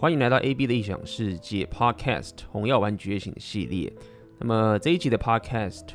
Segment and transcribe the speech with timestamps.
[0.00, 3.92] 欢迎来到 AB 的异想世界 Podcast《红药丸觉醒》系列。
[4.38, 5.88] 那么这一集的 Podcast，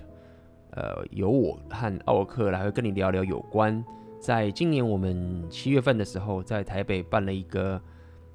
[0.71, 3.81] 呃，由我和奥克来跟你聊聊有关，
[4.19, 7.81] 在今年我们七月份的时候，在台北办了一个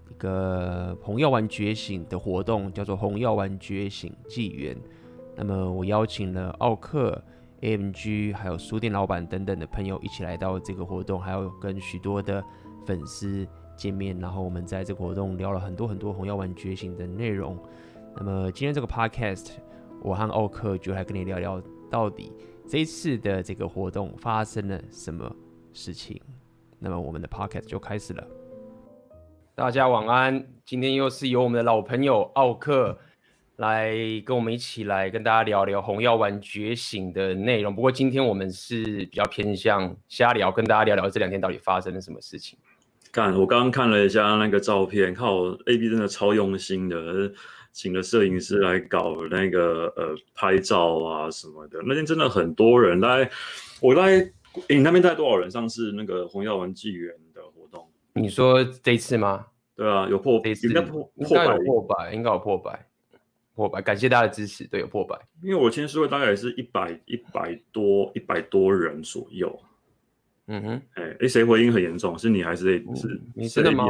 [0.09, 4.75] 一个红药丸觉醒的活动，叫做红药丸觉醒纪元。
[5.37, 7.23] 那么我邀请了奥克、
[7.61, 12.43] AMG，还有书店老板等等的朋友一起来到这个活动，还有跟许多的
[12.87, 13.47] 粉丝。
[13.79, 17.57] 见面，然后我们在这个活动聊了很多很多红药丸觉醒的内容。
[18.17, 19.53] 那么今天这个 podcast，
[20.03, 22.33] 我和奥克就来跟你聊聊，到底
[22.69, 25.33] 这一次的这个活动发生了什么
[25.73, 26.21] 事情。
[26.81, 28.27] 那么我们的 podcast 就开始了。
[29.55, 32.99] 大家晚安，今天又是由我们的老朋友奥克
[33.57, 33.93] 来
[34.25, 37.75] 跟我们一起来跟大家聊聊红药丸觉醒的内容。
[37.75, 42.59] 不过今天我们是比较偏向瞎聊，跟大家聊聊这两天到底发生了什么事情。
[43.13, 47.33] 看，我刚刚看了一下那个照片，看我，AB 真的超用心的，
[47.73, 51.81] 请了摄影师来搞那个呃拍照啊什么的。
[51.85, 53.31] 那天真的很多人大概，
[53.81, 54.33] 我来，欸、
[54.69, 55.51] 你那边带多少人？
[55.51, 59.47] 上次那个红药丸纪元的活动，你说这次吗？
[59.77, 62.87] 对啊，有破，应该破破百，有破百，应该有破百，
[63.55, 63.81] 破百。
[63.81, 65.17] 感谢大家的支持，对，有破百。
[65.43, 69.57] 因为我签书会大概也是一百一百多一百多人左右。
[70.49, 72.19] 嗯哼，哎、欸，哎，谁回音很严重？
[72.19, 73.21] 是你还是是？
[73.35, 73.85] 你真的吗？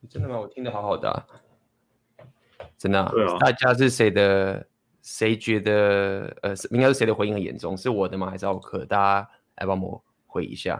[0.00, 0.38] 你真的吗？
[0.38, 1.26] 我听得好好的、啊，
[2.78, 3.10] 真的、啊。
[3.10, 3.38] 对啊。
[3.38, 4.66] 大家是谁的？
[5.02, 7.74] 谁觉得呃，应该是谁的回音很严重？
[7.74, 8.28] 是我的吗？
[8.28, 8.84] 还是奥克？
[8.84, 10.78] 大家来帮我回一下。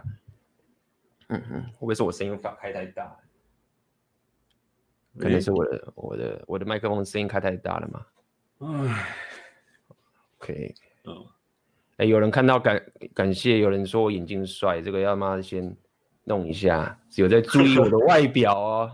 [1.29, 3.17] 嗯哼，会不会是我声音法开太大？
[5.17, 8.05] 可能是我的、欸、我的我的麦克风声音开太大了嘛？
[8.59, 9.07] 唉
[10.37, 11.25] ，OK，嗯。
[12.01, 12.81] 哎，有人看到感
[13.13, 15.77] 感谢，有人说我眼镜帅，这个要妈先
[16.23, 16.97] 弄一下。
[17.15, 18.91] 有在注意我的外表哦，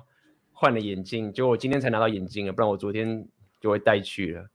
[0.52, 3.25] 换了眼镜，就我今天才拿到眼镜啊，不然我昨天
[3.61, 4.45] 就会带去了。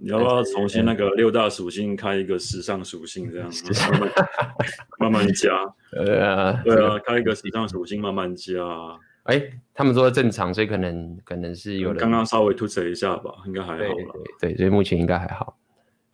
[0.00, 3.50] 你要不要重新那个六大属性开一个时尚属性这样
[3.90, 4.10] 慢慢
[4.98, 5.50] 慢慢加？
[5.92, 8.54] 呃，对啊，开一个时尚属性慢慢加。
[9.24, 9.38] 哎，
[9.74, 14.14] 他们说正常，所以可能可能是有人刚刚稍微突扯一下吧，应该还好吧？
[14.40, 15.58] 对，所以目前应该还好。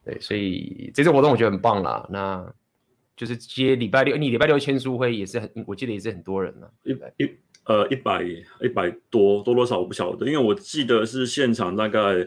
[0.08, 2.08] 对，所以这次活动我觉得很棒啦。
[2.08, 2.50] 那
[3.14, 6.66] 就是接礼拜六，你礼拜六签书会也是很，我记得也是很多人呢。
[6.82, 7.30] 一百一
[7.66, 8.22] 呃一百
[8.62, 12.26] 一百多多多少我不晓得，因为我记得是现场大概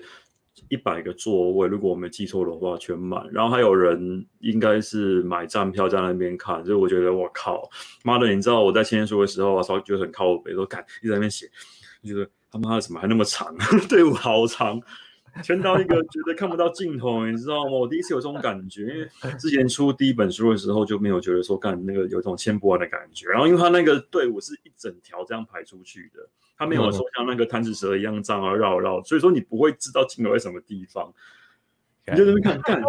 [0.69, 3.27] 一百个座位，如果我没记错的话全满。
[3.31, 7.67] 然后还有人应该是买站票在那边看，所以我觉得我靠
[8.03, 11.49] 妈的，你知道我在签书的时候啊，稍微觉得很靠北，都看一直在那边写，
[12.03, 13.55] 觉得他妈的怎么还那么长，
[13.89, 14.79] 队伍好长。
[15.43, 17.71] 签到一个觉得看不到尽头，你知道吗？
[17.71, 19.07] 我第一次有这种感觉，因为
[19.39, 23.27] 之前出第一本书的时候就没有觉得说干那个有一种签不完的感觉。
[23.29, 26.27] 然后因为他那个队伍是一整条这样排出去的，
[26.57, 31.13] 他没有说像那个贪吃蛇一样这样绕绕，所以说你不会知道尽头在什么地方。
[32.07, 32.83] 你就在那边看看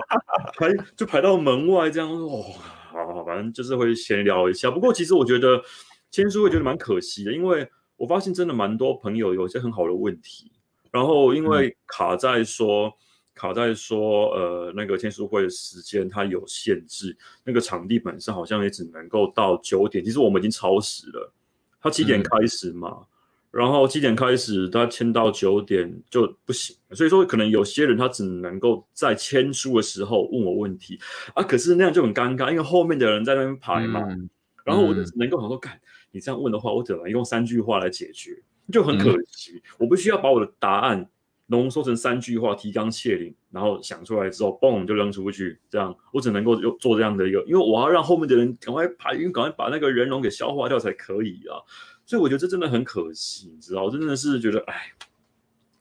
[0.56, 2.42] 排就排到门外这样，哦，
[2.90, 4.70] 好好，反正就是会闲聊一下。
[4.70, 5.62] 不过其实我觉得
[6.10, 10.50] 签书会觉得蛮可惜的，因为我发现真的蛮多朋友有一些很好的问题。
[10.92, 12.92] 然后因为卡在说，嗯、
[13.34, 20.04] 卡在说，呃，那个签书会的时间它有限制，那个场地本身好像也只能够到九点。
[20.04, 21.32] 其实我们已经超时了，
[21.80, 23.06] 他七点开始嘛，嗯、
[23.52, 26.76] 然后七点开始，他签到九点就不行。
[26.90, 31.00] 所以说，可能有些人他只能够在签书的时候问我问题
[31.34, 34.04] 啊，可是那样就很尴尬，因为后面的人在那边排嘛。
[34.10, 34.28] 嗯、
[34.62, 35.80] 然后我就只能够想说，干、嗯，
[36.12, 38.42] 你这样问的话，我只能用三句话来解决。
[38.70, 41.08] 就很可惜，嗯、我不需要把我的答案
[41.46, 45.58] 浓缩成三句话，提纲挈领，然后想出来之后，嘣就扔出去。
[45.68, 51.60] 这样我只能够做这样的一个，因为我要让后面的人赶快排，因为赶快把那个人龙给消化掉才可以啊。
[52.06, 54.92] 所以我觉得这真的很可惜，你知道，我真的是觉得哎，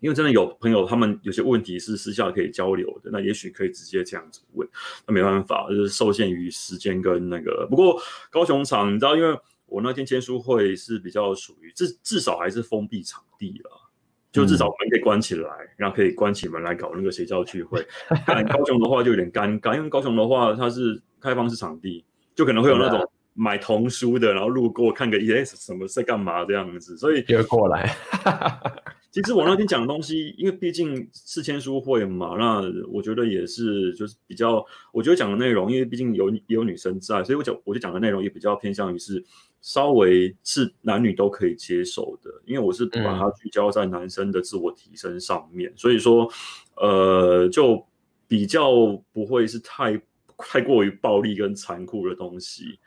[0.02, 4.68] 因为真的有朋友他们有些问题是私下可以交流的，那也许可以直接这样子问。
[5.08, 7.66] 那没办法，就是受限于时间跟那个。
[7.70, 9.38] 不过高雄场，你知道，因为。
[9.72, 13.72] 我那天签书会是比较属于至至少还是封闭场地了，
[14.30, 17.82] 就至少门可以关起来，嗯、然后可以关起门来搞那个邪教聚会。
[18.28, 22.04] 但高雄的话就有点尴尬，因为高雄的话它是开放式场地，
[22.36, 27.96] 就可能会有那种买童书的，然后路过看个 ES 什么在干嘛这样子，所以就过来。
[29.10, 39.22] 其实我那天讲的东西，因为毕竟是签书会嘛，那我觉得也是就是比较，我觉得讲的内容，因为毕竟有也有女生在，所以我讲我就讲的内容也比较偏向于是
[39.62, 46.30] 稍微是男女都可以接受的，因为我是把它聚焦在男生的自我提升上面，嗯、所以说
[46.76, 47.86] 呃就
[48.28, 48.72] 比较
[49.14, 50.02] 不会是太
[50.38, 52.80] 太过于暴力跟残酷的东西，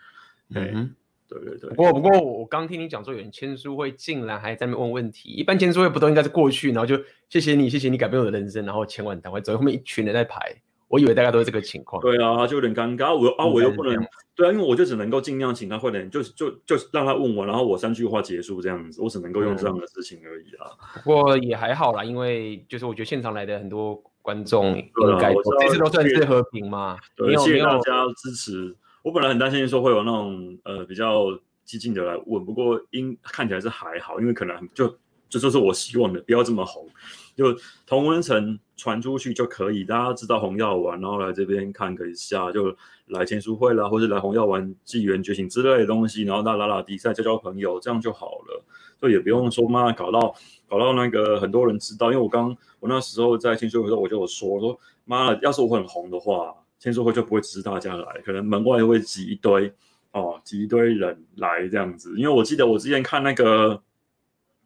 [0.52, 0.72] 对。
[0.74, 0.94] 嗯
[1.26, 1.70] 对对对。
[1.70, 10.54] 不过不过我我刚听你讲说有人签书会进来还在那边问问题，一般签书会不都应该是过去，然后就谢谢你谢谢你改变我的人生，然后签完赶快走，后面一群人在排。
[10.94, 12.00] 我以为大家都是这个情况。
[12.00, 13.12] 对啊，就有点尴尬。
[13.12, 13.96] 我啊，我又不能
[14.36, 20.70] 对啊，因为我就只能够尽量请他快点，就就就让他问我，然后我三句话结束这样子，我只能够用这样的事情而已啊。
[20.94, 26.96] 嗯、不过也还好啦，因为就是我觉得现场来的很多观众应该这次都算是和平嘛。
[27.16, 28.76] 对，谢谢大家支持。
[29.02, 31.26] 我本来很担心说会有那种呃比较
[31.64, 34.96] 激进的来问，不过因看起来是还好，因为可能就
[35.28, 36.88] 这就是我希望的，不要这么红。
[37.34, 37.54] 就
[37.86, 42.74] 同温层传出去就可以，大家知道红药丸，然后来这边看个一下，就
[43.06, 48.64] 来签书会啦，或者来红药丸纪元觉醒之类的东西，然后大家打打比赛，交交朋友，这样就好了。
[49.00, 50.34] 就也不用说妈搞到
[50.68, 59.72] 搞到那个很多人知道，因为我刚我那时候在签书会的时候，我就有说我说妈，要是我很红的话，签书会就不会只是大家来，可能门外会挤一堆
[60.12, 62.14] 哦，挤一堆人来这样子。
[62.16, 63.82] 因为我记得我之前看那个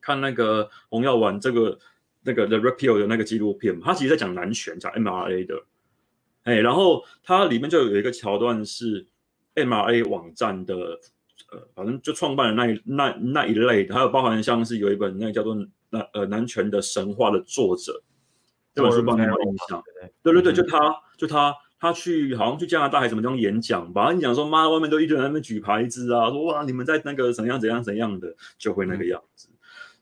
[0.01, 1.79] 看那个红药丸这个。
[2.29, 5.63] 那个 The Red Pill 的那个纪录片，他其实在讲男权，讲 MRA 的，
[6.43, 9.07] 哎，然后它里面就有一个桥段是
[9.55, 10.75] MRA 网站的，
[11.51, 15.55] 呃，反正就创办的那一那那一类的，还有包含像是有一本那个叫做
[15.89, 18.03] 男呃男权的神话的作者，
[18.75, 19.83] 这本书帮你有印象？
[20.23, 29.49] 对对对，就他就他他去好像去加拿大还是什么地方演讲吧，你讲说妈，外面都一堆人在那边举牌子啊，说哇你们在那个怎样怎样怎样的，就会那个样子。
[29.51, 29.55] 嗯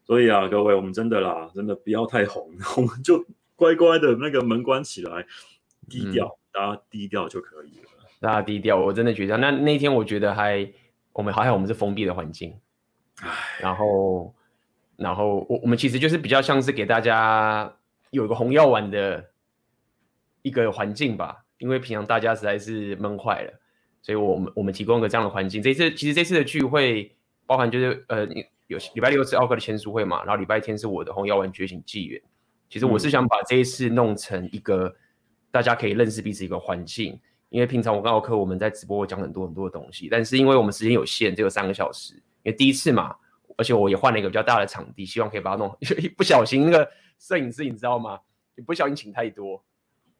[0.06, 2.48] 所以啊，各位，我们真的啦，真的不要太红，
[2.78, 3.26] 我们就
[3.56, 5.26] 乖乖的那个门关起来，
[5.88, 7.90] 低调，嗯、大家低调就可以了。
[8.20, 10.64] 大家低调，我真的觉得，那那天我觉得还，
[11.12, 12.56] 我们还好，我们是封闭的环境，
[13.20, 13.28] 唉，
[13.60, 14.32] 然后，
[14.96, 17.76] 然后我我们其实就是比较像是给大家
[18.10, 19.30] 有一个红药丸的
[20.42, 23.52] 一个环境吧，因为平常大家实在是闷坏了，
[24.02, 25.60] 所以我们我们提供一个这样的环境。
[25.60, 28.46] 这次其实这次的聚会包含就是呃你。
[28.66, 32.20] 有礼拜六是奥克的签书会嘛，然后礼拜天是我的红药丸觉醒纪元。
[32.68, 34.92] 其实我是想把这一次弄成一个
[35.50, 37.18] 大家可以认识彼此一个环境，
[37.48, 43.14] 因为平常我跟奥克我们在直播会讲很多很多的东西，但是因为我们时间有限，只有三个小时，因为第一次嘛，
[43.56, 45.76] 而且我也换了一个比较大的场地，希望可以把它弄。
[46.18, 46.90] 不小心那个
[47.20, 48.18] 摄影师你知道吗？
[48.56, 49.62] 你不小心请太多。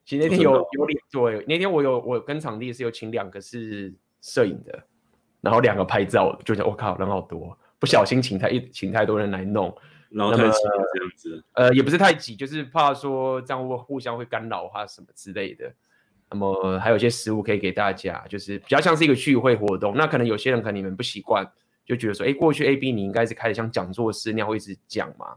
[0.05, 4.85] 其实那天有有两对，那天我有我跟场地是有请两个是摄影的，
[5.41, 7.59] 然后两个拍照，就觉得我靠人好多。
[7.87, 9.73] 不小心请太一请太多人来弄，
[10.09, 10.59] 然后太挤
[10.93, 11.45] 这样子。
[11.53, 15.73] 呃，也不是太挤，就是怕说这样会互相会干扰啊什么之类的。
[16.33, 19.95] 那么还有一些食物可以给大家，就是比较像是一个聚会活动。
[19.97, 21.49] 那可能有些人可能你们不习惯，
[21.85, 25.37] 就觉得说，哎，过去 A B 你应该是开始像讲座师那样会一直讲嘛，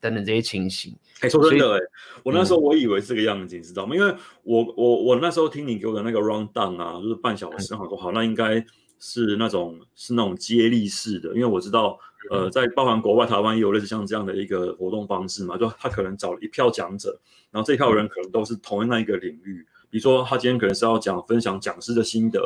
[0.00, 0.96] 等等这些情形。
[1.20, 1.80] 哎，说真的，哎，
[2.24, 3.94] 我那时候我以为是这个样子，嗯、你知道吗？
[3.94, 4.12] 因为
[4.42, 8.64] 我我我那时候听你给我的那个 round down 啊，就是半小时，好说好，那应该。
[9.04, 11.98] 是那种是那种接力式的，因为我知道，
[12.30, 17.18] 呃，在包含国外、台湾也有类似像这样的一个活动方式嘛，就他可能找了一票讲者，
[17.50, 22.40] 然后这一票人可能都是同样那一个领域，比如说他今天可能是要讲分享讲师的心得，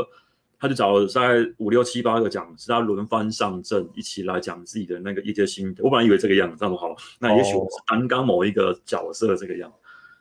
[0.59, 5.85] 他就找了大概五六七八个讲师，他轮番上阵，一起来讲自己的那个一些心得。
[5.85, 9.77] 我本来以为这个样子，这样说好，那也许我是担纲某一个角色这个样子。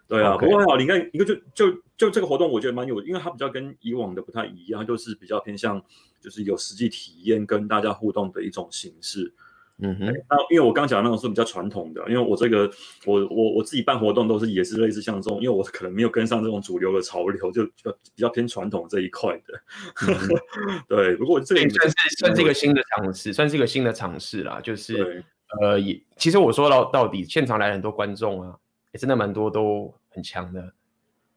[0.07, 5.81] 对啊，不过还好，你看一个就就就这个活动，我觉得蛮有，因为它比较跟以往的不太一样，就是比较偏向
[6.21, 9.33] 就是有实际体验跟大家互动的一种形式。
[9.79, 12.71] 嗯哼，那因为我刚讲的那种是比较传统的，因为我这个
[13.05, 19.59] 我我我自己办活动都是也是类似像这种，因为我可能没有跟上这种主流的潮流，就比较比较偏传统这一块的。
[20.07, 20.39] 嗯、
[20.87, 24.61] 对，不过这个也算是算是一个新的尝试，算是一个新的尝试啦。
[24.61, 25.21] 就是
[25.59, 28.55] 呃，也其实我说到到底，现场来很多观众啊。
[28.97, 30.73] 真的蛮多都很强的，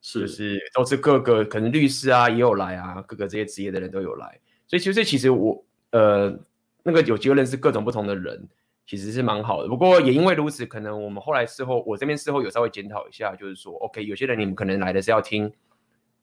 [0.01, 6.39] 是就是都是各个可能律师啊也有来啊，各个这些职业的人都有来，所以其实其实我呃
[6.83, 8.49] 那个有机会认识各种不同的人，
[8.87, 9.69] 其实是蛮好的。
[9.69, 15.53] 不过也因为如此，可能我们后来事后我这边事后有稍微检讨一下，就是说，OK，有些人你们可能来的是要听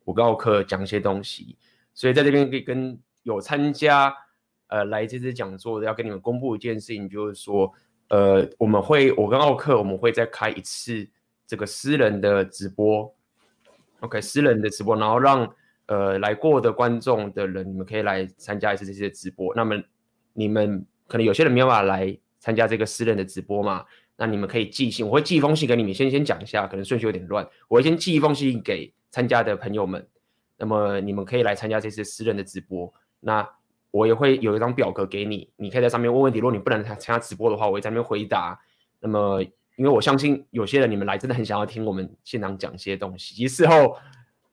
[0.04, 1.58] 我跟奥克讲一些东西，
[1.94, 4.15] 所以在这边可以跟有参加
[4.68, 7.72] 呃来这次讲座的要跟你们公布一件事情，就是说
[8.08, 11.08] 呃我们会我跟奥克我们会再开一次。
[11.48, 13.14] 这个私人的直播
[14.00, 15.48] ，OK，私人的直播，然后让
[15.86, 19.54] 呃来过的观众的人，你们可以来参加一次这些直播。
[19.56, 19.75] 那么
[20.34, 23.86] 你们可能有些人没有办法来参加这个私人的直播嘛？
[24.18, 25.94] 那你们可以寄信，我会寄一封信给你们。
[25.94, 30.08] 先先讲一下，可能顺序有点乱，我会先寄一封信给参加的朋友们。
[30.58, 32.92] 那么你们可以来参加这次私人的直播。
[33.20, 33.48] 那
[33.92, 36.40] 我也会有一张表格给你，你可以在上面问问题。
[36.40, 38.60] 如果你不能参加直播的话，我会在那边回答。
[39.00, 39.44] 那么。
[39.77, 43.36] 因为我相信有些人你们来真的很想要听我们现场讲一些东西。
[43.36, 43.96] 其实事后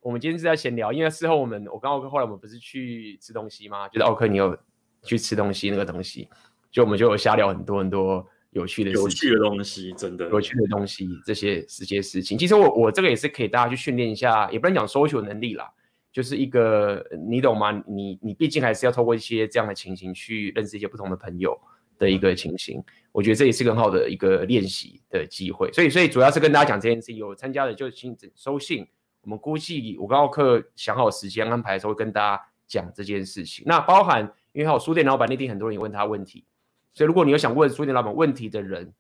[0.00, 3.88] 我们今天是在闲聊，因为事后我们我跟奥克后来我们不是去吃东西吗？
[3.88, 4.56] 就是奥克你有
[5.02, 6.28] 去吃东西那个东西，
[6.70, 15.70] 就我们就有瞎聊很多很多有趣的事情，有趣的东西，真的有趣的东西，这些这些事情，其实我我这个也是可以大家去训练一下，也不能讲 social 能力啦，
[16.12, 17.70] 就是一个你懂吗？
[17.86, 21.56] 你你毕竟还是要透过一些这样的情形去认识一些不同的朋友
[22.02, 22.82] 的一个情形，
[23.12, 28.84] 我觉得这也是很好的一个练习的机会，所以所以主要是跟大家讲这件事情，有参加的就请收信。
[29.20, 33.64] 我们估计我跟奥克想好时间安排的时候，会跟大家讲这件事情。
[33.68, 36.44] 那包含，因为还有书店老板那天很多人也问他问题，
[36.92, 38.92] 所以如果你有想问书店老板问题的人，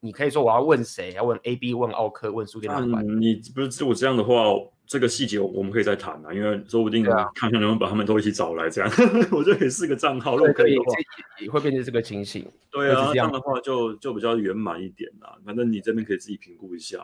[0.00, 1.12] 你可以说我要问谁？
[1.12, 3.06] 要问 A、B，问奥克，问书店老板。
[3.20, 4.34] 你不是我这样的话，
[4.90, 8.96] 这个细节我们可以再谈啊，因为说不定看看能不能把他们都一起找来，这样、啊、
[9.30, 10.92] 我觉得可以四个账号，如果可以的话，
[11.38, 12.44] 也会变成这个情形。
[12.72, 15.38] 对啊，这样的话就就比较圆满一点啦。
[15.46, 16.98] 反正你这边可以自己评估一下。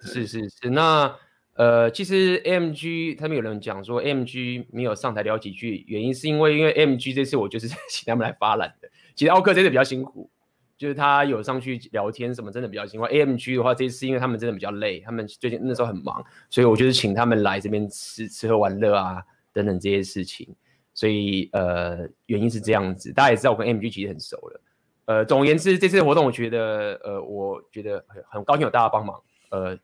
[0.00, 1.14] 是是是，那。
[1.54, 8.88] 呃，其实 AMG 他们有人讲说 AMG 没有上台聊几句，原因是因为因为 AMG 这次我就是 请他们来发懒的。
[9.16, 10.30] 其实奥克真的比较辛苦，
[10.78, 13.06] 就是他有上去聊天什么，真的比较辛苦。
[13.06, 20.54] AMG 的话，这次因为他们真的比较累，他们最近那时候很忙，所以我就是请他们来这边吃吃喝玩乐啊等等这些事情。
[20.94, 24.60] 所以呃，原因是这样子，大家也知道我跟 AMG 其实很熟了。
[25.04, 29.20] 呃，总而言之，这次的活动我觉得呃，我觉得很很高兴有大家帮忙。
[29.50, 29.78] 呃。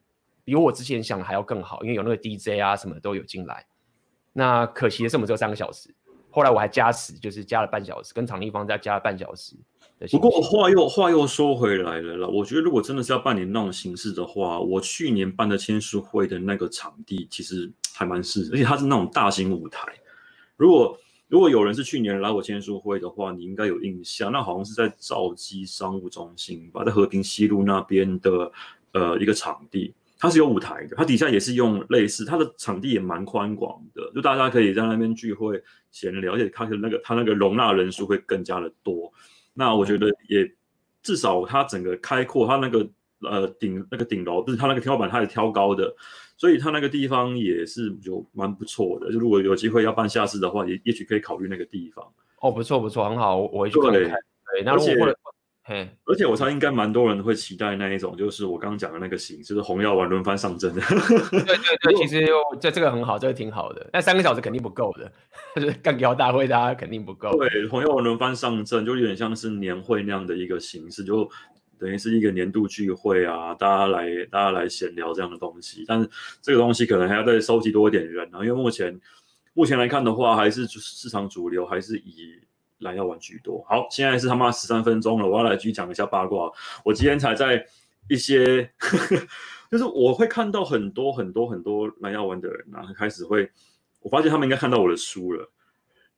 [0.47, 3.65] 比我之前想的还要更好，因为有那个 DJ 啊，什么都有进来。
[4.35, 5.89] 那可惜的是，我们只有三个小时。
[6.29, 9.57] 后来我还加时，就是加了半小时，跟场地方再加了半小时。
[10.11, 19.81] 不过话又话又说回来了啦，我觉得如果真的是要办你那种形式的话，我去年办的签书会的那个场地其实还蛮适合，而且它是那种大型舞台。
[20.57, 28.53] 如果如果有人是去年来我签书会的话，你应该有印象，那好像是在兆基商务中心吧，在和平西路那边的
[28.93, 29.95] 呃一个场地。
[30.17, 39.13] 它是有舞台的，它底下也是用类似，它的场地也蛮宽广的，就大家可以在那边聚会闲聊，而且它的那个它那个容纳人数会更加的多。
[39.55, 40.49] 那我觉得也
[41.03, 42.87] 至少它整个开阔，它那个
[43.23, 45.95] 呃顶那个顶楼，就是它那个天花板，它是挑高的，
[46.37, 49.13] 所以它那个地方也是就蛮不错的。
[49.13, 52.05] 就如果有机会要办下次的话，也也许可以考虑那个地方。
[52.41, 54.03] 哦，不错不错，很好，我会去看看。
[54.03, 55.15] 对，那如果
[55.67, 60.81] 嘿， 而且我猜应该蛮多人会期待那一种，就是我刚刚讲的那个型，就是红药丸轮番上阵的。
[60.83, 62.29] 对 对对，其实
[62.61, 63.89] 这这个很好，这个挺好的。
[63.91, 65.11] 但三个小时肯定不够的，
[65.57, 67.35] 就是干掉大会，大家肯定不够。
[67.39, 71.27] 对，红药丸轮番上阵，就有点像是年会那样的一个形式，就
[71.79, 75.83] 等于是一个年度聚会啊，大家来大家来闲聊这样的东西。
[75.89, 76.07] 但是
[76.43, 79.01] 这个东西可能还要再收集多一点人啊，因为目前
[79.55, 82.35] 目前来看的话，还是市场主流还是以。
[82.85, 83.65] 蓝药丸居多。
[83.67, 86.53] 好，现在是他妈十三分钟了，我要来继续讲一下八卦。
[86.85, 87.67] 我今天才在
[88.09, 88.71] 一些，
[89.73, 93.51] 就是我会看到很多很多很多蓝药丸的人啊，开始会，
[94.01, 95.51] 我发现他们应该看到我的书了，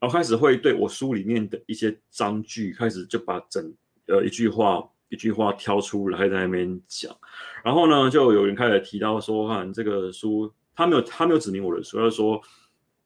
[0.01, 3.73] 然后开始会对我书里面的一些章句，开始就把整
[4.09, 7.17] 呃一句话一句话挑出来在那边讲，
[7.63, 12.43] 然后呢，就有人开始提到说，看这个书，他没有他没有指明我的书，他说，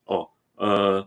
[0.07, 1.07] 哦，呃。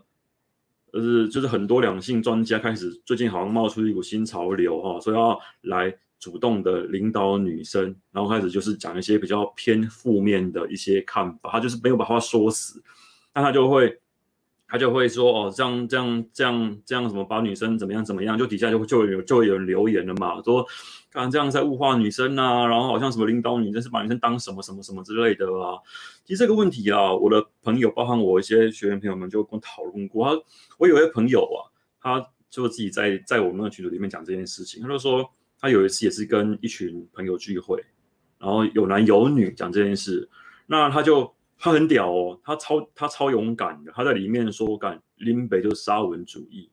[0.94, 12.82] 就是就是很多两性专家开始最近好像冒出一股新潮流哈，说要来主动的领导女生，然后开始就是讲一些比较偏负面的一些看法，他就是没有把话说死，
[13.34, 14.00] 那他就会
[14.74, 20.66] 他就会说哦，这样这样这样这样什么把女生怎么样怎么样，就底下就会就有就有人留言了嘛，说。
[21.12, 25.78] 看这样在物化女生啊，然后好像什么领导女生是把女生当什么什么什么之类的啊。
[26.26, 30.26] 其实这个问题啊，我的朋友，包含我一些学员朋友们，就跟我讨论过。
[30.26, 30.44] 他，
[30.80, 31.70] 我有一位朋友啊，
[32.02, 34.82] 他就自己在在我们的群组里面讲这件事情。
[34.82, 35.24] 他就说，
[35.60, 37.80] 他有一次也是跟一群朋友聚会，
[38.40, 40.28] 然后有男有女讲这件事。
[40.66, 41.32] 那他就
[41.64, 46.70] 他很屌哦，他超他超勇敢的，他在里面说干林北就是沙文主义。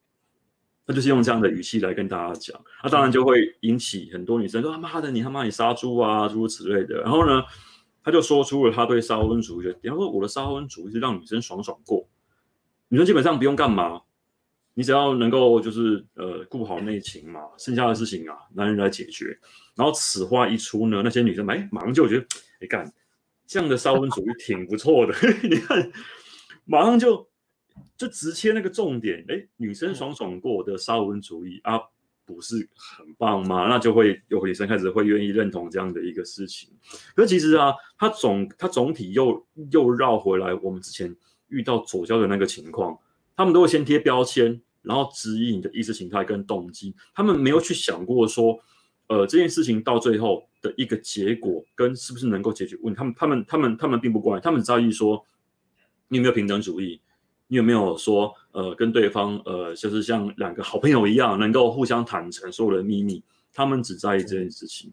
[0.84, 7.40] 他就是用这样的语气来跟大家讲，那当然就会引起很多女生说：“他妈的，你他妈你杀猪啊，诸如此类的。”然后呢，
[8.02, 12.08] 他就说出了他对沙文主义的，然后说：“我的沙文主义是让女生爽爽过，
[12.88, 14.00] 女生基本上不用干嘛，
[14.74, 19.38] 你只要能够就是呃顾好内情嘛，剩下的事情啊，男人来解决。”
[19.76, 22.26] 然后此话一出呢，那些女生哎马上就觉得
[22.62, 22.92] 哎干
[23.50, 25.90] 这样的沙文主义挺不错的， 你看
[26.64, 27.28] 马上就。
[27.96, 31.78] 就直切那个重点，哎，女生爽爽过的沙文主义啊，
[32.26, 33.68] 不是很棒吗？
[33.68, 36.70] 那就会有女生开始会愿意认同这样的一个事情。
[37.14, 41.14] 可其实啊，它总它总体又又绕回来，我们之前
[41.48, 42.98] 遇到左胶的那个情况，
[43.36, 48.58] 他们都会先贴标签，然后指引你的意识形态跟动机，他们没有去想过说，
[49.08, 55.24] 呃，这件事情到最后的一个结果跟是不是能够解决问题，他们他们他们他们并不关，他们只在意说
[56.08, 57.00] 你有没有平等主义。
[57.52, 63.20] 你有没有说呃跟对方呃就是像两个好朋友一样，能够互相坦诚所有的秘密？
[63.52, 64.92] 他们只在意这件事情，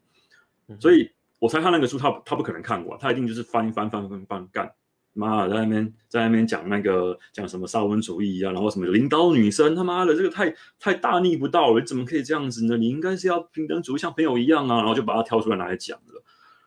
[0.68, 1.08] 嗯、所以
[1.38, 4.74] 我猜他那个书他他不可能看过，他一定就是翻翻翻翻翻干。
[5.18, 12.78] 妈的，在那边在那边讲那个讲什么沙文主义啊，然后什么领导女生，他妈的这个太太大逆不道了，你怎么可以这样子呢？
[12.78, 16.24] 你应该是要平等主义，像朋友一样啊，然后就把它挑出来拿来讲了。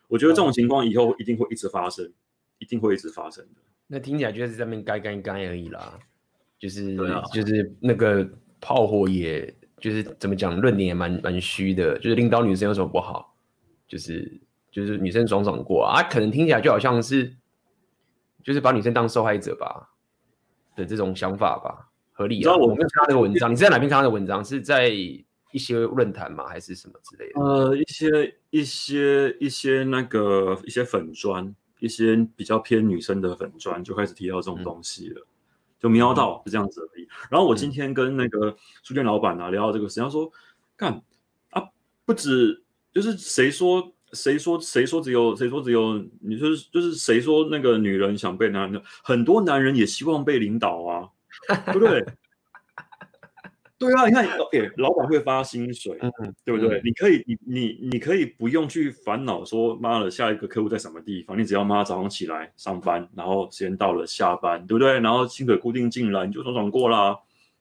[0.09, 2.13] 我觉得这种情况以后一定会一直发生，
[2.59, 3.61] 一定会一直发生的。
[3.87, 5.99] 那听起来就是在那边该干干而已啦，
[6.59, 8.29] 就是、啊、就是那个
[8.61, 13.35] 炮火也，也就是怎么讲，论点也蛮蛮虚的，就是领导女生有什么不好？
[13.89, 14.41] 就是
[14.71, 17.37] 就是女生爽爽过啊，可能听起来就好像是。
[18.43, 19.91] 就是把女生当受害者吧
[20.77, 22.39] 的这种想法吧，合理啊。
[22.39, 24.45] 你知道我没有看到那个文章，你是在哪边看到的文章？
[24.45, 26.47] 是在一些论坛吗？
[26.47, 27.41] 还是什么之类的？
[27.41, 35.27] 呃，一些一些一些那个一些粉砖，一些比较偏女生的粉砖就开始提到这种东西了，嗯、
[35.79, 37.09] 就瞄到是这样子而已。
[37.31, 40.31] 然后我今天跟那个书店老板啊聊到这个事，他说
[40.77, 41.03] ：“干
[41.51, 41.69] 啊，
[42.05, 51.09] 不止就是谁说。”谁说谁说只有谁说只有你说就是谁说那个女人想被男人，很多男人也希望被领导啊，
[51.67, 52.05] 对不对？
[53.81, 55.99] 对啊，你看，哎，老板会发薪水，
[56.45, 56.79] 对不对？
[56.79, 61.39] 嗯、你可以，你你你可以不用去烦恼说，妈的，下一个客户在什么地方？
[61.39, 65.01] 你只要妈早上起来上班，然后时间到了下班，对不对？
[65.01, 67.17] 然后薪水固定进来，你就爽爽过啦。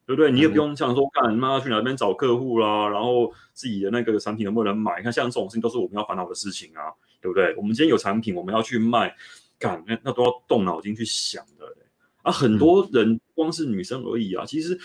[0.09, 0.31] 对不对？
[0.31, 4.97] 你也不用想说，干妈去哪边找客户啦，然后自己的那个产品能不能买？
[4.97, 6.89] 你看，像这种事情都是我们要烦恼的事情啊，
[7.21, 7.55] 对不对？
[7.55, 9.15] 我们今天有产品，我们要去卖，
[9.59, 11.77] 干那那都要动脑筋去想的。
[12.23, 14.75] 啊，很多人光是女生而已啊，其实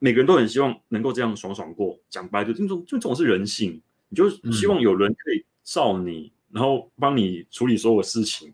[0.00, 1.96] 每个人都很希望能够这样爽爽过。
[2.10, 8.52] 讲白就这种，就这种是人性，你就希望有人可以罩你，然后帮你处理所有事情。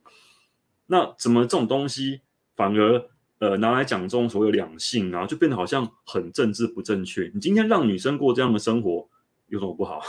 [0.85, 2.21] 那怎么这种东西
[2.55, 3.09] 反而？
[3.43, 7.29] 呃，拿来讲中所有两性啊，就变得好像很政治不正确。
[7.35, 9.09] 你今天让女生过这样的生活，
[9.49, 10.01] 有什么不好？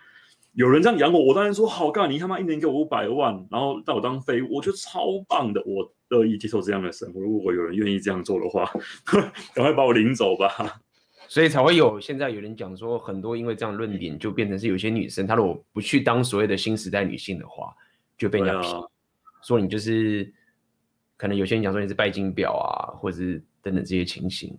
[0.52, 2.10] 有人这样养我，我当然说好干。
[2.10, 7.22] 你他妈一年给我五百万，然后让我当废物，我觉得超棒的，我乐意接受这样的生活。
[7.22, 8.70] 如果有人愿意这样做的话，
[9.54, 10.78] 赶快把我领走吧。
[11.26, 17.74] 所以才会有现在有人讲说，很多因为这样论点，就变成是有些女生，她如果不去当所谓的新时代女性的话，
[18.18, 18.68] 就被人家批
[19.42, 20.30] 说你就是。
[21.24, 24.54] 可能有些人讲说你是拜金婊啊，或者是等等这些情形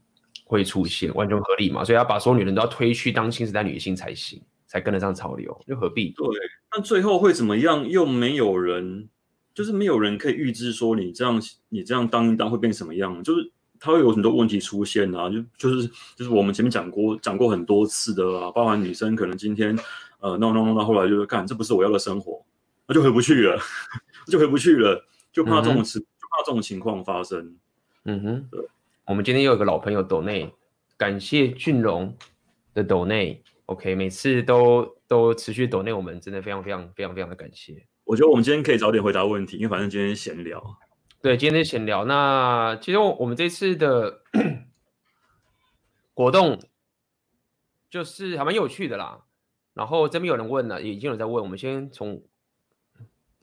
[0.45, 1.83] 会出现，完全合理嘛？
[1.83, 6.09] 所以要把所有女人都要推去当新时代女性才行，才跟得上潮流，又何必？
[6.17, 6.25] 对，
[6.71, 7.87] 但最后会怎么样？
[7.87, 9.07] 又没有人，
[9.53, 19.77] 就是没有人可以预知说你这样你这样当一当会变什么样，就是它会有很多问题出现啊，就就是就是我们前面讲过讲过很多次的啊，包含女生可能今天
[20.19, 22.43] 呃弄弄弄到后来就是干，这不是我要的生活，
[22.87, 23.59] 那就回不去了，
[24.25, 25.99] 就回不去了，就怕这种吃。
[25.99, 27.55] 嗯怕这种情况发生，
[28.03, 28.67] 嗯哼，对，
[29.05, 30.53] 我们今天又有个老朋友抖内，
[30.97, 32.13] 感谢俊荣
[32.73, 37.85] 的抖内，OK，每次都都持续抖内，我们真的非常非常非常非常的感谢。
[38.03, 40.61] 我觉得我们今天可以早点回答问题，因为反正今天闲聊，
[41.21, 42.03] 对，今天闲聊。
[42.03, 44.21] 那其实我们这次的
[46.13, 46.59] 活动
[47.89, 49.21] 就是还蛮有趣的啦。
[49.73, 52.21] 然后这边有人问了，已经有人在问，我们先从。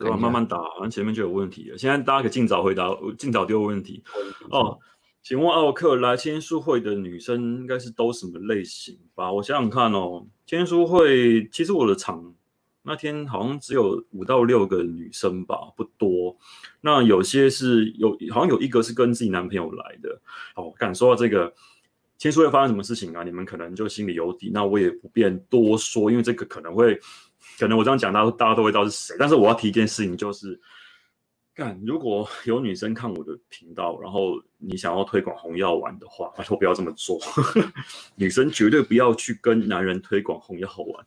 [0.03, 0.17] 对吧？
[0.17, 1.79] 慢慢打，好像前面就有问题了。
[1.79, 4.03] 现在大家可以尽早回答，尽早丢问题。
[4.51, 4.79] 哦，
[5.23, 9.33] 请问奥克来签书会的女生应该是都什么类型吧？
[9.33, 12.35] 我想想看哦，签书会其实我的场
[12.83, 16.37] 那天好像只有五到六个女生吧，不多。
[16.81, 20.21] 那有些是有，好像有一个是跟自己男朋友来的。
[20.57, 21.55] 哦，敢说到这个
[22.19, 23.23] 签书会发生什么事情啊？
[23.23, 24.51] 你们可能就心里有底。
[24.53, 26.99] 那我也不便多说，因为这个可能会。
[27.59, 29.17] 可能我这样讲，大家大家都会知道是谁。
[29.19, 30.61] 但是我要提一件事情，就是，
[31.55, 37.21] 干如果有女生看我的频道，然后你想要推广红药丸的话，拜托不要这么做。
[38.17, 41.07] 女生绝对不要去跟男人推广红药丸，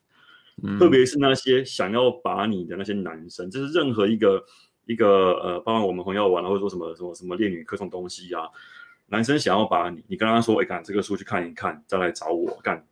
[0.64, 4.44] 嗯、特别是那些想要把你的那些男生，就是任何一个
[4.86, 8.48] 一个呃，包括我们红药丸，或者说什么什么什么恋女课这种东西啊，
[9.08, 12.86] 男生想要把你，你跟他说，哎，干这个书去看一看，再来找我干。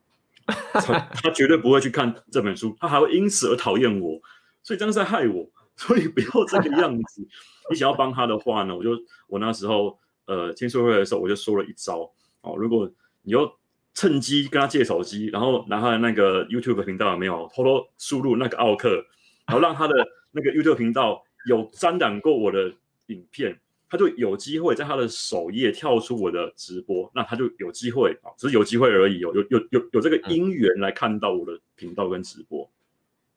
[0.73, 4.19] 他他绝对不会去看这本书，他还会因此而讨厌我，
[4.61, 7.27] 所以这样是在害我，所以不要这个样子。
[7.71, 8.91] 你想要帮他的话呢，我就
[9.27, 13.49] 我那时候呃签书会的时候，我就说了一招哦，如果你又
[13.93, 19.05] 趁机跟他借手机，然后拿他的那个 YouTube 频道有没有偷偷输入那个奥克，
[19.47, 19.93] 然后让他的
[20.31, 22.73] 那个 YouTube 频道有沾染过我的
[23.05, 23.57] 影片。
[23.93, 32.67] 他就有机会在他的首页跳出我的直播，那他就有机会啊，只是有机会而已，有有有有有这个因缘来看到我的频道跟直播，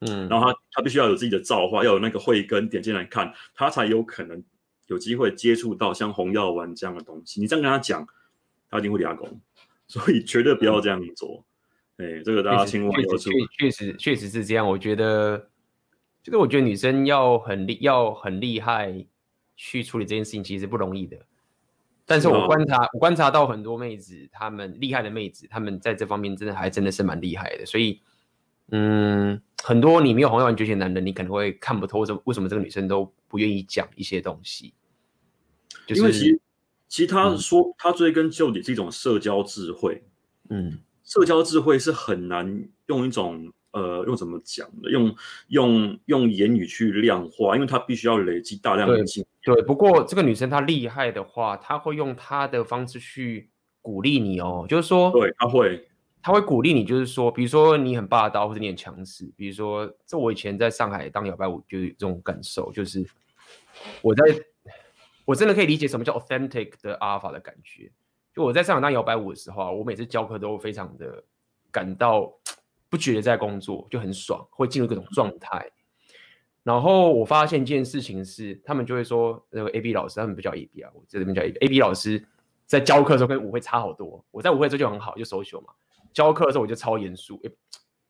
[0.01, 4.42] 嗯，然后他他必须要有自己的造化，要有那个慧根点进来看，他才有可能
[4.87, 7.38] 有机会接触到像红药丸这样的东西。
[7.38, 8.09] 你这样跟他讲，
[8.71, 9.31] 他一定会抓狂，
[9.87, 11.45] 所以绝对不要这样做。
[11.99, 13.47] 哎、嗯，这个大家千万要注意。
[13.59, 15.37] 确实确实是这样，我觉得，
[16.23, 19.05] 就是我觉得女生要很厉要很厉害
[19.57, 21.16] 去处理这件事情，其实不容易的。
[22.05, 27.66] 但是我观察，我观察到很多妹子，她们厉害的妹子，她们在这方面真的还真的是蛮厉害的。
[27.66, 28.01] 所以，
[28.71, 34.73] 嗯，很多你没有红药丸觉醒的男人，你可能会看不透为什么为什么这个女生都不愿意讲一些东西。
[35.87, 36.40] 就是、因为其实，
[36.87, 40.05] 其实他说、嗯、他追根究底是一种社交智慧。
[40.49, 45.15] 嗯，社交智慧是很难用一种呃用怎么讲呢，用
[45.49, 49.29] 用用言语去量化，因为他必须要累积大量的经验。
[49.43, 53.51] 对，不过这个女生她厉害的话，她会用她的方式去
[53.83, 55.87] 鼓励你哦，就是说，对，她会，
[56.23, 63.07] 她会鼓励你，就是说，比如说你很霸道或者你很强势，比如说，这我以前在上海当摇摆舞就有这种感受，就是
[64.01, 64.25] 我在，
[65.25, 67.93] 我真的可以理解什么叫 authentic 的 alpha 的感觉。
[68.35, 71.23] 就我在上海当摇摆舞的时候啊，我每次教课都非常的
[71.71, 72.33] 感到
[72.88, 75.70] 不觉得在工作，就很爽，会进入各种状态。
[76.62, 81.59] 然后我发现一件事情是，他们就会说那个 A B 老师，他们不叫 A B 啊，我这边叫 A B。
[81.64, 82.25] A B 老师
[82.66, 84.25] 在教课的时候跟舞会差好多。
[84.31, 85.72] 我在舞会的时候就很好，就 social 嘛。
[86.12, 87.40] 教课的时候我就超严肃，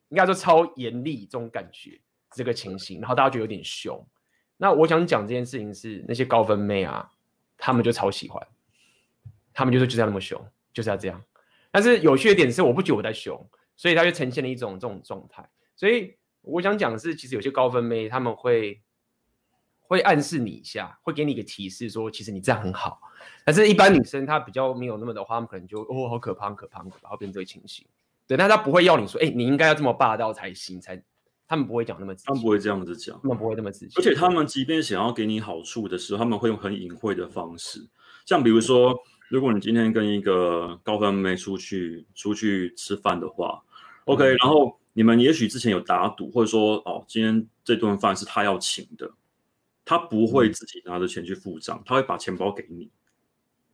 [0.09, 3.01] 应该说超严厉这种感觉，这个情形。
[3.01, 4.03] 然后大家觉得有点凶。
[4.57, 7.11] 那我想讲这件事情是那些高分妹啊，
[7.59, 8.47] 他们就超喜欢，
[9.53, 11.23] 他们就说就是要那么凶，就是要这样。
[11.71, 13.39] 但是有趣的点是，我不觉得我在凶，
[13.77, 16.17] 所以他就呈现了一种这种状态，所以。
[16.49, 18.81] 我想讲的是，其实有些高分妹他们会
[19.81, 23.01] 会暗示你一下，会给你一个提示，说其实你这样很好。
[23.45, 27.85] 但是，一般女生她比较没有那么的话，她们可能就哦，好可怕，可怕，很可怕，会变成这个情形。
[28.29, 31.03] 对，但她不会要你说，哎、欸，你应该要这么霸道才行，才
[31.49, 33.95] 他们不会讲那么他们不会这样子讲，他们不会那么直接。
[33.97, 37.89] 而且，他们即便想要给你好处的时候，他们会用很隐晦的方式，
[38.25, 38.97] 像比如说，
[39.29, 43.63] 如果你今天跟一个高分妹出去出去吃饭的话
[44.05, 44.79] ，OK，、嗯、然后。
[44.99, 49.13] 你们也许之前有打赌，或者说哦，今天这顿饭是他要请的，
[49.85, 52.89] 他不会自己拿着钱去付账，他会把钱包给你，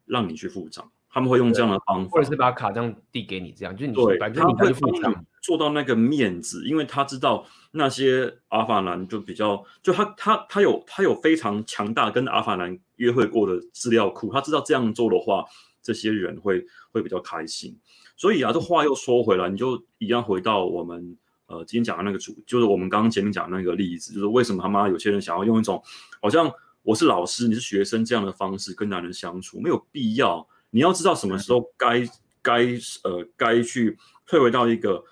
[0.05, 0.91] 让你去付账。
[1.09, 15.45] 他们会用这样的方法，或者是把卡这样递给你，这样就是你对，反正你可以付账，做到那个面子，因为他知道那些阿尔法男就比较，就他他他有他有非常强大跟阿尔法男约会过的资料库，他知道这样做的话，
[15.83, 17.77] 这些人会会比较开心。
[18.17, 25.83] 所以啊，这话又说回来，你就一样回到我们呃今天讲的那个主，就是我们刚刚前面讲的那个例子，就是为什么他妈有些人想要用一种
[26.21, 26.49] 好像
[26.85, 30.47] 我是老师，你是学生这样的方式跟男人相处，没有必要。
[30.71, 32.09] 你要知道什么时候该
[32.41, 32.67] 该
[33.03, 35.03] 呃该去退回到一个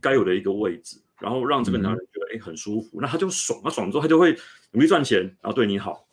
[0.00, 4.36] 该有的一个位置，然后让这个男人觉得哎、嗯欸、很舒服，那他就爽，他爽之后他就会
[4.70, 6.06] 努力赚钱，然后对你好。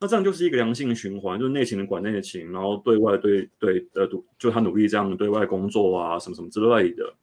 [0.00, 4.08] 那这样就是一个良性循环，就是内勤的管内勤，然后对外对对呃，
[4.38, 7.14] 就他努力这样对外工作啊，什么什么之类的，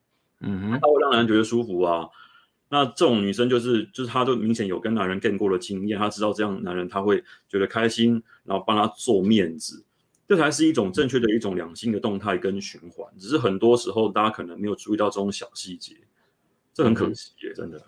[0.41, 2.07] 嗯哼，他会让男人觉得舒服啊。
[2.69, 9.83] 那这种女生就是就是她就明显有跟男人 gain 过的经验，她知道这样男人他会觉得开心，然后帮他做面子，
[10.27, 13.11] 这才是一种正确的一种良性的动态跟循环。
[13.17, 15.95] 只是很多时候大家可能没有注意到这种小细节，
[16.73, 17.81] 这很可惜耶，真的，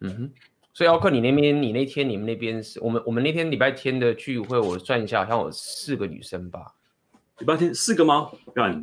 [0.00, 0.30] 嗯哼。
[0.76, 6.74] 所以奥克，你那边，你那天你们那边是我们我们那天礼拜天的聚会，我算一下，好像有四个女生吧。
[7.38, 8.30] 礼拜天四个吗？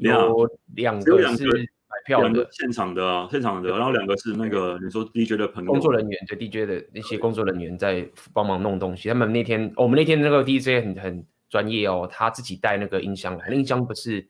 [0.01, 9.08] 有两个是买票的，现场的啊，现场的，然后两个是那个你说 DJ 的朋友，工作人员，对 DJ 的那些工作人员在帮忙弄东西。
[9.10, 14.27] 他们那天，我们那天那个 DJ 很很专业哦，他自己带那个音箱来，那音箱不是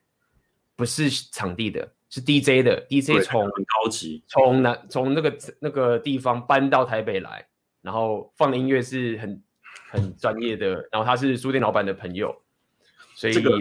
[0.76, 1.94] 不是场地的。
[2.10, 7.48] 是 DJ 的，DJ 从很高级，从南从那个那个地方搬到台北来。
[7.84, 9.44] 然后放的音乐是很
[9.92, 12.36] 很专业的，然后他是书店老板的朋友，
[13.14, 13.52] 所以、这个、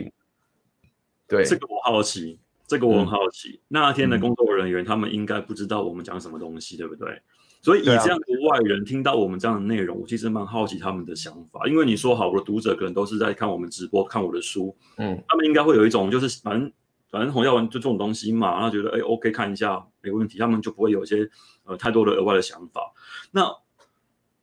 [1.29, 3.51] 对这个我好奇，这个我很好奇。
[3.51, 7.21] 嗯、那天的工作人员他们应该不知道我们讲什么东西，嗯、对不对？
[7.61, 11.67] 所以以这样的外人听到我们这样的内容，我其实蛮好奇他们的想法。
[11.69, 16.73] 因为你说好，我的读者可能都是在看我们直播、看我的书，嗯，他们应该会有一种就是反正
[17.09, 21.29] 反正红药丸就这种东西嘛，然后觉得哎 OK 看一下没问题，他们就不会有一些
[21.65, 22.93] 呃太多的额外的想法。
[23.31, 23.49] 那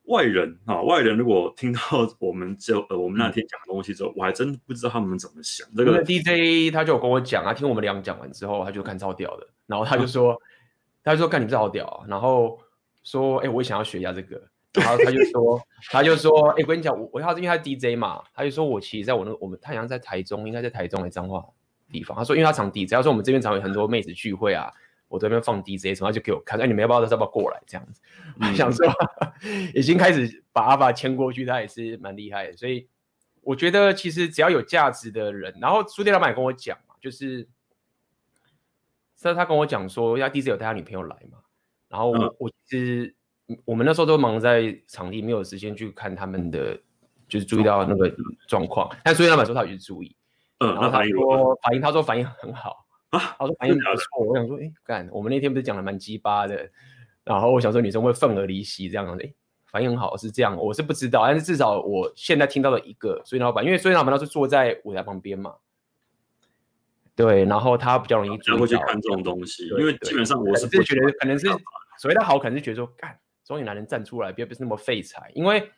[0.09, 1.79] 外人啊，外人如果听到
[2.17, 5.67] 我们就呃我们那天讲的东西之后，嗯、我还真不知道他们怎么想。
[5.75, 10.39] 这个 DJ 他就有跟我讲啊，听我们俩讲完之后，他就看超屌的，然后他就说，嗯、
[11.05, 12.59] 他就说看你这好屌啊，然后
[13.03, 14.41] 说哎、欸，我也想要学一下这个，
[14.73, 21.45] 然后他就说， 他就说哎、欸，我跟你讲，我我他是因为他 DJ 嘛，他就说我其实在我那个我们他好像在台中，应该在台中的彰化
[21.91, 24.73] 地方，他说因为他常 DJ，他说我们这边常有很多妹子聚会啊。
[25.09, 28.01] 我这边放 DJ 什么，他就给我看，哎，你们要不要要不要过来这样子？
[28.39, 28.87] 嗯、想说
[29.75, 32.55] 已经开始把阿爸牵过去，他也是蛮厉害的。
[32.55, 32.87] 所以
[33.41, 37.47] 我觉得其实只要有价值的人，然后书店老板也跟我讲嘛，就是，
[39.15, 41.39] 在他跟我讲说，要第一次有带他女朋友来嘛，
[41.89, 43.15] 然后我、嗯、我其实
[43.65, 46.79] 我们那时候都忙在场地，没有时间去看他们的，
[47.27, 48.15] 就是注意到那个
[48.47, 48.87] 状况。
[49.03, 50.15] 但书店老板说他有去注意，
[50.59, 54.25] 嗯，然后他说反应，他说反应很好啊，他说反应不错。
[54.25, 56.69] 我想说，哎，干，我们那天不是讲的蛮鸡巴的，
[57.23, 59.33] 然后我想说女生会愤而离席这样子，哎。
[59.71, 65.53] 反应很好是这样，我是不知道，但是至少我现在听到了一个所以老板，因为所以老板他是坐在舞台旁边嘛，
[67.15, 71.47] 对，然后他比较容易就会去看这种东西，因为基本上我是是觉得可能是
[71.99, 75.69] 所谓的好，可能是觉得说，干，终于男人站出来，别不是那么废柴，因为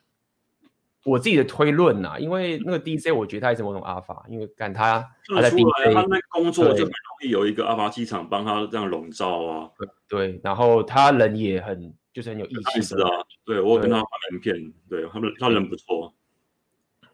[1.04, 6.92] 我自己的推论呐、啊，因为那个 DJ 我觉得他也是某种阿法，因为干他他在 DJ 他那工作就很容
[7.24, 9.70] 易有一个阿法机场帮他这样笼罩啊，
[10.08, 11.94] 对，然后他人也很。
[12.14, 13.08] 就是很有义气，是啊，
[13.42, 14.54] 对我跟他发名片，
[14.86, 16.12] 对他们他人不错，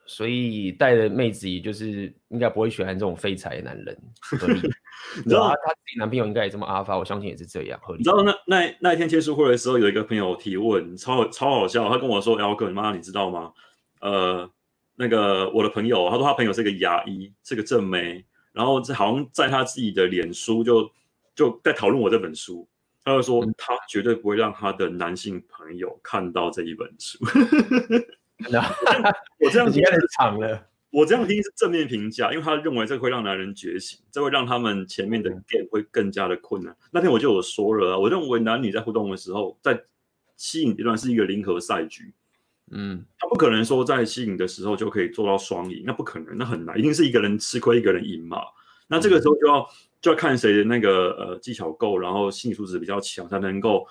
[0.04, 3.96] 所以带的妹子也就是应该不会喜欢这种废柴的男人，
[4.40, 4.54] 合理。
[5.24, 7.98] 你知道他他自己男朋友应该也这么阿发，我相信也是这样合理。
[7.98, 13.52] 你知道那那那一天签书会的时候，有一个朋友提问，超超好笑，他跟我说：“Elker，妈，你知道吗？
[14.00, 14.50] 呃，
[14.94, 20.90] 那个我的朋友，他说他朋友是个牙医，是个正妹，然后这好像在他自己的脸书就
[21.34, 22.68] 就在讨论我这本书。”
[23.04, 27.18] 他就说，他绝对不会让他的男性朋友看到这一本书。
[29.40, 30.68] 我这样听太长了。
[30.90, 36.76] 我这样听是正面评价，因为他认为这会让男人觉醒，这会让他们前面的 game 会更加的困难。
[36.90, 39.82] 那天我就有说了，我认为男女在互动的时候，在
[40.36, 42.12] 吸引阶段是一个零和赛局。
[42.70, 48.38] 嗯，他不可能说在吸引的时候就可以做到双赢，那不可能，那很难，一定是一个人吃亏，一个人赢嘛。
[48.86, 49.68] 那这个时候就要。
[50.00, 53.84] 就要看谁的那个呃技巧够，然后心理素质比较强，才能够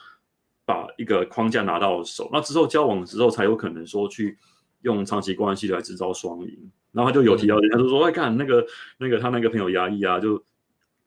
[0.64, 2.30] 把一个框架拿到手。
[2.32, 4.38] 那之后交往之后，才有可能说去
[4.84, 6.72] 用长期关系来制造双赢。
[6.94, 8.66] 然后他就有提到，他就说：“哎，看那个
[8.98, 10.42] 那个他那个朋友压抑啊，就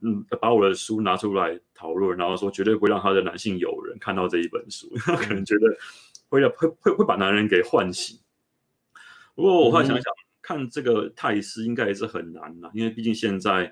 [0.02, 5.66] 嗯把我的书拿出来讨论，然后说绝对不会让他的男性友人看到这一本书， 他可能觉得
[6.30, 8.18] 会会会会把男人给唤醒。
[9.34, 10.04] 不过我后来想想，
[10.40, 13.70] 看这个态势应该也是很难了，因为毕竟现在。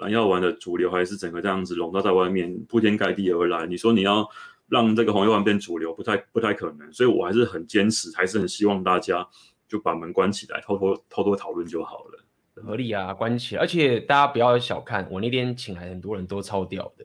[0.00, 3.66] 蓝药丸的主流还是整个这样子笼罩在外面，铺天盖地而来。
[3.66, 4.26] 你说你要
[4.66, 6.90] 让这个红药丸变主流，不太不太可能。
[6.90, 9.28] 所以我还是很坚持，还是很希望大家
[9.68, 12.24] 就把门关起来，偷偷偷偷讨论就好了。
[12.54, 13.60] 合理啊，关起来。
[13.60, 17.04] 而且大家不要小看我那天请来很多人都超屌的。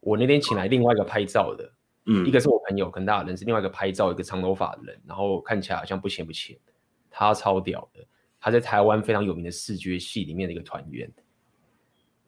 [0.00, 1.70] 我那天请来另外一个拍照的，
[2.06, 6.56] 嗯，一个是我朋友，跟大家认识，另外一个拍照一个长头发的人，然后看起来好像不浅不浅，
[7.10, 8.04] 他超屌的，
[8.40, 11.10] 他在台湾非常有名的视觉系里面的一个团员。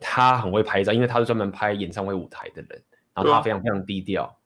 [0.01, 2.83] 他很会拍照，因为他是专门拍演唱会舞台的人，
[3.15, 4.37] 然后他非常非常低调，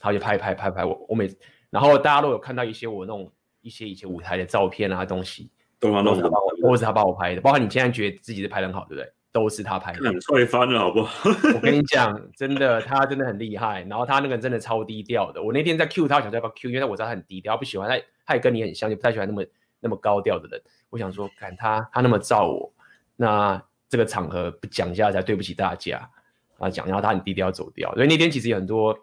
[0.00, 1.28] 他就拍拍拍拍我我每，
[1.70, 9.12] 然后大家都有看到一些我那种一些以前舞台的照片啊东西，都是他帮我，都是他帮我拍的，包括你现在觉得自己是拍的很好，对不对？
[9.32, 11.30] 都是他拍的，很帅翻了，好不好？
[11.54, 15.42] 我跟你讲，真的，他真的很厉害，然后他那个人真的超低调的。
[15.42, 19.44] 我那天在 Q 他，想要不要 Q，因为我知道他很低调，不喜欢他，他也跟你很像，就不太喜欢那么
[19.80, 20.62] 那么高调的人。
[20.90, 22.72] 我想说，看他他那么照我，
[23.16, 23.62] 那。
[23.92, 26.08] 这个场合不讲一下才对不起大家
[26.56, 26.70] 啊！
[26.70, 28.98] 讲，然后他很低调走掉，所以那天其实有很多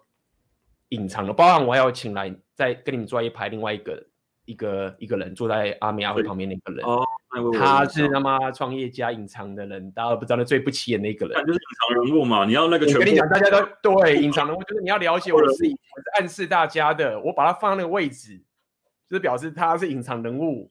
[0.87, 4.03] 隐藏的，包含我还要请来再跟你们坐一排另外一个
[4.49, 7.05] 一个一个人坐在阿美阿辉旁边那个人，哦，
[7.53, 12.45] 他是他妈创业家隐藏的人，大家都不知道那最不起眼的一个人，就是隐藏人物嘛。
[12.45, 13.49] 你要那个，我跟你讲，大家
[13.81, 18.41] 都对隐藏人物，就是你要了解 我的事情，我是暗示大家的，我把他放在那个位置，
[19.07, 20.69] 就是表示他是隐藏人物。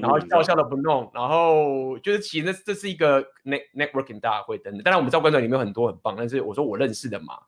[0.00, 7.38] 然后笑笑的不弄，然后就是其实这这是一个 net networking 大会等等，当然我们知道观众里面有很多很棒，但是我说我认识的嘛，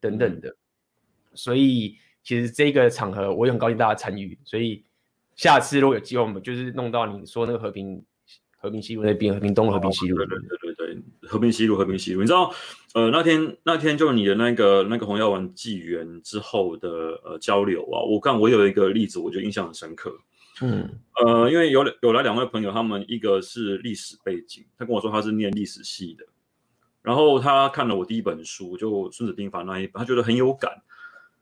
[0.00, 0.56] 等等的，嗯、
[1.34, 4.84] 所以其实这个场合我也很高兴大家参与，所以
[5.40, 8.04] 下次如果有机会，我们就是弄到你说那个和平
[8.58, 12.52] 和平西路那边，和平东路和平西路，对对对对对，和平西路和平西路，你知道
[12.92, 16.88] 呃那天那天就你的那个那个红药丸纪元之后的
[17.24, 20.12] 呃交流啊，我看我有一个例子，我觉得印象很深刻。
[20.60, 20.86] 嗯，
[21.24, 26.26] 呃，因为有有来两位朋友，他们一个是历史背景，他跟我说他是念历史系的，
[27.00, 30.70] 然后他看了我第一本书，就《孙子兵法》那一本，他觉得很有感，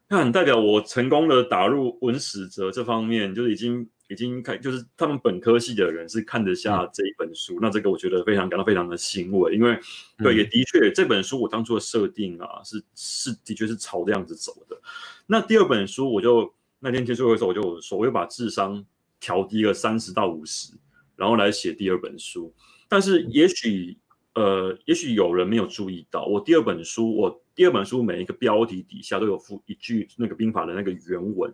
[0.08, 9.78] 那很代表我成功的打入文史哲这方面，就是已经已经看，就是他们本科系的人是看得下这一本书，嗯、那这个我觉得非常感到非常的欣慰，因为
[10.18, 14.80] 对，也的确这本书我当初的设定啊，是是的确是朝这样子走的。
[15.26, 18.84] 那第二本书，我就那天签书会的时候，我就说，我就把智商。
[19.20, 20.72] 调低了三十到五十，
[21.16, 22.54] 然后来写第二本书。
[22.88, 23.98] 但是也许，
[24.38, 31.52] 呃，也许有人没有注意到，我第二本书，我第二本书每一个标题底下都有附一句那个兵法的那个原文，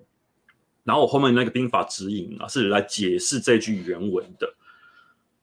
[0.82, 4.54] 然后我后面那个兵法指引啊，是来解释这句原文的。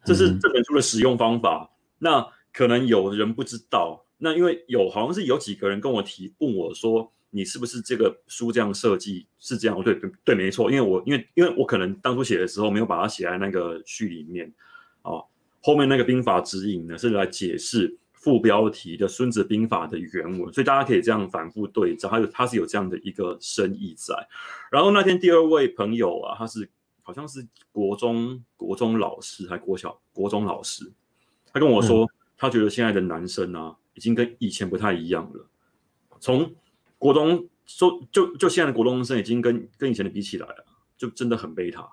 [0.06, 1.72] 这是这本书的使用方法。
[1.98, 4.06] 那可能有人不知道。
[4.20, 9.82] 那因为有好像是有几个人跟我提问我说，你是不是这个书这样设计是这样？
[9.84, 10.70] 对对对，没错。
[10.70, 14.54] 因为我因为因为我可能当初写的时候没有把它写在那个序里面
[15.02, 15.26] 哦，
[15.62, 24.16] 后面那个兵法指引呢是来解释副标题的《孙子兵法》的原文，所以大家可以这样反复对照，还有它是有这样的一个深意在。
[24.72, 26.70] 然后那天第二位朋友啊，他是
[27.04, 30.92] 好像是国中国中老师还国小国中老师，
[31.52, 35.48] 他跟我说，他觉得现在的男生啊，已经跟以前不太一样了。
[36.20, 36.54] 从
[37.00, 41.90] 国中说就就现在的国中生已经跟跟以前的比起来了，就真的很贝塔，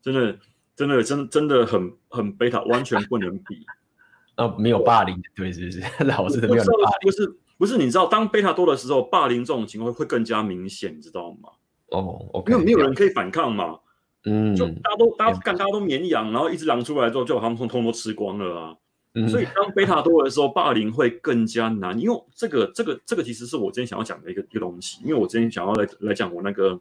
[0.00, 0.38] 真的
[0.78, 3.66] 真的真真的很很贝塔，完全不能比。
[4.36, 5.82] 呃，没有霸凌，对，是不是？
[6.06, 11.48] 老师都没有霸凌，不是不是，你知道，当贝塔多的时候，霸凌这种情况会更加明显，你知道吗？
[11.90, 13.80] 哦因为没有人可以反抗嘛，
[14.26, 18.76] 嗯，就大家都大家干，大家都绵羊，然后一只狼出来之后，就把他们通通都吃光了啊。
[19.14, 26.78] 嗯、所以当贝塔多的时候，霸凌会更加难，因为这个这个这个其实是我今天想要讲的一个一个东西，因为我今天想要来来讲我那个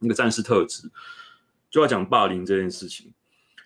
[0.00, 0.90] 那个战士特质，
[1.70, 3.12] 就要讲霸凌这件事情。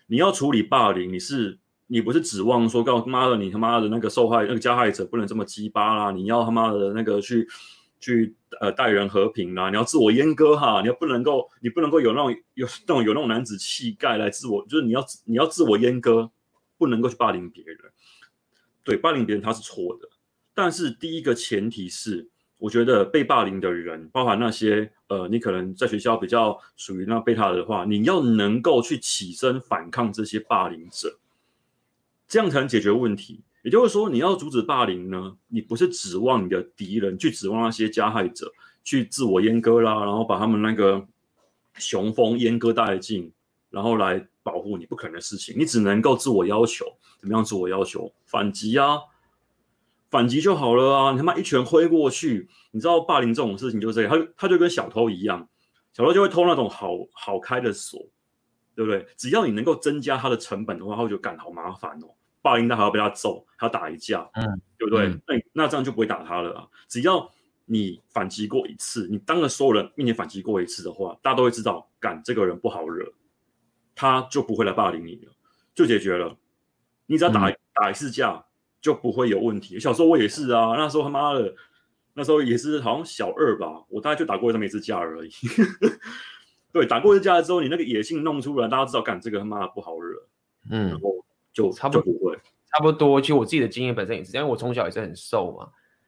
[0.07, 1.59] 你要处理霸凌，你是。
[1.87, 7.47] 你不是指望说，告妈的，你他妈的那个受害那个加害者不能这么鸡巴啦，你要他妈的那个去
[7.99, 16.31] 去呃待人和平啦，你要自我阉割哈，你要不能够，你不能够有那种有那种有那种男子气概来自我，就是你要你要自我阉割，
[16.79, 17.77] 不能够去霸凌别人。
[18.83, 20.09] 对，霸凌别人他是错的，
[20.55, 22.27] 但是第一个前提是，
[22.65, 31.19] 我觉得被霸凌的人，包含那些呃，你可能在学校比较属于那贝塔的话，你要能够去起身反抗这些霸凌者。
[32.27, 33.43] 这样才能解决问题。
[33.61, 38.51] 也就是说，你要阻止霸凌呢，你不是指望你的敌人去指望那些加害者
[38.83, 41.05] 去自我阉割啦，然后把他们那个
[41.75, 43.31] 雄风阉割殆尽，
[43.69, 45.53] 然后来保护你，不可能的事情。
[45.55, 46.83] 你只能够自我要求，
[47.19, 48.11] 怎么样自我要求？
[48.25, 48.97] 反击啊，
[50.15, 51.11] 反击就好了啊！
[51.11, 55.47] 你他妈一拳挥过去，你知道霸凌这种事情就是这样，他他就跟小偷一样，
[55.93, 57.99] 小偷就会偷那种好好开的锁。
[58.77, 59.07] 对不对？
[59.15, 62.07] 只要你能够增加他的成本的话，他会觉得干好麻烦哦。
[62.41, 64.43] 霸凌他还要被他揍，还要打一架，嗯，
[64.77, 65.07] 对不对？
[65.07, 66.67] 嗯、那那这样就不会打他了啊。
[66.89, 67.31] 只要
[67.63, 73.13] 你反击过一次，你当着所有人面前反击过一次的话，大家都会知道，干这个人不好惹，
[73.95, 75.31] 他就不会来霸凌你了，
[75.73, 76.35] 就解决了。
[77.05, 78.43] 你只要打、嗯、打一次架，
[78.85, 79.79] 就不会有问题。
[79.79, 81.51] 小时候我也是啊，那时候他妈的，
[82.13, 85.31] 那时候也是好像小二吧，我大概就打过这么一次架而已。
[86.71, 90.21] 对，打过一次架之后，你那个野性弄出来，大家知道，干这个他妈的不好惹，
[90.69, 91.15] 嗯，然后
[91.51, 92.35] 就差不多不会，
[92.71, 93.19] 差不多。
[93.19, 95.67] 其实我自己的经验本身也是，因为我从小也是很瘦嘛，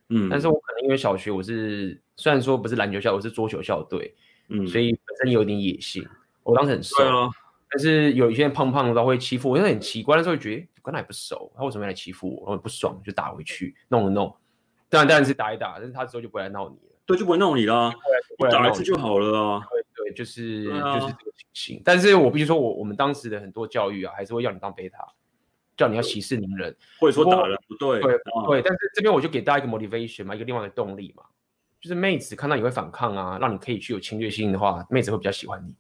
[0.09, 4.15] 嗯，但是我可能因为小学我是虽然说不是篮球校，我是桌球校队，
[4.49, 6.07] 嗯，所以本身有点野性。
[6.43, 7.29] 我当时很瘦，啊、
[7.69, 12.51] 但是有一些人胖胖的都会欺负我，因为很奇怪，那时候觉得跟他也不熟，他为什么要来欺负我？
[12.51, 14.33] 我不爽就打回去，弄了弄。
[14.89, 17.93] 当然当然是打一打，但是他之后就不会来闹你了，对，就不会闹你了，
[18.49, 19.61] 打一次就好了啊。
[20.15, 25.05] 就是、啊、就是这个情形，但是我必须说我，我我们当时的很多教育啊，还是会要你当贝塔，
[25.75, 28.61] 叫你要息事宁人，或者说打人不对，对对。
[28.61, 31.23] 但是这边我就给大家一个 motivation 嘛，一个另外的动力嘛，
[31.81, 35.75] 就是妹子看到你会反抗啊，让你可以去有侵略性的话，妹子会比较喜欢你，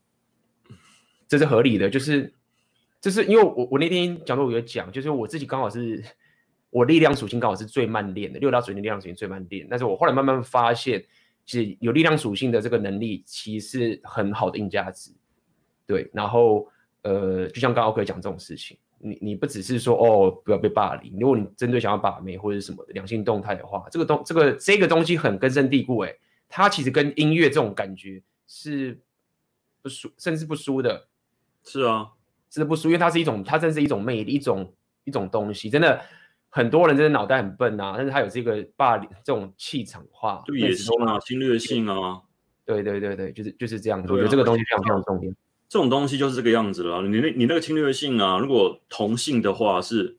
[1.27, 1.89] 这是合理的。
[1.89, 2.33] 就是
[3.01, 6.03] 就是因为我我那天讲座我有讲，就是我自己刚好是
[6.69, 11.03] 我力量属性刚好是最慢练的，六大属性力量属性最慢练，但是我后来慢慢发现。
[11.49, 15.11] 其实有力量属性的这个能力，其实是很好的硬价值，
[15.85, 16.11] 对。
[16.11, 16.67] 然后，
[17.03, 26.13] 呃，就像刚刚可以讲这种事情，你你不只是说哦，不要被霸凌，如果你针对想要把妹或者什么的两性动态的话，这个东这个这个东西很根深蒂固，哎，
[26.49, 28.99] 它其实跟音乐这种感觉是
[29.81, 31.07] 不输，甚至不输的。
[31.67, 32.07] 是啊，
[32.49, 36.01] 真的不输，因为它是一种，它真是一种魅力，一种一种东西，真的。
[36.49, 42.21] 很多人真的脑袋很笨啊，但是他有这个霸凌这种气场化，就野心啊，侵略性啊，
[42.65, 44.07] 对对对对，就是就是这样子。
[44.07, 45.31] 啊、我觉得这个东西非常非常重要。
[45.67, 47.01] 这种东西就是这个样子了。
[47.03, 50.17] 你那你那个侵略性啊，如果同性的话是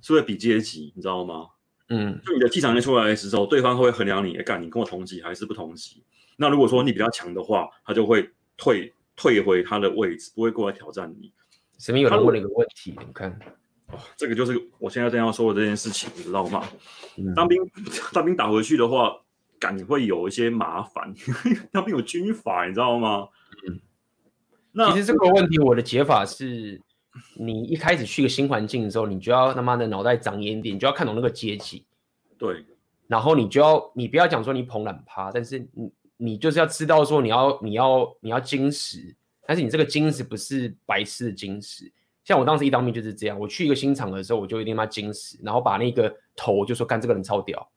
[0.00, 1.48] 是会比阶级，你知道吗？
[1.88, 6.04] 嗯，就你的气场一出来的时候，对方会衡量你，哎，干你跟我同级还是不同级？
[6.36, 11.30] 那如果说你比较强的话，他就会退退回他的位置，不会过来挑战你。
[11.76, 13.30] 前面有人问了一个问题，你看。
[13.88, 16.64] 哦，这个就是我现在正要说的这件事情，你知道吗？
[17.18, 17.60] 嗯、当兵
[18.14, 19.14] 当兵打回去的话，
[19.58, 21.12] 感会有一些麻烦。
[21.70, 23.28] 当兵有军法，你知道吗？
[23.68, 23.78] 嗯，
[24.72, 26.80] 那其实这个问题我的解法是，
[27.36, 31.84] 你一开始去个新环境的时候，你就要他妈的脑袋长眼点，你就要看懂那个阶级。
[32.38, 32.64] 对，
[33.06, 35.92] 然后你就要你不要讲说你捧懒趴，但是你
[36.22, 39.16] 你就是要知道说你要你要你要矜持，
[39.46, 41.90] 但是你这个矜持不是白痴的矜持。
[42.22, 47.72] 像我当时一当兵就是这样，我去一个新厂的时候，我就一定要金石，然后把那个头就说干这个人超屌，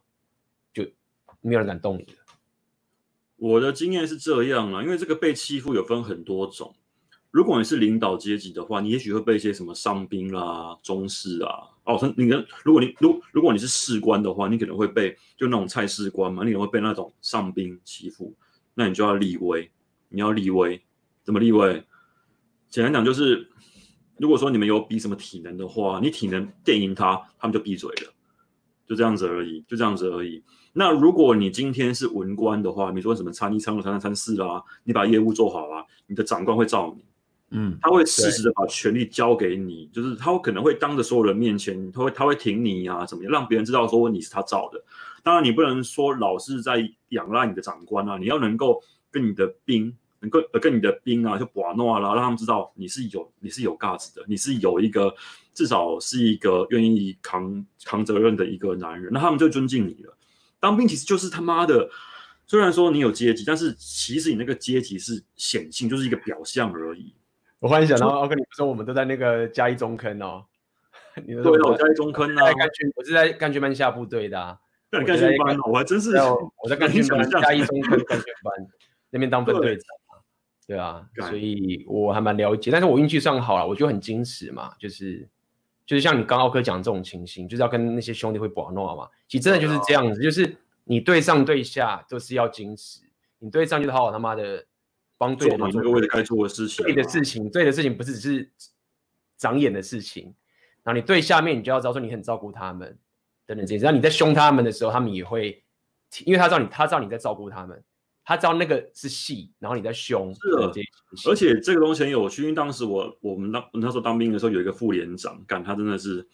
[0.74, 0.86] 就
[1.40, 2.18] 没有人敢动你了。
[3.38, 6.76] 我的经验是这样啊，因为这个被欺负有分很多种。
[7.34, 11.50] 如果你是领导阶级的话，你也许会被一些什么上宾啦、中士啊，
[11.84, 18.32] 哦，你跟如果你如如果你是士官的话，你可能会被就那种菜士官嘛，你可能会被那种上宾欺负，
[18.76, 19.68] 那你就要立威，
[20.10, 20.80] 你要立威，
[21.24, 21.84] 怎么立威？
[22.70, 23.50] 简单讲就是，
[24.18, 28.14] 如果说你们有比什么体能的话，你体能电赢他，他们就闭嘴了，
[28.88, 30.44] 就这样子而已，就这样子而已。
[30.74, 37.04] 那如果你今天是文官的话，你说什么参一、参二、参三、参四啦，你把业务做好啦，你的长官会罩你，
[37.56, 44.84] 嗯，他会适时的把权力交给你，就是他可能会当着所有人面前，他会他会挺你啊，怎么样，让别人知道说你是他造的。
[45.22, 48.82] 当然，你不能说老是在仰赖你的长官啊，你要能够
[49.12, 55.14] 跟你的兵，能够呃跟你的兵啊，就把诺啦，让他们知道你是有你是有价值的，你是有一个
[55.54, 60.18] 至少是一个愿意扛扛责任的一个男人，那他们就尊敬你了。
[60.60, 61.88] 当兵其实就是他妈的，
[62.48, 67.14] 虽然说你有阶级，但是其实你那个阶级是显性，就是一个表象而已。
[67.64, 70.44] 我忽然想到，奥克，你不说我们都在那个嘉义中坑哦？
[71.26, 72.44] 你对，我嘉义中坑啊。
[72.98, 74.60] 我是在干军班下部队的啊。
[74.92, 78.68] 干军班，我还真是我在干军班嘉义中坑干军班
[79.12, 79.86] 那边当分队长。
[80.68, 85.30] 对啊，所以我还蛮了解，但是我运气算好了，我就很矜持嘛，就是。
[85.86, 89.06] 就是像你刚奥克讲这种情形，就是要跟那些兄弟会玩闹嘛。
[89.28, 90.56] 其实真的就是这样子，就是
[90.86, 93.02] 你对上对下都是要矜持，
[93.40, 94.66] 你对上就是好好他妈的
[95.24, 98.52] 帮对的做各位该做的事情，对的事情，对的事情不是只是
[99.38, 100.34] 长眼的事情。
[100.84, 102.98] 然后你对下面，你就要知道说你很照顾他们
[103.46, 103.84] 等等这些。
[103.84, 105.64] 然后你在凶他们的时候，他们也会，
[106.26, 107.82] 因为他知道你，他知道你在照顾他们。
[108.26, 110.34] 他知道那个是戏，然后你在凶。
[110.34, 110.72] 是的，
[111.30, 116.26] 而且这个东西很有趣，因为当时我我们当那时候当兵的时候，有一个副连长，干他真的是，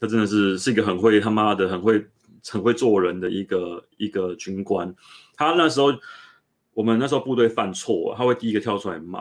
[0.00, 2.04] 他真的是是一个很会他妈的很会
[2.48, 4.92] 很会做人的一个一个军官。
[5.36, 5.92] 他那时候
[6.78, 9.20] 我们那时候部队犯错，他会第一个跳出来骂。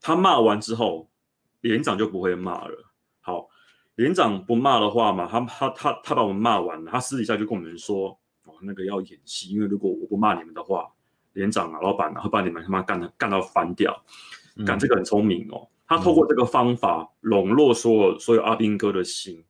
[0.00, 1.06] 他骂完之后，
[1.60, 2.90] 连长就不会骂了。
[3.20, 3.50] 好，
[3.96, 10.90] 连长不骂的话嘛，他他他他把我们骂完了，他私底下就跟我们说，哦，那个要演戏，因为如果我不骂你们的话。
[11.34, 13.92] 连长啊，老板啊，会把你们他妈干的干到翻掉。
[14.66, 19.44] 干、嗯、这个很聪明哦，他透过这个方法笼络所有所有阿兵哥的心，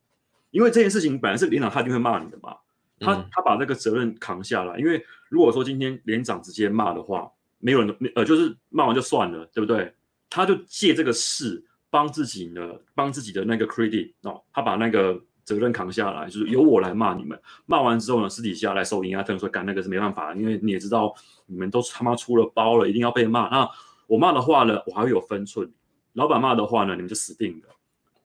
[0.51, 2.57] 因为这件事情本来是连长他一定会骂你的嘛，
[2.99, 4.77] 他他把这个责任扛下来。
[4.77, 9.93] 因为如果说今天连长直接骂的话，没有人呃，就是骂完就算了，对不对？
[10.29, 12.61] 他就借这个事帮自己呢，
[12.93, 15.19] 帮自己的那个 credit 哦，他把那个。
[15.45, 17.41] 责任扛下来，就是由我来骂你们。
[17.65, 21.11] 骂完之后呢，私底下来收银啊，他们说干那个是没办法，因为你也知道，
[21.47, 23.49] 你们都他妈出了包了，一定要被骂。
[23.49, 23.67] 那
[24.05, 25.67] 我骂的话呢，我还会有分寸。
[26.13, 27.75] 老板骂的话呢，你们就死定了。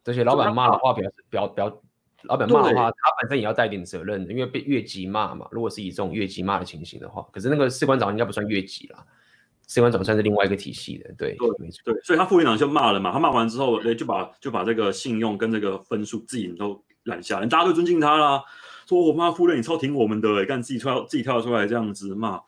[0.04, 1.82] 而且老板骂的话表示表表，
[2.24, 5.46] 老板骂的话，他本身也要带点责任的，因为被越级骂嘛。
[5.50, 9.04] 如果是以这种越级骂的情形的话，可是那个士官长应该不算越级啦，
[9.66, 11.12] 士官长算是另外一个体系的。
[11.18, 11.80] 对对，没错。
[11.84, 13.12] 对，所以他副连长就骂了嘛。
[13.12, 16.82] 他骂完之后，哎，就把就把这个信用跟这个分数自己都。
[17.04, 18.42] 揽下来，大家都尊敬他啦。
[18.88, 22.40] 说我妈夫人，你超挺我们的，哎，干自己跳自己跳出来这样子骂，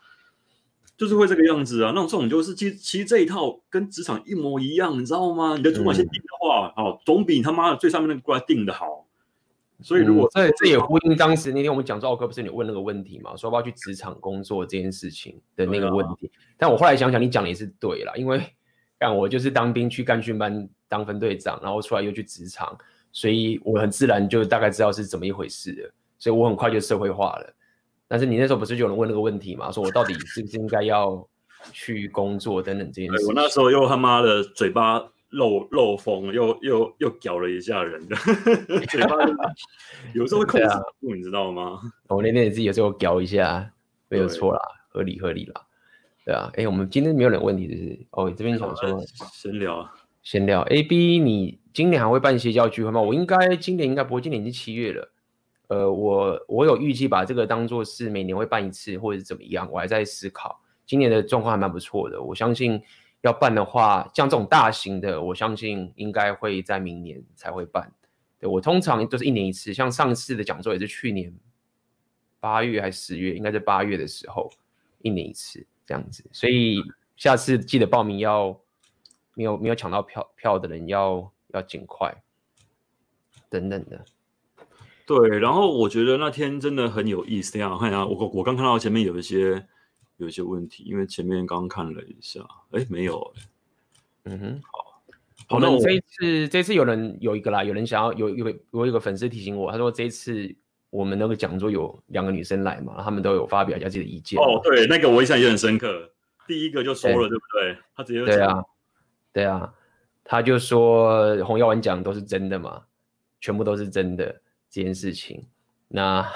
[0.97, 1.91] 就是会这个样子啊。
[1.93, 5.53] 那种这种就是，其实其实这一套跟职场一模一样，你知道吗？
[5.55, 9.06] 你的主管先定的话，哦、嗯，总比他妈的最上面那个过来定的好。
[9.81, 16.27] 所以如果、嗯、这这也呼应当时那天我们讲说，奥克不是你问那个问题嘛，说要不要去职场工作这件事情的那个问题。
[16.27, 18.41] 啊、但我后来想想，你讲的也是对了，因为
[18.97, 22.77] 干我就是当兵去干训班当分队长，然后出来又去职场。
[23.13, 27.53] 所以我很自然就大概知道是怎么一回事了，所以我很快就社会化了。
[28.07, 29.71] 但是你那时候不是就有人问那个问题嘛？
[29.71, 31.27] 说我到底是不是应该要
[31.71, 33.25] 去工作等等这件事。
[33.25, 38.15] 我那时候又他妈的嘴巴漏漏风，又又又屌了一下人的，
[38.87, 39.15] 嘴巴
[40.15, 40.67] 有时候会控制
[40.99, 41.79] 不住，你知道吗？
[42.07, 43.71] 我那天也自己有时候屌一下，
[44.09, 45.61] 没有错啦，合理合理啦。
[46.25, 49.01] 对啊，哎，我们今天没有人问题，就是哦，这边想说
[49.33, 49.89] 闲聊。
[50.23, 53.01] 闲聊，A B，你今年还会办邪教聚会吗？
[53.01, 55.09] 我应该今年应该不会，今年已经七月了。
[55.69, 60.61] 呃，我我有预计把这个当做是每年会办一次，或者是怎么样，我还在思考。
[60.85, 62.81] 今年的状况还蛮不错的，我相信
[63.21, 67.91] 要办的话，像这种大型的，我相信应该会在明年才会办。
[68.39, 71.33] 对，我通常都是一年一次，像上次的讲座也是去年
[72.39, 74.51] 八月还是十月，应该在八月的时候，
[74.99, 76.23] 一年一次这样子。
[76.31, 76.81] 所以
[77.15, 78.59] 下次记得报名要。
[79.37, 82.11] 没有没有抢到票票的人要要尽快，
[83.51, 84.03] 等等的。
[85.05, 87.53] 对，然后我觉得那天真的很有意思。
[87.53, 89.67] 这样看一下，我我刚看到前面有一些
[90.17, 92.41] 有一些问题，因为前面刚看了一下，
[92.71, 93.33] 哎，没有，
[94.25, 100.53] 嗯哼，好，我们这一次这次有人有一个啦，有人想要有有我有一个粉丝提醒我，他说这一次
[100.89, 104.39] 我们那个讲座有两个女生来嘛，他们都有发表一下自己的意见。
[104.39, 106.11] 哦，对，那个我印象也很深刻。
[106.47, 107.77] 第一个就说了，对，对不对？
[107.95, 108.35] 他直接就讲。
[108.35, 108.63] 对啊，
[109.33, 109.73] 对啊，
[110.23, 112.83] 他就说红药丸讲都是真的嘛，
[113.39, 115.45] 全部都是真的这件事情。
[115.89, 116.27] 那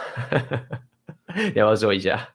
[1.36, 2.30] 你要不要说一下？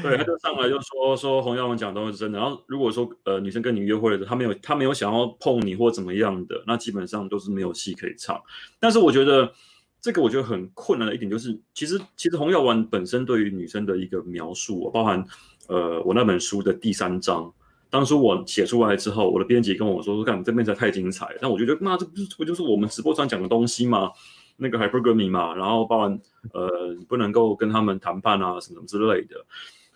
[0.00, 2.38] 对，他就上来就说说红药丸讲都是真的。
[2.38, 8.40] 然后如果说呃女生跟你约会的时候，他没有他没有想要碰你或怎么样的，那基本上都是没有戏可以唱。
[8.80, 9.52] 但是我觉得
[10.00, 15.22] 这个我觉得很困难的一点就是，其实其实红药丸本身对于女生的一个描述，包含
[15.68, 17.52] 呃我那本书的第三章，
[17.90, 21.36] 当初我写出来之后，我的编辑跟我说说看，这边才太精彩。
[21.40, 24.10] 但我觉得那这不是不就是我们直播上讲的东西吗？
[24.56, 26.20] 那个 hypergamy 嘛，然后包含
[26.52, 26.70] 呃
[27.08, 29.36] 不能够跟他们谈判啊什么什么之类的。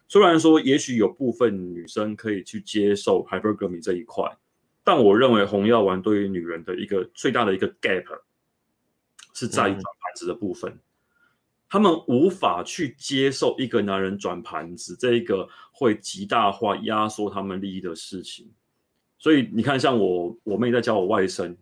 [0.08, 4.24] 虽然说，也许有部分女生可以去接受 hypergamy 这一块，
[4.84, 8.04] 但我认为红药丸对于女人的一个最大的一个 gap
[9.34, 10.78] 是在于转盘子的部分，
[11.68, 18.50] 他们无法去接受一个男人转盘子这一个会极大化压缩他们利益的事情。
[19.18, 21.56] 所以你看，像我我妹在教我外甥。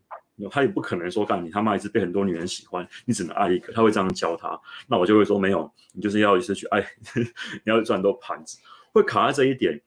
[0.50, 4.60] 他也不可能说，干你他妈一直被很多女人喜欢，你只能爱一个，他会这样教他。
[4.88, 8.58] 那我就会说，没有，你就是要一直去爱， 你要赚多盘子，
[8.92, 9.80] 会卡在这一点。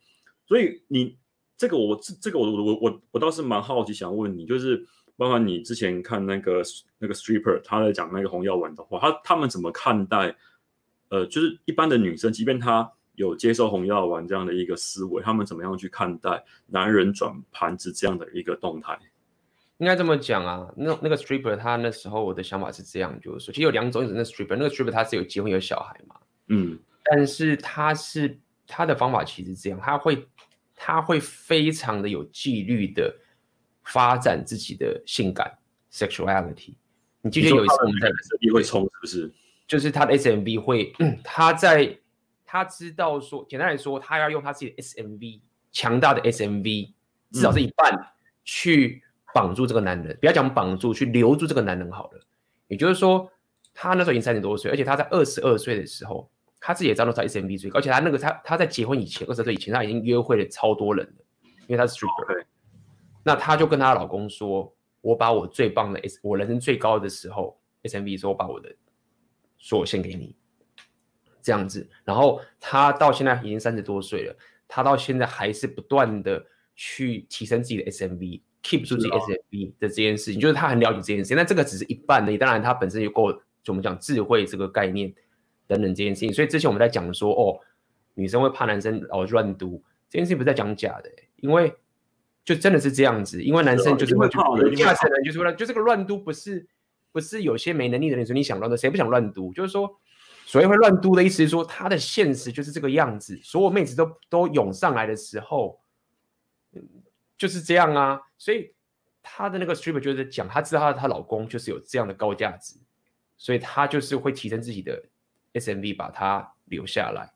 [0.45, 1.18] 所以你
[1.58, 4.86] 这个我这这个我我我我倒是蛮好奇，想问你，就是
[5.16, 6.62] 包括你之前看那个
[7.00, 10.36] 那个 stripper 他在讲那个红药丸的话，他他们怎么看待？
[11.10, 19.00] 呃，就是一般的女生，即便她有接受红药丸这样的一个思维，他们怎么样去看待男人转盘子这样的一个动态？
[19.80, 26.15] 应该这么讲啊，那那个 stripper 他那时候我的想法是这样，就是说，其实有两种，一种那 stripper，那个 stripper 他是有结婚有小孩嘛，
[26.47, 30.28] 嗯，但是他是他的方法其实是这样，他会
[30.75, 33.15] 他会非常的有纪律的
[33.84, 35.55] 发展自己的性感
[35.91, 36.73] sexuality。
[37.21, 39.34] 你记得有一次我们在 SMV 会冲是不是？
[39.67, 41.99] 就是他的 SMV 会，嗯、 他在
[42.45, 46.93] 他知道说，简单来说，他要用他自己的 SMV 强大的 SMV，
[47.32, 48.05] 至少是一半、嗯、
[48.43, 49.03] 去。
[49.34, 52.19] 绑住这个男人，不要讲绑住，去留住这个男人好了。
[52.67, 53.30] 也就是说，
[53.73, 61.25] 他那时候已经三十多岁，而且他在二十二岁的时候，他自己也知道他 SMB 最高，而且他那个他他在结婚以前，二十岁以前，他已经约会了超多人了，
[61.67, 62.45] 因为他是 stripper。
[63.23, 68.73] 那他就跟他老公说：“我把我最棒的 S，我人生最高的时候 SMB 说，我把我的
[69.57, 70.36] 所有献给你，
[71.41, 74.36] 这样子。”然后他到现在已经三十多岁了，
[74.67, 76.41] 他到现在还是不断的
[76.75, 78.41] 去提升自己的 SMV。
[78.68, 85.13] Keep 住自己 SMB 的这件事情，就是他很了解这件事情，那这个只是一半的，当然他本身有够，就我们讲智慧这个概念
[85.68, 86.34] 等等这件事情。
[86.34, 87.57] 所以之前我们在讲说，哦，
[88.15, 91.74] 女生会怕男生哦乱读，这件事情不是在讲假的，因为
[92.43, 96.68] 就真的是这样子，因为男生就是会怕，有驾驶人就是会乱，就这个乱读不是
[97.13, 99.53] 不是有些没能力的人说你想乱读，谁不想乱读？
[99.53, 99.97] 就是说，
[100.45, 105.80] 所谓会乱嘟的意思是说，他的现实就是这个样子，所有妹子都都涌上来的时候。
[107.38, 108.73] 就是这样啊，所以
[109.21, 112.75] 她的那个 stripper 就是讲，她知道她她老公就是有这样的高价值，
[113.38, 115.03] 所以她就是会提升自己的
[115.53, 117.31] SMV，把她留下来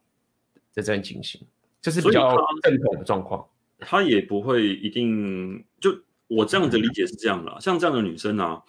[0.71, 1.45] 在这样情形，
[1.81, 3.47] 这是比较正统的状况。
[3.79, 5.91] 她也不会一定就
[6.27, 8.63] 我这样的理解是这样的，像这样的女生啊，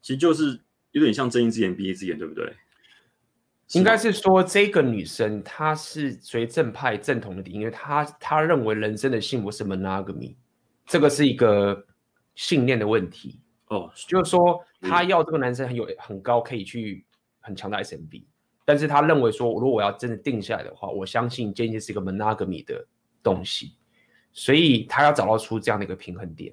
[0.00, 2.54] 其实就是有点像睁一只眼闭一只眼，对不对？
[3.74, 10.34] 应该是说，这个女生她是随正派正统的，因为她她认为人生的幸福是 monogamy。
[10.92, 11.86] 这个是一个
[12.34, 13.40] 信念的问题。
[13.68, 17.06] 哦，就是说他要这个男生很有很高，可以去
[17.40, 18.22] 很强大 SMB，
[18.66, 22.86] 但是他认为说，如果我要真的定下来的话，我相信这件是一个 monogamy 的
[23.22, 23.72] 东西，
[24.30, 26.52] 所以他要找到出这样的一个平衡点，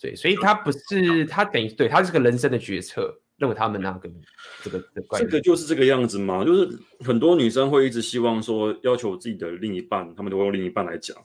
[0.00, 4.20] 对，所以他不是他等于对他是个人生的决策，认为他 monogamy
[4.64, 11.16] 这个这个这个就是这个样子嘛，就是很多女生会一直希望说，要求自己的另一半，他们都会用另一半来讲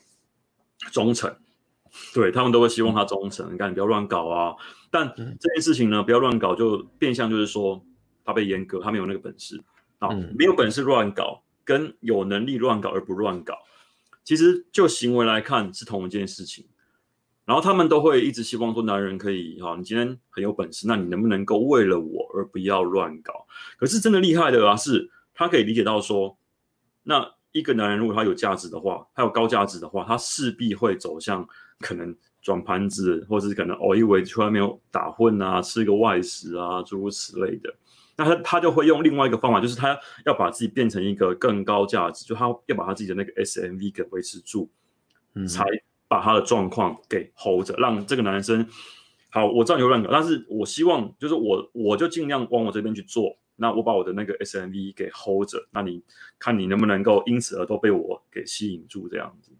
[0.91, 1.35] 忠诚。
[2.13, 4.55] 对，他们都会希望他忠诚，你看你不要乱搞啊。
[4.91, 7.83] 但这件事情呢，不要乱搞，就变相就是说
[8.25, 9.61] 他被阉割，他没有那个本事
[9.99, 13.55] 啊，没有本事乱搞，跟有能力乱搞而不乱搞，
[14.23, 16.65] 其实就行为来看是同一件事情。
[17.45, 23.47] 然后他们都会一直希望说，男人可以哈，你今天很有本事，那你能不能够为了我而不要乱搞？
[23.77, 26.37] 可是真的厉害的啊，是他可以理解到说，
[27.03, 31.47] 那一个男人如果他有价值的话，他有高价值的话，他势必会走向。
[31.79, 37.73] 可能转盘子，或者是可能偶一为出来没有打混啊，吃个外食啊，诸如此类的。
[38.17, 44.69] 那他他就会用另外一个方法，就是他要把自己变成一个更高价值，就他要把他自己的那个 SMV 给维持住，
[45.35, 45.63] 嗯、才
[46.07, 48.67] 把他的状况给 hold 着，让这个男生
[49.29, 56.03] 好，我知道你会乱搞，但是我希望就是我我就尽量往我这边去做，那我把我的那个 SMV 给 hold 着，那你
[56.37, 59.51] 看你能不能够因此而都被我给吸引住这样子。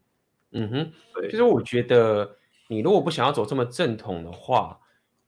[0.52, 2.38] 嗯哼，对，就是我觉得
[2.68, 4.80] 你如果不想要走这么正统的话，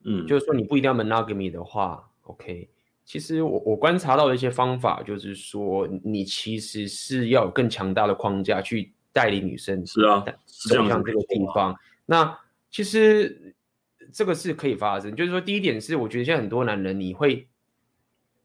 [0.03, 2.69] 嗯，就是说你不一定要 monogamy 的话，OK。
[3.03, 11.75] 其实我我观察到的一些方法，就是说你其实是要有更强大的框架去带领女生，是啊，走向这个地方。
[12.05, 13.53] 那其实
[14.13, 17.47] 这个是可以发生，就是说第一点是，我觉得现在很多男人你会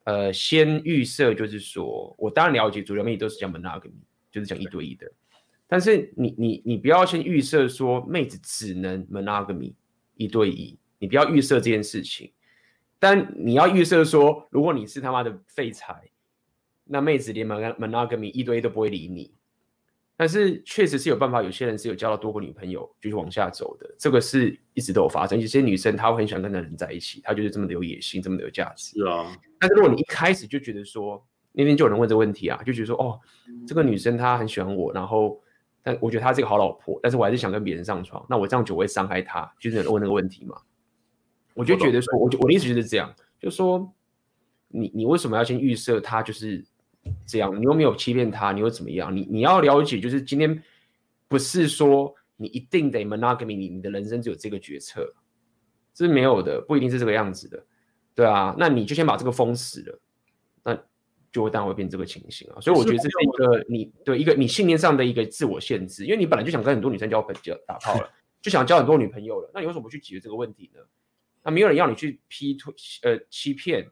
[0.05, 3.93] 呃先预设，就是说我当然了解主流媒体都是讲 monogamy，
[4.33, 5.07] 就是讲一对一的，
[5.69, 9.75] 但是你你你不要先预设说妹子只能 monogamy
[10.17, 12.33] 一对一，你不要预设这件事情。
[12.99, 16.11] 但你要预设说，如果你是他妈的废柴，
[16.85, 19.35] 那妹子连 monogamy 一堆都不会理你。
[20.19, 25.39] 但是确实是有办法，有些人是有交到多个女朋友就是往下走的，这个是一直都有发生。
[25.39, 28.99] 有些女生她会很喜欢跟男人在一起，她就是这么的有野心，这么的有价值。
[28.99, 29.37] 是啊。
[29.61, 33.21] 但是如果你一开始就觉得说，那天就有人问这个问题啊，就觉得说，哦，
[33.67, 35.39] 这个女生她很喜欢我，然后
[35.87, 40.61] 但我觉得她是个好老婆，但是我还是想跟别人上床，那我这样就会伤害她，就是问那个问题嘛。
[41.55, 43.89] 我就觉得说，我就我的意思就是这样，就是说，
[44.66, 46.64] 你你为什么要先预设他就是
[47.24, 47.57] 这样？
[47.57, 49.14] 你又没有欺骗他，你又怎么样？
[49.16, 50.61] 你你要了解，就是今天
[51.28, 55.14] 不是说你一定得 monogamy，你你的人生只有这个决策，
[55.95, 57.64] 这是没有的，不一定是这个样子的，
[58.12, 58.57] 对啊。
[58.59, 60.05] 那你就先把这个封死了，那
[61.37, 62.57] 就会当然会变这个情形啊。
[62.62, 68.11] 所以我觉得这是一个你对一个你信念上的一个自我限制，因为你本来就想跟很多女生交朋友打炮了，
[68.41, 70.80] 就想交很多女朋友了，那你为什么不去解决这个问题呢？
[71.45, 72.72] 那没有人要你去劈腿，
[73.03, 73.87] 呃，欺骗，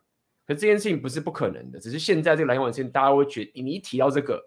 [0.47, 4.43] 可这件事情不是不可能的，只是现在这个蓝网线，大家会觉得你一提到这个，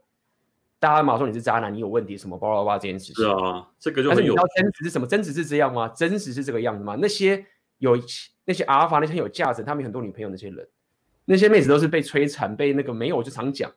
[0.80, 3.24] 大家马上说你是渣男，你有问题什么，巴拉巴拉这件事情。
[3.24, 5.06] 是啊，这个就但是你知道真实是什么？
[5.06, 5.88] 真实是这样吗？
[5.89, 6.98] 真实是这个样子吗？
[7.00, 7.45] 那些
[7.78, 7.95] 有
[8.45, 10.68] 那些阿尔法那些有价值，他们很多女朋友那些人，
[11.30, 13.70] 那些妹子都是被摧残，被那个没有，我就常讲，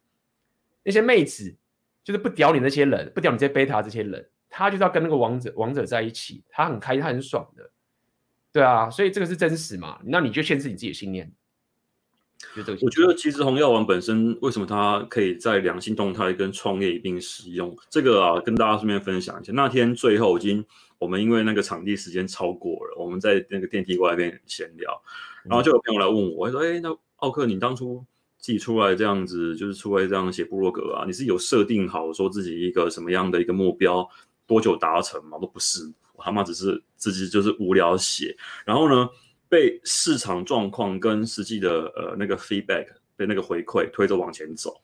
[0.85, 1.57] 那些妹子
[2.05, 7.69] 就是不屌你那些人，不屌你这些贝塔这些人，他就是要跟那个王者王者在一起，他很开心，他很爽的。
[8.53, 9.99] 对啊，所以这个是真实嘛？
[10.05, 11.33] 那你就限制你自己的信念。
[12.55, 17.77] 就这个，我觉得其实红药丸本身为什么它可以在良性动态跟创业一并使用？
[17.91, 19.53] 这个啊，跟大家顺便分享一下。
[19.53, 20.65] 那天最后已经，
[20.99, 25.03] 我们因为那个场地时间超过了，我们在那个电梯外面闲聊，
[25.45, 28.05] 然后就有朋友来问我，说：“哎，那奥克，你当初
[28.39, 31.05] 自己出来这样子，就是出来这样写部落格啊？
[31.07, 34.07] 你是有设定好说自己一个什么样的一个目标，
[34.47, 35.39] 多久达成吗？
[35.39, 39.09] 都不是。”我他妈只是自己就是无聊写，然后呢，
[39.49, 44.75] 被市场状况跟实际的呃那个 feedback 被那个回馈推着往前走。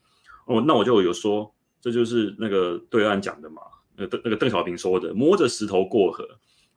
[0.47, 3.61] 哦，那我就有说，这就是那个对岸讲的嘛，
[3.97, 6.26] 那个那个邓小平说的，摸着石头过河。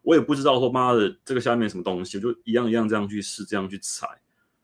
[0.02, 4.08] 我也不知道说妈的这个下面什么东西，我就一样一样这样去试，这样去踩。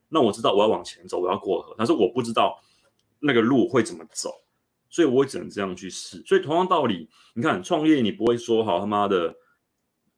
[0.09, 2.59] 那我知道我要往前走，我要过河，但是我不知道
[3.19, 4.31] 那个路会怎么走，
[4.89, 6.21] 所以我只能这样去试。
[6.25, 9.35] 所以同样道理，你看创业，你不会说好他妈的。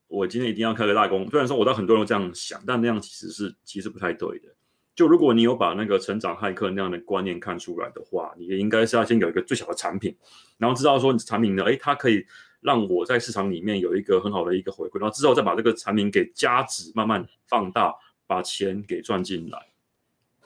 [0.09, 4.47] 我今天一定要开个大工，虽然说我知道很多人都这样想，但那样其实是其实不太对的。
[4.95, 10.15] 就如果你有把那个成长骇客那样的观念看出来的话，你也应该是要先有一个最小的产品，
[10.57, 12.25] 然后知道说你产品呢，诶，它可以
[12.61, 17.93] 让我在市场里面有一个很好的一个回馈，然后之后再把这个产品给加值，慢慢放大，
[18.25, 19.59] 把钱给赚进来。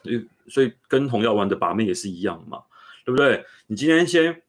[0.02, 2.62] 所以，所以跟红药丸的把妹也是一样嘛，
[3.04, 3.44] 对不对？
[3.66, 4.42] 你今天先。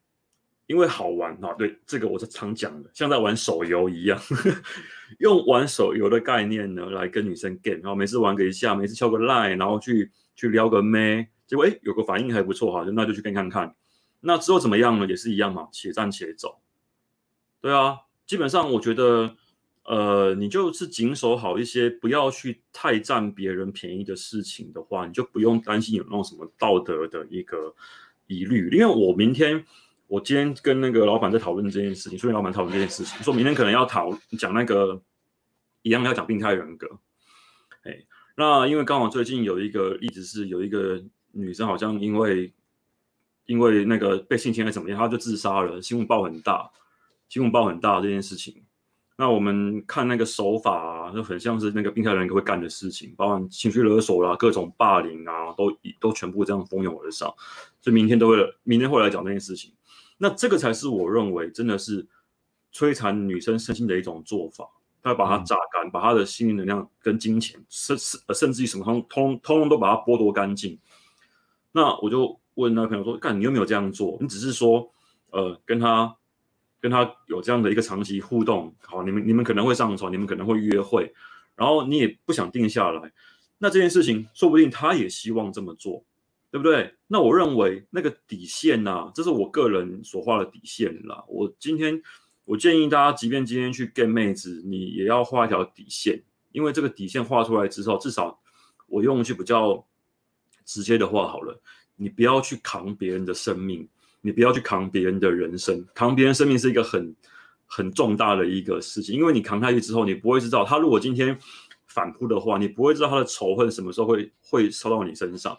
[0.65, 4.17] 因为好玩啊，对，这个我是常讲的，像在玩手游一样，
[5.19, 13.75] 用玩手游的概念呢来跟女生 game，然后每次玩个一下，每次敲个 line，然后去去撩个妹，结果哎有个反应还不错哈，就那就去跟看看，
[14.21, 15.05] 那之后怎么样呢？
[15.05, 16.61] 也是一样嘛，且战且走。
[17.59, 19.35] 对啊，基本上我觉得，
[19.85, 27.73] 呃，你就是谨守好一些，不要去太占别人便宜的事情的话，你就不用担心有那种什么道德的一个
[28.27, 29.65] 疑虑，因为我明天。
[30.07, 35.01] 我今天跟那个老板在讨论这件事情，所以老板讨论这件事情，说明天可能要讨讲那个
[35.81, 36.99] 一样要讲病态人格。
[37.83, 38.03] 哎，
[38.35, 42.53] 那因为刚好最近有一个例子是，有一个女生好像因为
[43.45, 46.69] 因为那个被性侵还是怎么样，她就自杀了，新闻报很大，
[47.27, 48.62] 新闻报很大这件事情。
[49.15, 57.31] 那我们看那个手法啊，就很像是那个病态人格会干的事情，包含情绪勒索啦、各种霸凌啊，都都全部这样蜂拥而上。
[57.79, 59.71] 所以明天都会，明天会来讲这件事情。
[60.17, 62.07] 那这个才是我认为真的是
[62.73, 64.67] 摧残女生身心的一种做法，
[65.03, 70.79] 他要把她榨干，把她的心灵能量跟金钱，甚甚甚至于什么通通通通都把它剥夺干净。
[71.71, 74.17] 那我就问那个朋友说：“干，你有没有这样做？
[74.21, 74.91] 你只是说，
[75.31, 76.15] 呃，跟他
[76.83, 81.09] 跟他有这样的一个长期互动，好，你们你们可能会上床，你们可能会约会，
[81.55, 83.09] 然后你也不想定下来，
[83.57, 86.03] 那这件事情说不定他也希望这么做，
[86.51, 86.93] 对不对？
[87.07, 91.23] 那我认为那个底线呐、啊，这是我个人所画的底线啦。
[91.29, 92.01] 我今天
[92.43, 96.21] 我建议大家，即便今天去 get 妹子，你也要画一条底线，
[96.51, 98.37] 因为这个底线画出来之后，至少
[98.87, 99.87] 我用一句比较
[100.65, 101.57] 直接的话好了，
[101.95, 103.87] 你不要去扛别人的生命。
[104.25, 107.13] 你不要去扛别人的人生，扛别人生命是一个很
[107.67, 111.37] 很重大的一个事情，因为你扛下去之后，你不会知道他如果今天
[111.87, 115.57] 反扑的话，你不会知道他的仇恨什么时候会会烧到你身上。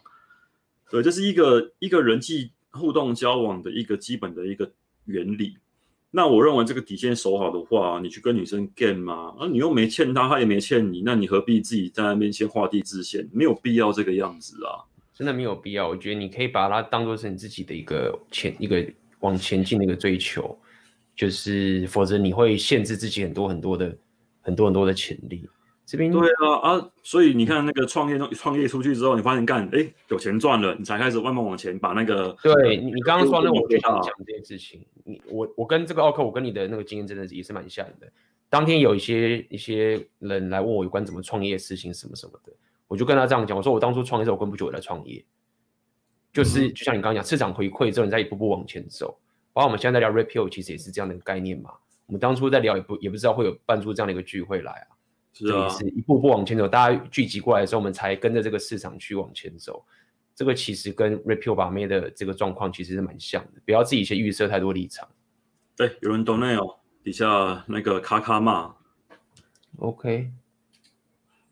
[0.91, 4.73] 对，这是一个一个人际互动交往的一个基本的一个
[5.05, 5.59] 原理。
[6.11, 13.29] 那我认为这个底线守好的话，你去跟女生 game 嘛，啊，你又没欠她，她也没欠你，那你何必自己在那边先画地自限？
[13.33, 14.87] 没有必要这个样子啊。
[15.15, 18.85] 真的没有必要，我觉得你可以把它当做是你自己的一个前一个
[19.21, 20.59] 往前进的一个追求，
[21.15, 23.97] 就是否则你会限制自己很多很多的
[24.41, 25.49] 很多很多的潜力。
[25.87, 32.35] 这边对啊啊，所以你看那个创业创业出去之后，你发现干哎有钱赚了，你才开始慢慢往前把那个。
[32.43, 38.11] 对你你刚刚说那我就想讲这件事情，你我我跟这个奥克，我跟你的那个经验真的是也是蛮像的。
[38.49, 42.53] 当天有一些一些人来问我有关怎么创业的事情什么什么的。
[42.89, 45.24] 我就跟他这样讲，我说我当初创业的时候，我根本不久我来创业，
[46.32, 49.18] 就是就像你刚刚讲，市场回馈之后，你再一步步往前走。
[49.53, 51.70] 包括我们现在在聊 repeal，其实也是这样的一个概念嘛。
[52.07, 54.87] 我们当初在聊，也不也不知道会有办出这样的一个聚会来啊。
[55.32, 59.85] 是啊，是一步步往前走，大家聚集过来的时候，我们才跟着这个市场去往前走。
[60.35, 65.09] 这个其实跟 Rapio 把妹的这个状况其实是蛮像的，不要自己先预设太多立场。
[65.76, 68.74] 对，有人 donate 哦，底下那个卡卡骂。
[69.78, 70.30] OK。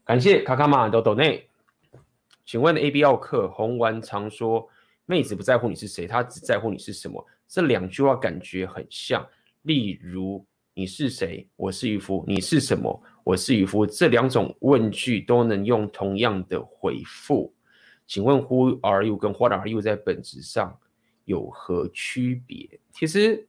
[0.05, 1.49] 感谢卡卡玛的豆内，
[2.45, 4.69] 请问 A B 奥克红丸常说
[5.07, 7.25] 妹子不在乎你是谁，她只在乎你是什么。
[7.47, 9.25] 这两句话感觉很像，
[9.63, 10.45] 例如
[10.75, 17.55] 你是谁，我是渔夫，你是什么，我是渔夫，这两种问句都能用同样的回复。
[18.05, 20.77] 请问 Who are you 跟 What are you 在本质上
[21.27, 22.81] 有何区别？
[22.91, 23.47] 其实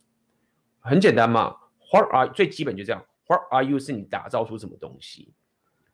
[0.79, 1.55] 很简单嘛
[1.91, 5.33] ，What are 最基本就这样，What are you 是你打造出什么东西。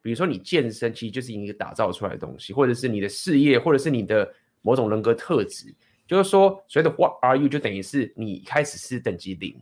[0.01, 5.75] 比如说你健身，其实就是一个打造出来的东西，或者是你的事业，或者是你的某种人格特质。
[6.07, 9.55] 就是说，所谓的 What are you 就等于是你开始是等级零，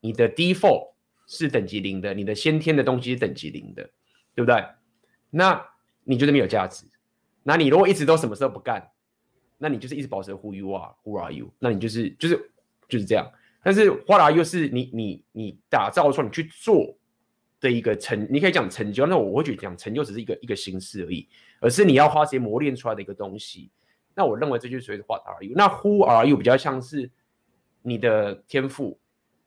[0.00, 0.92] 你的 default
[1.26, 3.82] 是等级零的，你的先天的东西是等级零的，
[4.34, 4.64] 对不对？
[5.30, 5.62] 那
[6.04, 6.86] 你觉得没有价值？
[7.42, 8.90] 那你如果一直都什么事都不干，
[9.58, 11.52] 那你就是一直保持 Who you are，Who are you？
[11.58, 12.50] 那你就是就是
[12.88, 13.30] 就是这样。
[13.62, 16.97] 但是 What are you 是你你你打造出来，你去做。
[17.60, 21.28] 的一个成，你可以讲成就，那我会觉得讲成就只是一个一个形式而已，
[21.60, 23.70] 而是你要花时间磨练出来的一个东西。
[24.14, 25.54] 那我认为这就是属于 What are you？
[25.56, 27.10] 那 Who are you 比较像是
[27.82, 28.98] 你的天赋、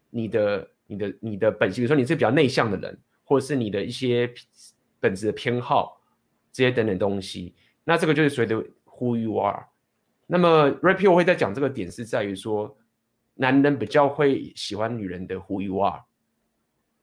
[0.10, 4.34] 你的、你的、你的本性，比如说你是比较内向的人，或者是你的一些
[5.00, 6.02] 本质的偏好
[6.52, 7.54] 这些等等东西。
[7.84, 8.56] 那这个就是属于的
[8.86, 9.66] Who you are。
[10.28, 12.78] 那么 Rapio 会在讲这个点是在于说，
[13.36, 16.04] 男人比较会喜欢女人的 Who you are。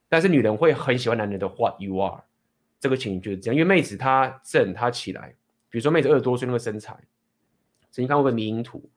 [0.09, 2.23] 但是女人会很喜欢男人的 What you are，
[2.79, 5.35] 这个情形就是这样，因为妹子她正她起来，
[5.69, 6.93] 比如说妹子二十多岁那个身材，
[7.91, 8.89] 曾经看过个迷因图，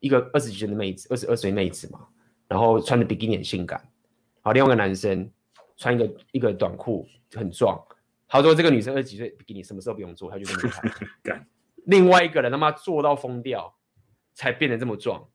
[0.00, 2.06] 一个二十几岁的妹子，二十二岁妹子嘛，
[2.46, 3.82] 然后穿的比基尼很性感，
[4.42, 5.30] 好，另外一个男生
[5.76, 7.82] 穿一个一个短裤很壮，
[8.28, 10.74] 他说这个女生二十几岁比基尼什么时候不用做，她就这么
[11.22, 11.46] 看，
[11.86, 13.74] 另外一个人他妈做到疯掉，
[14.34, 15.26] 才变得这么壮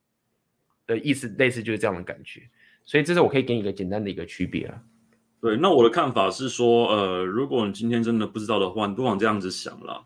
[0.86, 2.47] 的意思，类似就是这样的感觉，
[2.86, 4.84] 所以这是我可以给你一个简单的一个区别啊。
[5.42, 10.04] 对，那我的看法是说，呃，如果你今天真的不知道的话，你不妨这样子想啦。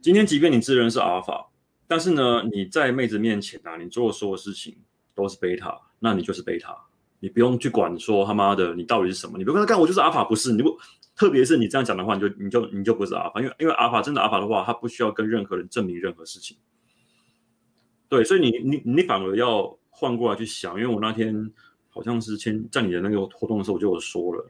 [0.00, 1.48] 今天即便你自认是阿尔法，
[1.88, 4.76] 但是呢，你在妹子面前啊，你做的所有事情
[5.16, 6.76] 都是贝塔，那你就是贝塔，
[7.18, 10.78] 你不用去管说他妈的你到底是什么，你不用跟他干，我就是阿尔法，不是你不，
[11.16, 16.56] 特别是你这样讲的话，你就你就你就不是阿尔法，因为因为阿尔法真的阿尔法的话，他不需要跟任何人证明任何事情。
[18.08, 21.52] 对，所以你你你反而要换过来去想，因为我那天。
[21.92, 24.44] 好像是前在你的那个活动的时候，我就有说了，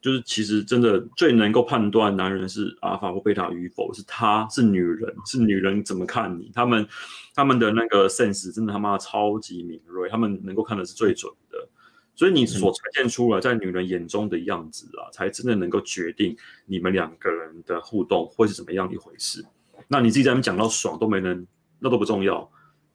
[0.00, 6.86] 就是其实真的最能够判断男人是阿尔法或贝塔与否，是他是女人，是女人怎么看你，他们
[7.34, 11.68] 他们的那个 sense 真的他妈超级敏锐，他们能够看的是最准的，
[12.14, 16.36] 所以你所呈现出来在女人眼中的样子啊，才真的能够决定
[16.66, 19.44] 你们两个人的互动会是怎么样一回事。
[19.88, 21.46] 那你自己在那边讲到爽都没人，
[21.78, 22.50] 那都不重要。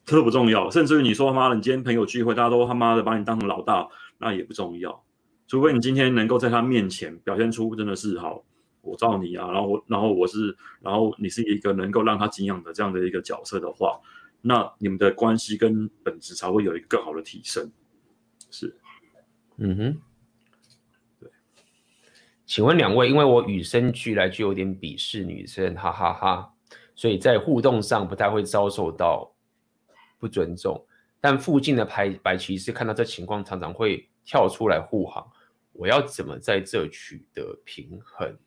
[0.05, 3.87] 特不重要，甚至于你说他妈的，你今天朋友聚会，大家都他妈的把你当成老大，
[4.17, 5.03] 那也不重要。
[5.47, 8.43] 除非你今天能够在他面前表现出真的是好，
[8.81, 13.99] 我罩你啊，然后我，然后我是，然后你是一个能够让他敬仰的这样的一个角色的话，
[14.41, 17.71] 那你们的关系跟本质才会有一个更好的提升。
[18.49, 18.75] 是
[19.57, 19.97] 嗯哼，
[21.19, 21.29] 对。
[22.45, 26.53] 请问两位，因为我与生俱来就有点鄙视女生，哈哈哈哈，
[26.95, 29.32] 所以在互动上不太会遭受到
[30.23, 30.81] 不尊重。
[31.19, 35.29] 但附近的白白骑士看到这情况，常常会跳出来护航。
[35.73, 38.37] 我要怎么在这取得平衡？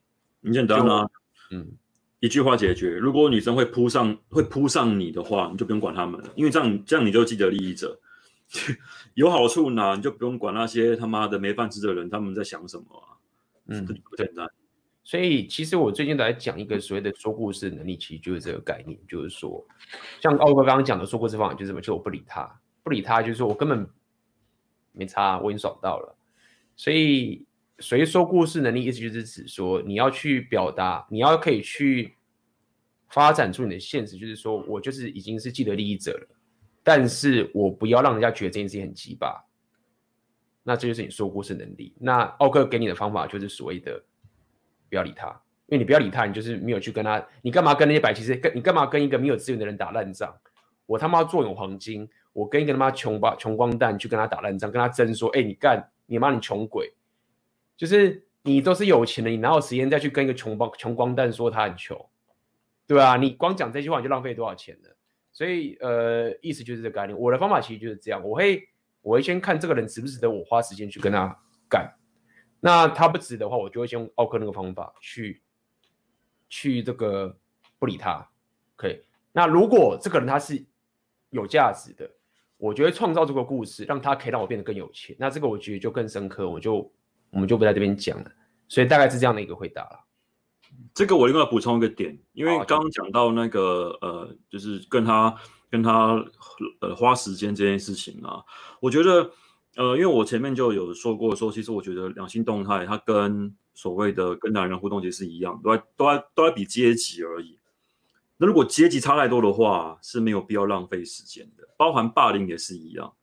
[0.43, 1.07] 很简单啊，
[1.51, 1.73] 嗯，
[2.21, 2.97] 一句话解决。
[2.97, 8.01] 如果女生会扑上会扑上你的话，你就不用管他们了，因为这样这样你就既得利益者。
[9.15, 13.19] 有好处拿，你就不用管那些他妈的没饭吃的人，他们在想什么啊？
[13.67, 14.49] 嗯，对，不简单。
[15.07, 19.65] 所以其实我最近都在讲一个所谓的说故事能力，其实就是这个概念，就是说，
[20.21, 21.81] 像奥哥刚刚讲的说故事方法就是什么？
[21.81, 23.89] 就我不理他，不理他，就是说我根本
[24.91, 26.19] 没差，我已经爽到了。
[26.75, 27.47] 所以，
[27.79, 32.17] 所以说故事能力意思就是指说，你要去表达，你要可以去
[33.09, 36.37] 发展出你的现实，就是说我就是已经是既得利益者了。
[36.83, 39.41] 但是我不要让人家觉得这件事情很鸡巴，
[40.65, 41.95] 那这就是你说故事能力。
[42.01, 44.03] 那奥克给你的方法就是所谓的
[44.89, 45.29] 不要理他，
[45.67, 50.35] 因为你不要理他，你就是没有去跟他，你干嘛跟那些白骑士，跟你干嘛跟一个没有资源的人打烂仗？
[50.87, 56.93] 我他妈坐拥黄金，我跟一个他妈穷吧穷光蛋去跟他打烂仗，跟他争说，哎，你干你妈你穷鬼，
[57.77, 62.09] 就是你都是有钱的，你哪有时间再去跟一个穷光穷光蛋说他很穷，
[62.87, 63.17] 对啊？
[63.17, 64.97] 你光讲这句话你就浪费多少钱了？
[65.33, 67.19] 所以，呃，意思就是这个概念。
[67.19, 68.67] 我的方法其实就是这样，我会，
[69.03, 71.37] 我会先看这个人值不值得我花时间去跟他
[71.69, 71.93] 干。
[72.61, 75.43] 那他不值的话，我就会先用奥克那个方法去，
[76.49, 77.37] 去这个
[77.79, 78.27] 不理他。
[78.77, 79.01] 可以。
[79.33, 80.65] 那如果这个人他是
[81.31, 82.11] 有价值的，
[82.57, 85.15] 我觉得创造这个故事，让他可以让我变得更有钱。
[85.19, 86.91] 那这个我觉得就更深刻，我就
[87.31, 88.31] 我们就不在这边讲了。
[88.69, 90.01] 所以大概是这样的一个回答了。
[90.93, 95.35] 这个我另外补充一个点，因为刚刚讲到那个呃，就是跟他
[95.71, 96.23] 跟他
[96.81, 98.43] 呃花时间这件事情啊，
[98.81, 99.31] 我觉得
[99.77, 107.59] 呃，因为我前面就有说过说，其实我觉得两性动态它跟所谓的跟男人互动其实是一样，都在都在都在比阶级而已。
[108.39, 113.15] 那如果阶级差太多的话，是没有必要浪费时间的，包含霸凌也是一样，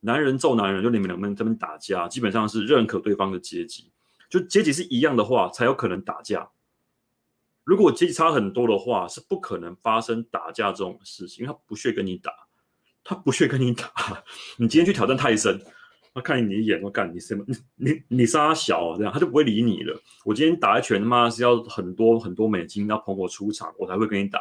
[0.00, 3.90] 男人揍男人，就你们两个人这边打架，基本上是认可对方的阶级，
[4.28, 6.50] 就阶级是一样的话，才有可能打架。
[7.64, 12.32] 如果阶级差很多的话，是不可能发生打架这种事情，因为他不屑跟你打，
[13.04, 13.90] 他不屑跟你打。
[14.56, 15.60] 你今天去挑战泰森，
[16.14, 17.44] 他看你一眼，我干你什么？
[17.46, 20.00] 你你你杀小、啊、这样，他就不会理你了。
[20.24, 24.40] 我今天打一拳，他妈是要很多很多美金，要捧我出场，我才会跟你打。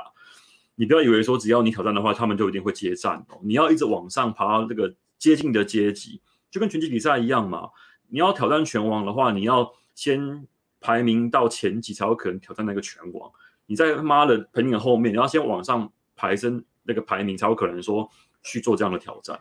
[0.75, 3.39] 你不要以为说只要你挑战的话，他们就一定会接战哦。
[3.43, 7.69] 你要一直往上爬到这个接近的阶级，就跟拳击比赛一样嘛。
[8.09, 10.47] 你要挑战拳王的话，你要先。
[10.83, 13.31] 排名到前几才有可能挑战那个拳王。
[13.67, 18.09] 你在他妈的排名后面，你要先往上排升那个排名，才有可能说
[18.41, 19.39] 去做这样的挑战。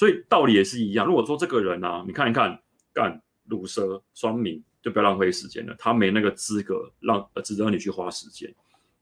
[0.00, 1.04] 所以道理也是一样。
[1.06, 2.58] 如果说这个人啊，你看一看，
[2.90, 5.76] 干鲁蛇双明，就不要浪费时间了。
[5.78, 8.50] 他没那个资格让值得你去花时间。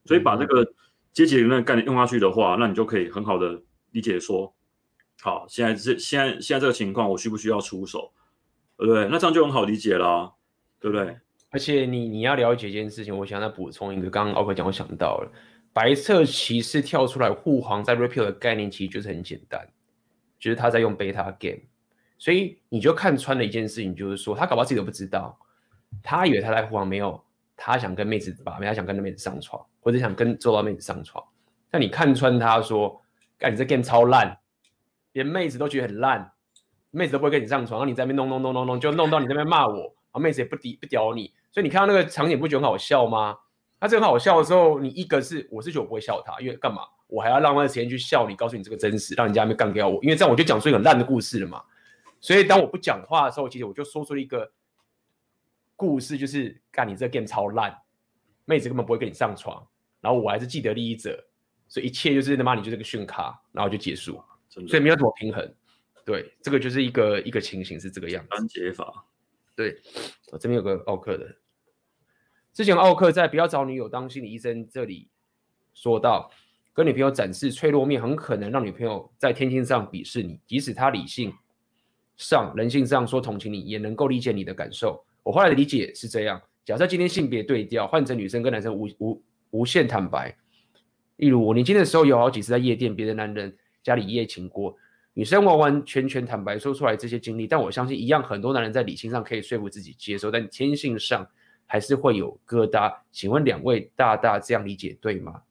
[0.06, 0.68] 所以把这个
[1.12, 4.52] 阶级的那个概念用下去的话，那你就可以很好的理解说，
[5.20, 8.12] 好，现在这现在现在这个情况，我需不需要出手？
[8.76, 9.06] 对不对？
[9.08, 10.32] 那这样就很好理解啦，
[10.80, 11.16] 对不对？
[11.50, 15.30] 而且你你要了解一件事情，我想再补充一个，刚刚奥克讲，我想到了
[15.72, 19.64] 白色骑士跳出来护航，在 repeal 的概念其实就是很简单，
[20.38, 21.60] 就是他在用 beta game，
[22.16, 25.38] 所以你就看穿了一件事情，就是说他搞不好自己都不知道，
[26.02, 27.22] 他以为他在护航，没有，
[27.56, 31.24] 他想跟妹子把妹，他想跟那妹子上床，或者想跟周到妹子上床，
[31.70, 33.02] 但你看穿他说，
[33.36, 34.38] 干你这 game 超烂，
[35.12, 36.32] 连妹子都觉得很烂，
[36.90, 41.32] 妹子都不会跟你上床，然后你在那边弄弄弄弄弄，就弄到你那边骂我，然后妹子也不敌不屌你。
[41.50, 43.36] 所以你看到那个场景不觉得很好笑吗？
[43.80, 46.82] 他这很好笑的时候，你一个是我是觉得我不会笑他，因为干嘛？
[47.08, 51.62] 我还要浪费时间去笑你，告诉你这个真实，让人家没干掉我，因为这样我就讲出一个很烂的故事了嘛。
[52.20, 54.52] 所以当我不讲话的时候，其实我就说出了一个
[55.74, 57.76] 故事，就是干你这个 game 超烂，
[58.44, 59.66] 妹子根本不会跟你上床，
[60.00, 61.24] 然后我还是既得利益者，
[61.66, 64.22] 所以一切就是他妈你就是个逊咖，然后就结束。
[64.48, 65.54] 所以没有怎么平衡。
[66.04, 68.28] 对，这个就是一个一个情形是这个样子。
[68.30, 69.04] 单解法。
[69.54, 69.80] 对，
[70.32, 71.36] 我这边有个奥克的。
[72.52, 75.10] 之前奥克在不要找女友当心理医生这里
[75.74, 76.30] 说到，
[76.78, 81.32] 跟女朋友展示脆弱面，很可能让女朋友在天性上鄙视你，即使她理性
[82.16, 85.04] 上、人性上说同情你，也能够理解你的感受。
[85.24, 89.20] 我后来的理解是这样：假设今天性别对调，换成女生跟男生无无
[89.50, 90.32] 无限坦白，
[91.16, 93.52] 例如我年轻的时候有好几次在夜店，别的男人
[93.82, 94.76] 家里一夜情过。
[95.14, 101.28] 女生完完全全坦白说出来这些经历，但我相信一样，很多男人在理性上可以说服自己接受，但天性上
[101.66, 102.94] 还是会有疙瘩。
[103.10, 105.42] 请问两位大大这样理解对吗？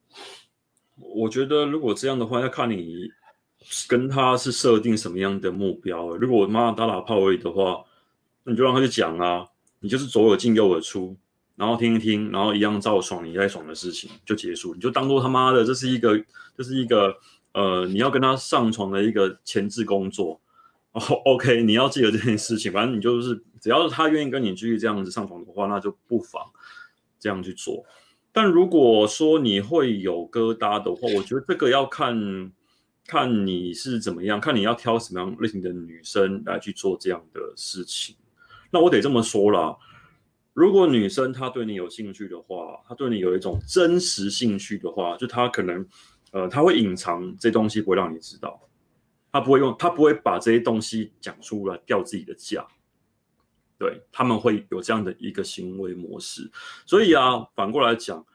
[0.99, 3.09] 我觉得如果这样的话，要看你
[3.87, 6.15] 跟他是设定什么样的目标。
[6.17, 7.83] 如果我妈打打炮而已的话，
[8.43, 9.45] 那你就让他去讲啊，
[9.79, 11.15] 你就是左耳进右耳出，
[11.55, 16.23] 然后听一听，然后一样照爽你在爽的事情就结束，你就当做他妈的这是一个
[16.57, 17.15] 这是一个
[17.53, 20.39] 呃你要跟他上床的一个前置工作。
[20.93, 26.41] 哦，OK，你要记得这件事情，反正你就是只要是他愿意跟你继续这样子上床的话，那就不妨
[27.19, 27.85] 这样去做。
[28.37, 32.51] 但如果说你会有疙瘩的话，我觉得这个要看
[33.03, 38.15] 看你是怎么样，看你要挑什么样类型的女生来去做这样的事情。
[38.69, 39.75] 那我得这么说啦，
[40.53, 45.83] 如果女生她对你有兴趣的话，她对你有一种真实兴趣的话，就她可能
[46.31, 48.61] 呃，她会隐藏这东西，不会让你知道。
[49.31, 52.67] 她不会用，她不会把这些东西讲出来掉自己的价，
[53.77, 56.49] 对，他们会有这样的一个行为模式。
[56.85, 58.25] 所以啊，反过来讲，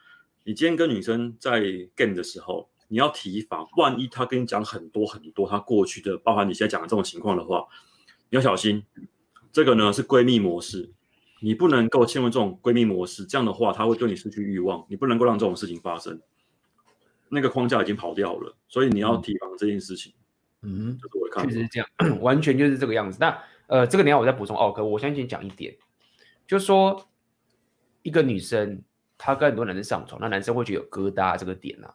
[0.45, 1.61] 你今天跟女生在
[1.97, 7.67] game 的时候，你要提防，万一她跟你讲很多很多她过去的，包含你现在讲的这种情况的话，
[8.31, 8.85] 你要小心。
[9.53, 10.91] 这个呢是闺蜜模式，
[11.41, 16.19] 你不能够陷入这种闺蜜模式，这样的话她会对你失去欲望，你不能够让这种事情发生。
[17.29, 20.15] 那个框架已经跑掉了，所以你要提防这件事情。
[20.63, 20.99] 嗯，
[21.43, 21.89] 确实是这样，
[22.23, 23.19] 完全就是这个样子。
[23.21, 23.39] 那
[23.73, 25.75] 呃，这个你要我再补充奥克，我相信讲一点，
[26.47, 27.09] 就是说
[28.03, 28.83] 一个女生
[29.17, 31.95] 她跟很多男生上床，那男生会觉得有疙瘩这个点啊，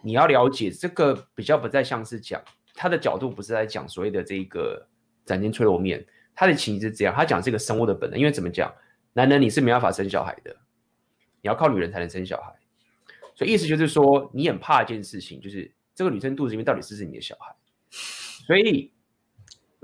[0.00, 2.42] 你要了解这个比较不再像是讲
[2.72, 4.88] 他的角度，不是在讲所谓的这个
[5.26, 6.02] 展现脆弱面，
[6.34, 8.74] 他的情绪是这样，他讲这个生物的本能，因为怎么讲，
[9.12, 10.56] 男人你是没办法生小孩的，
[11.42, 12.50] 你要靠女人才能生小孩，
[13.34, 17.54] 所以意思就是说你很怕一件事情，就是这个女生肚子里面到底是不是你的小孩。
[18.46, 18.90] 所以，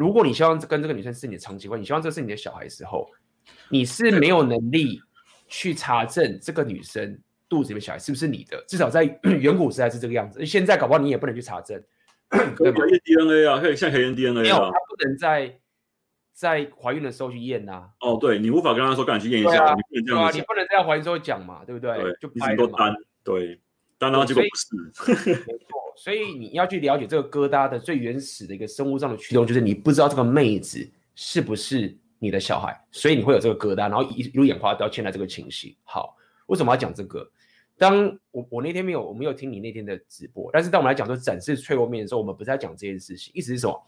[0.00, 3.06] 如果你希望跟这个女生是你的长期关系，你希望这是你的小孩的时候，
[3.68, 4.98] 你是没有能力
[5.46, 7.20] 去查证这个女生
[7.50, 8.64] 肚子里面小孩是不是你的。
[8.66, 9.04] 至少在
[9.38, 11.78] 远古时代是这个样子，现在搞不好你也不能去查证。
[12.30, 14.42] 可以验 DNA 啊，可以现在可以验 DNA 啊。
[14.42, 15.58] 没有，他不能在
[16.32, 17.90] 在怀孕的时候去验呐、啊。
[18.00, 19.74] 哦，对，你无法跟他说，赶紧去验一下。
[19.74, 22.00] 你不能这样对啊，你不能在怀孕时候讲嘛，对不对？
[22.00, 22.96] 对，就拍了嘛。
[23.22, 23.60] 对。
[24.00, 25.28] 当然，结果不是。
[25.46, 35.76] 没错，所以你要去了解这个疙瘩的最原始的一个生物上的驱动，就是你不知道这个妹子是不是你的小孩，所以你会有这个疙瘩，然后一路演化到现在这个情形。
[35.84, 37.30] 好，为什么要讲这个？
[37.76, 43.32] 当我我那天没有我没有听你那天的直播，但是当我们来讲说展示脆弱面的时候，我们不是在讲这件事情。
[43.34, 43.82] 意思是什么？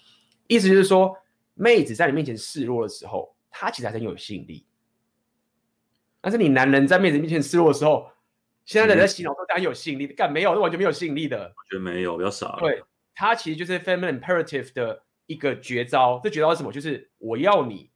[0.47, 1.17] 意思就是说，
[1.55, 4.67] 妹子在你面前示弱的时候，她其实还很有吸引力。
[6.21, 8.09] 但是你男人在妹子面前示弱的时候，
[8.65, 11.39] 现在的人在洗脑说，当然有吸引力，干没有，那完全没有吸引力的。
[11.39, 12.57] 我觉得没有，比较傻。
[12.61, 12.81] 对，
[13.13, 16.21] 它其实就是 feminine imperative 的一个绝招。
[16.23, 16.71] 这绝招是什么？
[16.71, 17.91] 就是我要你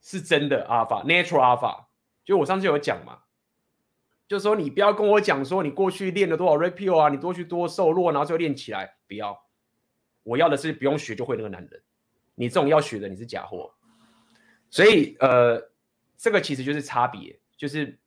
[0.00, 1.84] 是真的 alpha，natural alpha。
[2.24, 3.18] 就我上次有讲嘛，
[4.26, 8.96] 就是说你不要跟我讲说你过去练了多少 repeal 啊，你多去多瘦弱，然后就练起来。
[9.06, 9.38] 不要，
[10.22, 11.82] 我要的是不用学就会那个男人。
[12.36, 13.74] 你这种要学的，你是假货。
[14.70, 15.70] 所以呃，
[16.16, 17.98] 这个其实就是差别，就是。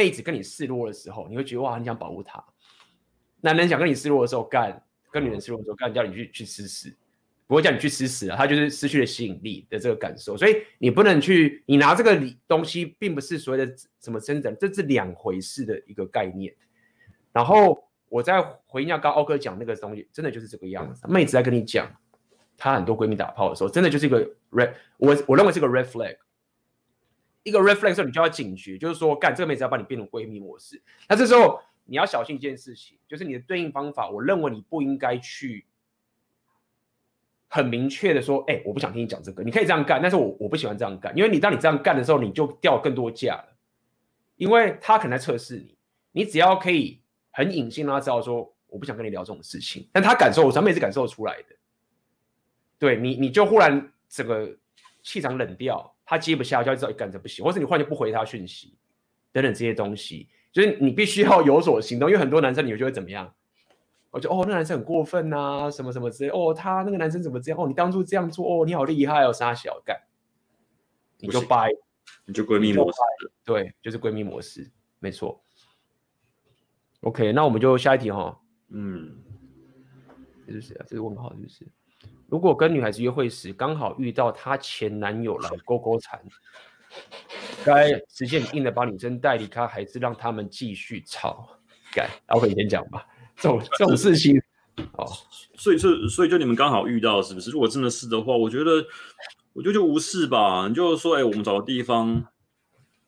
[0.00, 2.42] 妹子跟你示弱的时候，你会觉得哇，你想保护她；
[3.42, 6.96] 男人想跟你示弱的时候，干跟女人示弱的时候，干叫你去去吃屎，
[7.46, 10.38] 不会叫你去吃屎啊，他就是失去了吸引力的这个感受。
[10.38, 16.50] 所以你不能去，你拿这个东西，并不是所谓的什么真的，这是两回事的一个概念。
[17.30, 21.06] 然后我再回应一下刚奥哥讲那个东西，真的就是这个样子。
[21.06, 21.94] 妹子在跟你讲
[22.56, 26.16] 她很多闺蜜打炮的时候，真的就是一个 red，我我认为是个 red flag。
[27.42, 30.82] 一个 reflex，你就要警觉，就是说，干这个妹子要把你变成闺蜜模式。
[31.08, 34.10] 那这时候你要小心一件事情，就是你的对应方法。
[34.10, 35.66] 我认为你不应该去
[37.48, 39.42] 很明确的说，哎、我不想听你讲这个。
[39.42, 43.56] 你可以这样干，但是我我不喜欢这样干，因为你当你这样干的时候，你就掉更多价了。
[44.36, 45.76] 因为他可能在测试你，
[46.12, 51.56] 你只要可以很隐性让他知道说，我不想跟你聊这种事情，但他感受，我妹子感受出来的。
[52.78, 54.56] 对你，你就忽然整个
[55.02, 55.94] 气场冷掉。
[56.10, 58.76] 他接不下，就要知道干这不行，或是你忽然就不回他讯息，
[59.30, 62.10] 等等这些东西，就是你必须要有所行动。
[62.10, 63.32] 因为很多男生，你就会怎么样？
[64.10, 66.30] 我就哦，那男生很过分啊，什么什么之类。
[66.30, 67.60] 哦，他那个男生怎么这样？
[67.62, 69.96] 哦，你当初这样做，哦，你好厉害哦，傻小干，
[71.18, 71.70] 你就掰，
[72.26, 72.98] 你就闺蜜模式，
[73.44, 75.40] 对，就是闺蜜模式，没错。
[77.02, 78.36] OK，那我们就下一题哈。
[78.70, 79.16] 嗯，
[80.44, 80.84] 这是谁啊？
[80.88, 81.64] 这是问号，是不是？
[82.30, 86.22] 如果跟女孩子约会时刚好遇到她前男友来勾勾缠，
[87.64, 91.48] 该直接硬的把女生带离开，还是让他们继续吵？
[91.92, 93.06] 该，我你先讲吧。
[93.36, 94.40] 这种这种事情，
[94.92, 95.04] 哦，
[95.56, 97.50] 所以是所以就你们刚好遇到是不是？
[97.50, 98.84] 如果真的是的话，我觉得
[99.52, 100.66] 我觉得就无视吧。
[100.68, 102.24] 你就说，哎、欸，我们找个地方，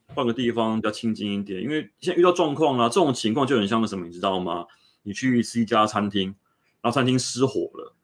[0.09, 1.63] 换个地方比较亲近一点。
[1.63, 4.67] 因为现在遇到状况啊，这种情况就很像什么，你知道吗？
[5.05, 6.35] 你去吃一家餐厅，
[6.81, 7.95] 然后餐厅失火了。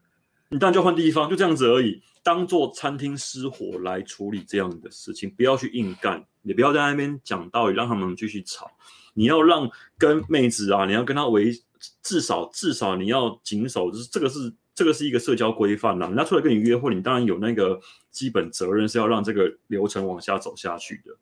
[0.49, 2.01] 你当然就换地方，就这样子而已。
[2.23, 8.69] 当做餐厅失火来处理这样的事情，不要去硬干，也不要在那边讲道理，让他们继续吵。
[9.13, 11.51] 你要让跟妹子啊，你要跟他维，
[12.01, 16.07] 至少至少你要谨守，就是这个是这个是一个社交规范啦。
[16.07, 17.79] 人家出来跟你约会，你当然有那个
[18.11, 21.15] 基本责任是要让这个流程往下走下去的。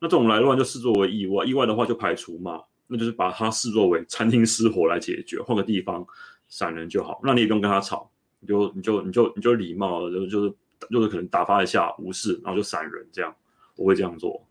[0.00, 6.06] 那这种来乱就视作为意外，意外的话就排除嘛，那就是把它视作为餐厅失火来解决，换个地方
[6.48, 7.20] 闪人就好。
[7.24, 8.10] 那你也不用跟他吵，
[8.44, 10.54] 你就你就你就你就礼貌，就就是
[10.90, 13.34] 就是可能打发一下无视，然后就闪人这样，
[13.76, 14.46] 我会这样做。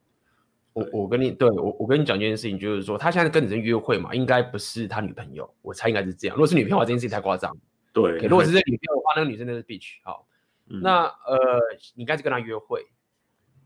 [0.74, 6.36] 我我跟你对我我跟你讲一件事情，就是说他现在跟女生约会嘛，应该不是他女朋友，我猜应该是这样。
[6.36, 7.56] 如果是女朋友，这件事情太夸张。
[7.94, 10.28] 对，okay, 如果是这女朋友的话，那个女生那是 bitch 好。
[10.70, 11.60] 嗯、那呃，
[11.94, 12.86] 你应该是跟他约会。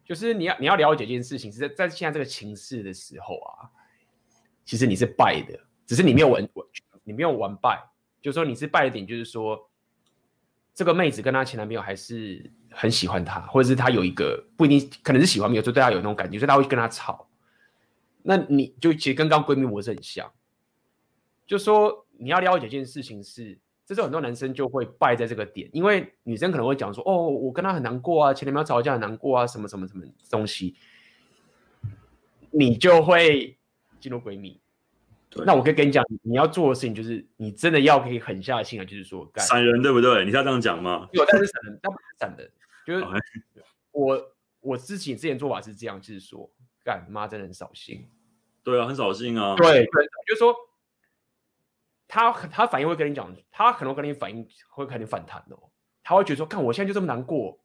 [0.03, 3.69] 就是你要你要了解一件事情，是在在现在这个情势的时候啊，
[4.65, 6.49] 其实你是败的，只是你没有玩
[7.03, 7.81] 你没有玩败，
[8.21, 9.69] 就是说你是败的点，就是说
[10.77, 17.27] 这个妹子跟她前男朋友还是很喜欢她，或者是她有一个不一定可能是喜欢，没有说对她有那种感觉，所以她会跟她吵。
[18.21, 20.31] 那你就其实跟刚闺蜜模式很像，
[21.47, 23.57] 就说你要了解一件事情是。
[23.87, 30.75] 这时候很多男生就会败在这个点，因为女生可能会讲说：“哦，我跟他很难过啊，前男朋友吵架很难过啊，什么什么什么东西。”
[32.51, 33.57] 你就会
[33.97, 34.59] 进入闺蜜。
[35.29, 40.23] 对那我可以跟你讲，你要做的事情就是，你真的要可以狠下心来，就是说干闪人，对不对？
[40.25, 41.07] 你是要这样讲吗？
[41.13, 42.51] 有，但是闪人，但不是闪人，
[42.85, 43.05] 就是
[43.91, 46.49] 我我自己之前做法是这样，就是说
[46.83, 48.09] 干妈真的很扫兴。
[48.63, 49.55] 对啊，很扫兴啊。
[49.55, 50.55] 对对，就是说。
[52.09, 55.69] 他他反应会跟你讲，他可能会跟你反应会跟你反弹哦，
[56.01, 57.59] 他会觉得说，看我现在就这么难过，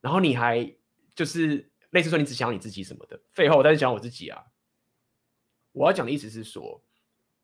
[0.00, 0.74] 然后你还
[1.14, 4.42] 就是类似说你只想要你自己什么的，废话，我但是想要我自己啊。
[5.72, 6.82] 我要讲的意思是说，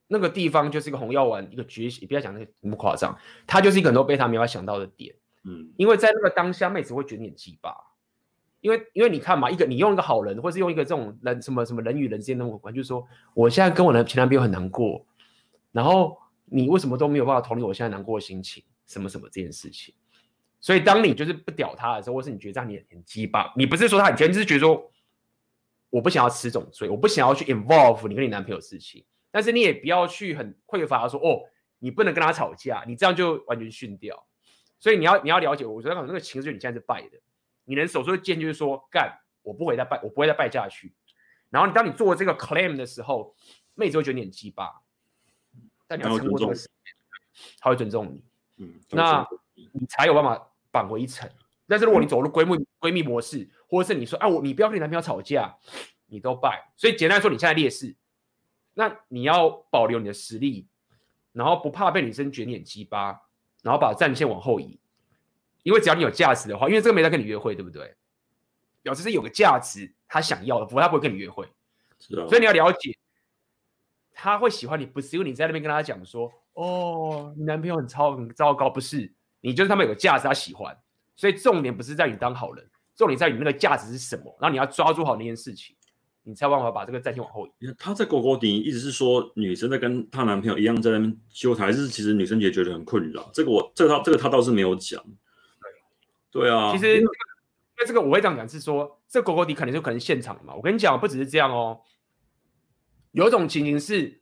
[0.06, 5.14] 那个地方就是一个红药丸，一个觉醒，不要讲那个那么夸张，它就是一个很多被他没法想到的点，
[5.44, 7.74] 嗯，因为在那个当下，妹子会觉得你很鸡巴，
[8.60, 15.04] 因为因为你看嘛，一个你用一个好人，或是用一个这种人什么什么人与人之间的关，就是说我现在跟我的前男朋友很难过。
[15.70, 16.16] 然后
[16.46, 19.94] 你为什么都没有办法同理我现在难过的心情，什么什么这件事情？
[20.60, 24.90] 所以当你就是不屌他的时候，或是你觉得这样你很鸡巴，你不是说他很贱，就是觉得说
[25.90, 29.04] 我不想要吃这种罪，我不想要去 involve 你跟你男朋友的事情。
[29.30, 31.42] 但是你也不要去很匮乏说哦，
[31.78, 34.26] 你不能跟他吵架，你这样就完全训掉。
[34.78, 37.18] 所以你要你要了解，我觉得那个情绪你现在是败的，
[37.64, 40.94] 你能守住的剑就是说干，我不会再败，我不会再败下去。
[41.50, 43.34] 然后你当你做这个 claim 的时候，
[43.74, 44.82] 妹子会觉得你很鸡巴。
[45.86, 46.54] 但你要这个
[47.60, 48.24] 他会尊重你，
[48.56, 49.26] 嗯，那
[49.72, 51.28] 你才有办法扳回一城。
[51.68, 55.54] 但是如果你走入闺蜜闺蜜模式，或者是你说啊，我你不要跟你男朋友吵架，
[56.06, 56.72] 你都败。
[56.76, 57.94] 所以简单来说，你现在劣势，
[58.74, 60.66] 那你要保留你的实力，
[61.32, 63.20] 然后不怕被女生觉得你很鸡巴，
[63.62, 64.80] 然后把战线往后移。
[65.62, 67.94] 因为只要你有价值的话，因为这个没在跟你约会，对不对？
[68.80, 71.46] 表示是有个价值，他想要的，不过他不会跟你约会。
[71.98, 72.96] 是啊，所以你要了解。
[74.14, 80.76] 他会喜欢你，不是因为你在那边跟他讲说，哦，你男朋友很超很糟糕，不是，你就是他们有个价值，他喜欢，
[81.18, 82.64] 所以重点不是在你当好人，
[82.94, 85.74] 重点在你那个价值是什么，然后你要抓住好那件事情，
[86.22, 87.52] 你才有办法把这个战线往后移。
[87.76, 93.28] 他在狗狗底一直是说，女生在跟她男朋友一样在那边纠缠，还是其实女生也觉得很困扰？
[93.34, 95.02] 这个我，这个他，这个他倒是没有讲。
[96.30, 97.08] 对，对啊，其实因为
[97.86, 100.54] 这个我会这样讲，是说这狗狗底可能就可能现场的嘛。
[100.54, 101.80] 我跟你讲，不只是这样哦。
[103.12, 104.20] 有一种情形是，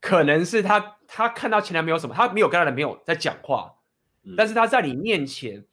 [0.00, 3.79] 可能是他他看到前男朋友什么，他没有跟他男朋友在讲话，嗯、
[4.36, 5.64] 但是他在你面前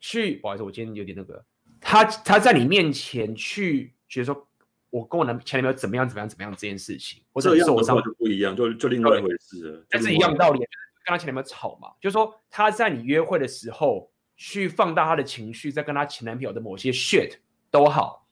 [0.00, 1.44] 去，不好意思，我今天有点那个，
[1.80, 4.48] 他他在你面前去觉得说，
[4.90, 9.86] 我跟我男前男朋友怎么样怎么样怎么样这件事情，或者受伤就不一样，就就另外一回事了。
[9.88, 10.66] 但是一样的道理，跟
[11.06, 17.36] 他前男朋友吵嘛，就是说他在你约会的时候去放大他的情绪，在跟他前男朋友的某些 shit
[17.70, 18.26] 都好，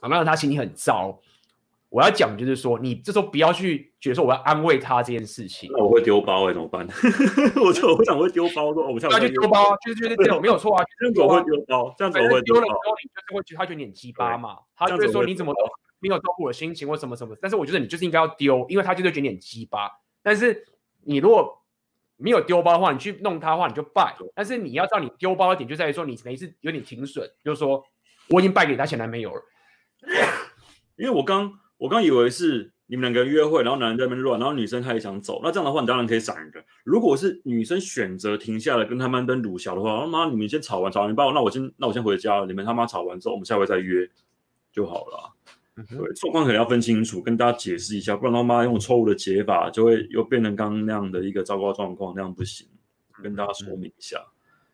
[0.00, 1.20] 啊，让他心情很糟。
[1.90, 5.68] 我要讲就是说，你这时候不要去觉得说我要安慰他这件事情。
[5.72, 6.86] 那我会丢包哎、欸，怎么办？
[7.60, 10.84] 我就我想会丢包说，我们下去丢包， 就是觉得这种没有错啊。
[11.00, 15.60] 这样子我会丢包，这样子我会丢了之后，你就是会觉得他觉得你很鸡巴嘛，他就会说你怎么都
[15.98, 17.36] 没有照顾我的心情或什么什么。
[17.42, 19.90] 但是我觉得你就是应该要丢，因为他就是觉得你很鸡巴。
[20.22, 20.64] 但是
[21.02, 21.60] 你如果
[22.16, 24.14] 没有丢包的话，你去弄他的话，你就败。
[24.32, 27.84] 但是你要知道，你丢包的点就在于说，你每一次有点停损，就是说
[28.28, 29.42] 我已经败给他前男朋友了。
[30.96, 31.52] 因为我刚。
[31.80, 36.62] 我刚以为是你们两个约会，然后男人在那边乱，然后女生她也想走，那这样的话你当然可以闪一个。
[36.84, 42.46] 如果是女生选择停下来跟他们登鲁小的话，他妈你们先吵完吵完，你帮我，那我先那我先回家了。
[42.46, 44.06] 你们他妈吵完之后，我们下回再约
[44.70, 45.34] 就好了。
[45.76, 52.68] 嗯、对，状况可能要分清楚，跟大家解释一下，不然他妈用错误的解法，就会又变成刚刚那样的一个糟糕状况，那样不行。
[53.22, 54.18] 跟大家说明一下。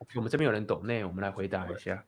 [0.00, 2.02] 嗯、我们这边有人懂内，我们来回答一下。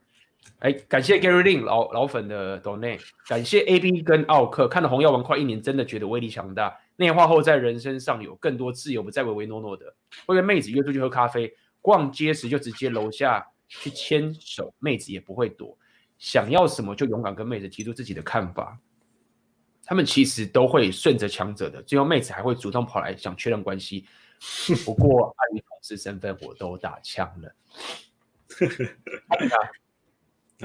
[0.61, 6.77] 哎，感谢 Gary Lin 老老粉的 Donate，，感谢 AB 跟奥克，看了红药丸快一年，真的觉得威力强大。
[6.97, 9.95] 内化后，在人生上有更多自由，不再唯唯诺诺的。
[10.27, 15.79] 会跟妹子约出去喝咖啡、逛街时，就直接楼下去牵手，妹子也不会躲。
[16.19, 18.77] 想要什么就勇敢跟妹子提出自己的看法。
[19.85, 24.05] 他们其实都会顺着强者的，最后妹子还会主动跑来想确认关系。
[24.85, 27.55] 不过碍于同事身份，我都打枪了。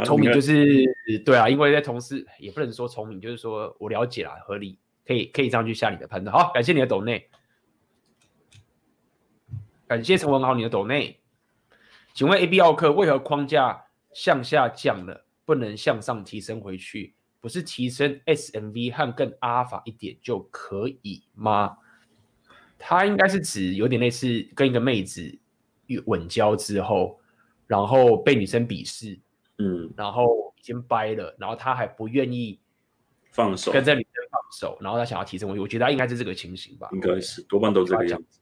[0.04, 0.86] 聪明就是
[1.24, 6.36] 对啊，因为在同事也不能说聪明，就是说我了解啦，合理，可以可以这样去下你的判断。
[6.36, 7.30] 好，感谢你的抖内，
[9.86, 11.20] 感谢陈文豪你的抖内。
[12.16, 17.14] 请问 A B 奥克为何框架向下降了，不能向上提升回去？
[17.40, 21.78] 不是提升 S M V 和更阿尔法一点就可以吗？
[22.80, 25.40] 他应该是指有点类似跟一个妹子
[26.06, 27.20] 稳交之后，
[27.68, 29.20] 然后被女生鄙视。
[29.58, 32.60] 嗯，然后已经掰了，然后他还不愿意
[33.32, 38.40] 放手，跟这女生放手，然后他想要提升我，我觉得他应该是这个情形吧，应该是多半都这个样子。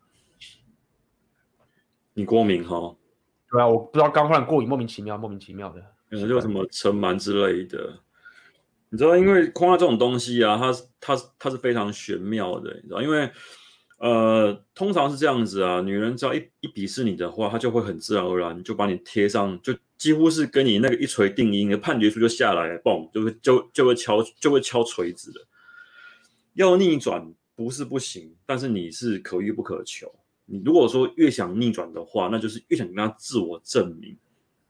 [2.13, 2.95] 你过敏哈？
[3.49, 7.99] 对啊，我不知道刚忽然过敏，莫名其妙，莫名其妙的，嗯，就什么尘螨之类的。
[8.89, 13.29] 你知道，因为框架这种东西啊，它它它是非常玄妙的，你知道，因为。
[14.01, 25.39] 呃，通常是这样子啊，女人只要一一鄙视你的话，她就会很自然而然就把你贴上，就几乎是跟你那个一锤定音的判决书就下来，嘣，就会就就会敲就会敲锤子的。
[26.55, 30.11] 要逆转不是不行，但是你是可遇不可求。
[30.47, 34.17] 你如果说越想逆转的话，那就是越想跟他自我证明。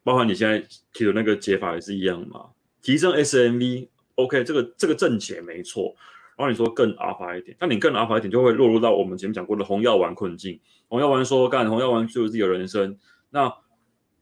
[0.03, 2.49] 包括你现在提的那个解法也是一样嘛，
[2.81, 5.95] 提升 SMV，OK，这个这个正解没错。
[6.41, 10.59] 然后你说更阿法一点，那你更阿法一点，就会落入到我们前面讲过的红药丸困境。
[10.87, 12.97] 红药丸说干，红药丸就是自己的人生。
[13.29, 13.53] 那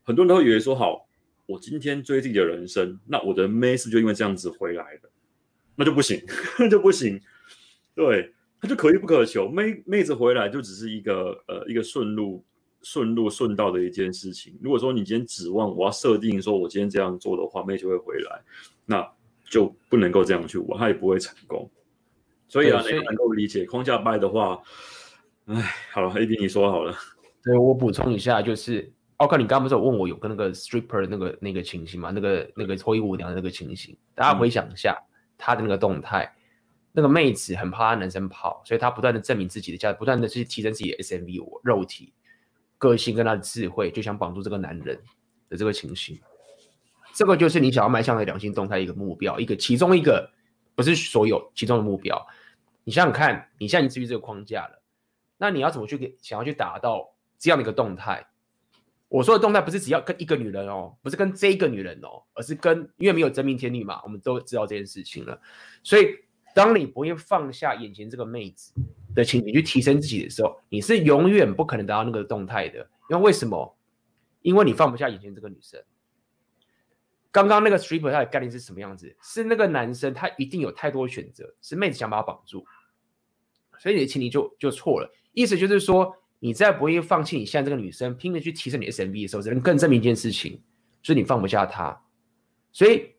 [0.02, 1.08] 很多人都会以为说，好，
[1.46, 5.08] 我今天追自己的人生，那我的妹是就因为这样子回来的，
[5.76, 6.22] 那就不行，
[6.60, 7.18] 那就不行。
[7.94, 12.44] 对，他就可遇不可求，妹妹子回来就只是一个呃一个顺路
[12.82, 14.56] 顺路顺道的一件事情。
[14.62, 18.42] 如果说你今天指望我要设定说我今天这样做的话，妹就会回来，
[18.86, 19.06] 那
[19.48, 21.68] 就不能够这样去玩，他也不会成功。
[22.50, 24.60] 所以啊，你能够理解框架卖的话，
[25.46, 25.54] 哎，
[25.92, 26.92] 好了，AB 你说好了。
[27.44, 32.10] 对，我补充一下，就是奥克，你刚刚不是有问我有跟那个 stripper 那个那个情形嘛？
[32.10, 35.00] 那个那个脱衣舞娘的那个情形，大家回想一下
[35.38, 36.40] 他的那个动态，嗯、
[36.94, 42.12] 那个妹子很怕他男生跑，所以她不断的证明自己的价值，不断的去提升自己的 SMV 我肉体、
[42.78, 44.98] 个性跟她的智慧，就想绑住这个男人
[45.48, 46.18] 的这个情形。
[47.14, 50.30] 这个就是你想要迈向的两性动态一个目标，一个其中一个
[50.74, 52.26] 不是所有其中的目标。
[52.90, 54.82] 你想想看，你现在已经至于这个框架了，
[55.36, 58.26] 那你要怎么去给想要去达到这样的一个动态？
[59.06, 65.40] 我说的动态不是只要跟一个女人哦，不是跟这个女人哦，而是跟因为没有真命天女嘛，我们都知道这件事情了。
[65.84, 66.16] 所以，
[66.52, 68.72] 当你不愿放下眼前这个妹子
[69.14, 72.78] 的情景去提升自己的时候，你是永远不可能达到那个动态的。
[73.08, 73.78] 因为为什么？
[74.42, 75.80] 因为你放不下眼前这个女生。
[77.32, 79.16] 刚刚那个 stripper 他的概念是什么样子？
[79.22, 82.66] 是那个男生他一定有太多选择，是妹子想把他绑住，
[83.80, 85.10] 所以你的前提就就错了。
[85.32, 90.60] 意思就是说，你在不愿意放弃你现在这个女生，拼命去提升你 SMV 的时候，只能更证明一件事情，
[91.02, 92.00] 就是你放不下她。
[92.70, 93.14] 所以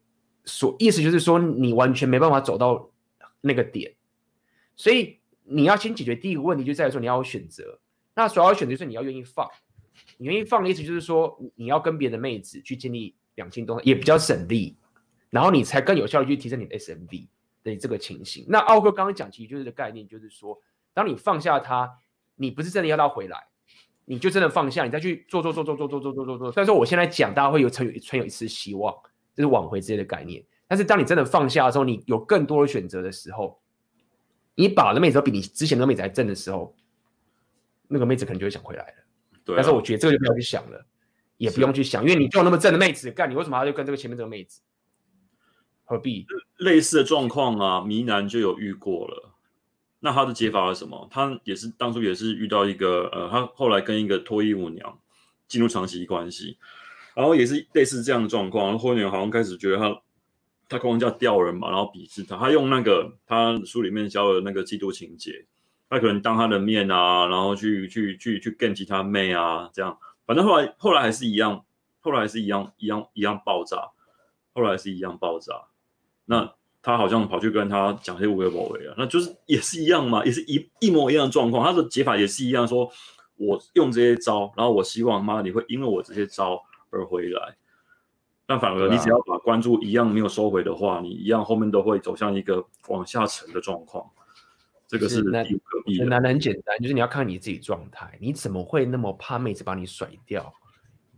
[0.46, 2.90] 所意思就是说，你完全没办法走到
[3.42, 3.94] 那个点。
[4.76, 7.80] 所以你要先解决第一个问题，就在于说你要有选择。
[8.16, 9.48] 那首要选择是你要愿意放，
[10.18, 13.16] 你愿意放的意思就是说，你要跟别的妹子去建立。
[13.36, 14.76] 两性动态也比较省力，
[15.30, 17.28] 然后你才更有效的去提升你的 SMV
[17.64, 18.46] 的这个情形。
[18.48, 20.60] 那奥哥刚刚讲，其实就是这个概念，就是说，
[20.94, 21.90] 当你放下他，
[22.36, 23.38] 你不是真的要他回来，
[24.06, 26.52] 你就真的放下，你再去做做做做做做做做做做。
[26.52, 28.94] 虽然说我现在讲，大家会有存有存有一丝希望，
[29.36, 30.44] 就是挽回之类的概念。
[30.68, 33.60] 但是当你真的放下的时候，你有更多的选择的时候，
[34.56, 36.76] 你把的妹子都比你之前的妹子还正的时候，
[37.88, 38.94] 那个妹子可能就会想回来了。
[39.44, 39.58] 对啊。
[39.58, 40.86] 但是我觉得这个就不要去想了。
[41.38, 44.62] 也不用去想，因为你就有那么正的妹子干，你为什么还要跟这个前面这个妹子？
[45.92, 46.26] 何必？
[46.56, 49.34] 类似的状况啊，迷男就有遇过了。
[50.00, 51.06] 那他的解法是什么？
[51.12, 54.98] 他也是当初也是遇到一个呃，他后来跟一个脱衣舞娘
[55.50, 56.58] 进入长期关系，
[57.14, 58.68] 然后也是类似这样的状况。
[58.68, 60.02] 然后脱衣舞娘好像开始觉得他
[60.70, 62.38] 他框架吊人嘛，然后鄙视他。
[62.38, 65.46] 他用那个他书里面教的那个嫉妒情节，
[65.90, 69.98] 他可能当他的面啊，然后去去去去跟其他妹啊这样。
[70.26, 71.66] 反正后来后来还是一样，
[72.00, 73.92] 后来还是一样一样一样爆炸，
[74.54, 75.66] 后来还是一样爆炸。
[76.32, 76.50] 那
[76.82, 81.62] 他好像跑去跟他讲些无谓无谓啊，那就是也是一样嘛，也是一一模一样的状况。
[81.66, 82.90] 他的解法也是一样说，
[83.36, 87.58] 我用这些招，然后我希望妈你会因为我这些招而回来。
[88.46, 94.10] 但反而你只要把关注一样没有收回的话，啊、你一样后面都会走向一个往下沉的状况。
[94.88, 95.18] 这个是。
[95.18, 95.32] 很
[96.08, 100.54] 难很简单，就是你要看你自己状态，你怎么会那么怕妹子把你甩掉？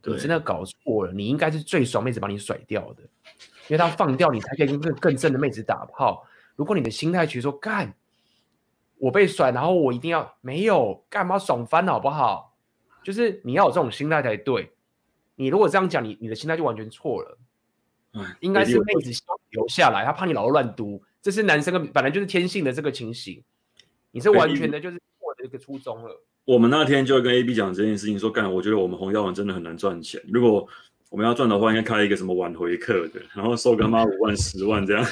[0.06, 3.04] 你真的搞错了，你应该是最爽妹子把你甩掉的，
[3.68, 6.26] 因为他放掉你才可以跟更更正的妹子打炮。
[6.56, 7.94] 如果你的心态其实说干，
[8.98, 12.56] 我被甩，然后我一定要没有干嘛爽翻好不好？
[13.04, 14.72] 就是你要有这种心态才对。
[15.36, 17.38] 你如果这样讲，你你的心态就完全错了。
[18.14, 19.12] 嗯应该是妹子
[19.50, 23.44] 留下来，她怕你老乱嘟，这是男生的本来就是天性的这个情形。
[24.12, 26.24] 你是完全的就是我的一个初衷了。
[26.46, 30.22] 我们那天就跟 A B 讲这件事情，说干，我觉得我们红药丸真的很难赚钱。
[30.28, 30.68] 如果
[31.14, 35.06] 我们要赚的话，应该开一个什么挽回课的， 然后收个他妈五万、十万这样。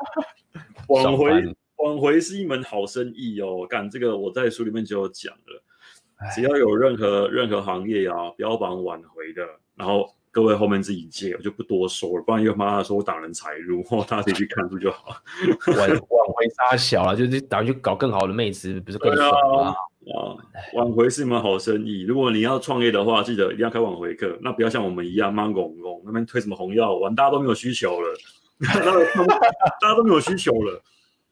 [0.88, 5.62] 挽回挽回是一门好生意哦，干这个我在书里面就有讲了。
[6.34, 15.14] 只要有任何任何行业啊标榜挽回的，然后各位后面自己借，我就不多说了，不然又妈的说我挡人财路， 大家自己去看书就好。
[15.76, 19.30] 挽挽回杀小了，就是打算去搞更好的妹子，不是更爽
[19.66, 19.74] 吗？
[20.14, 20.36] 啊，
[20.74, 22.02] 挽回是一门好生意。
[22.02, 28.16] 如果你要创业的话，记得一定要开挽回课，那不要像我们一样妈拱拱那边推什么红药丸，大家都没有需求了，
[29.80, 30.82] 大家都没有需求了。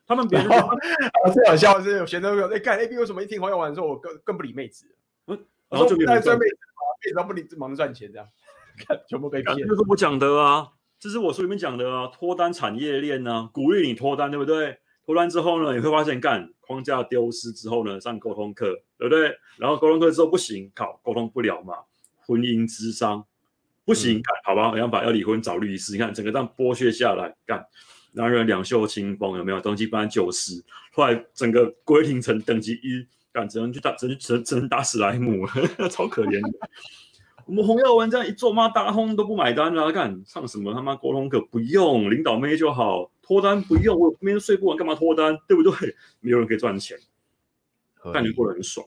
[0.06, 4.86] 他们别人最好 笑的是，有学生说：“哎，干 A B 为什么一听黄药丸说，我更更不理妹子？”
[5.26, 5.38] 嗯，
[5.68, 6.56] 然后就没在追妹子，
[7.04, 8.28] 妹子都不理，忙着赚钱这样，
[8.86, 9.56] 看全部被骗。
[9.56, 10.68] 这是我讲的啊，
[11.00, 14.78] 这是我书里面讲的啊，脱单产业链呢、啊，鼓励你脱单，对不对？
[15.06, 19.32] 脱单之后呢，你会发现干框架丢失之后呢，上沟通课，对不对？
[19.56, 21.74] 然后沟通课之后不行，靠，沟通不了嘛，
[22.26, 23.24] 婚姻之商
[23.84, 27.64] 不行，干、嗯、好吧，没办法要离婚找律师，你看整个这样剥削下来，干。
[28.12, 29.60] 男人两袖清风有没有？
[29.60, 30.64] 等级班九十，
[30.94, 35.46] 后来整个归零成等级一，干只能去打，只能只能只能打史莱姆，
[35.92, 36.68] 超可怜的。
[37.44, 45.36] 我们洪耀文这样一做，妈大通都不买单了，干上什么他妈沟通课不用，领导妹就好，脱单不用，我明天睡不完干嘛脱单？
[45.48, 45.96] 对不对？
[46.20, 46.96] 没有人可以赚钱，
[48.14, 48.86] 但你过得很爽，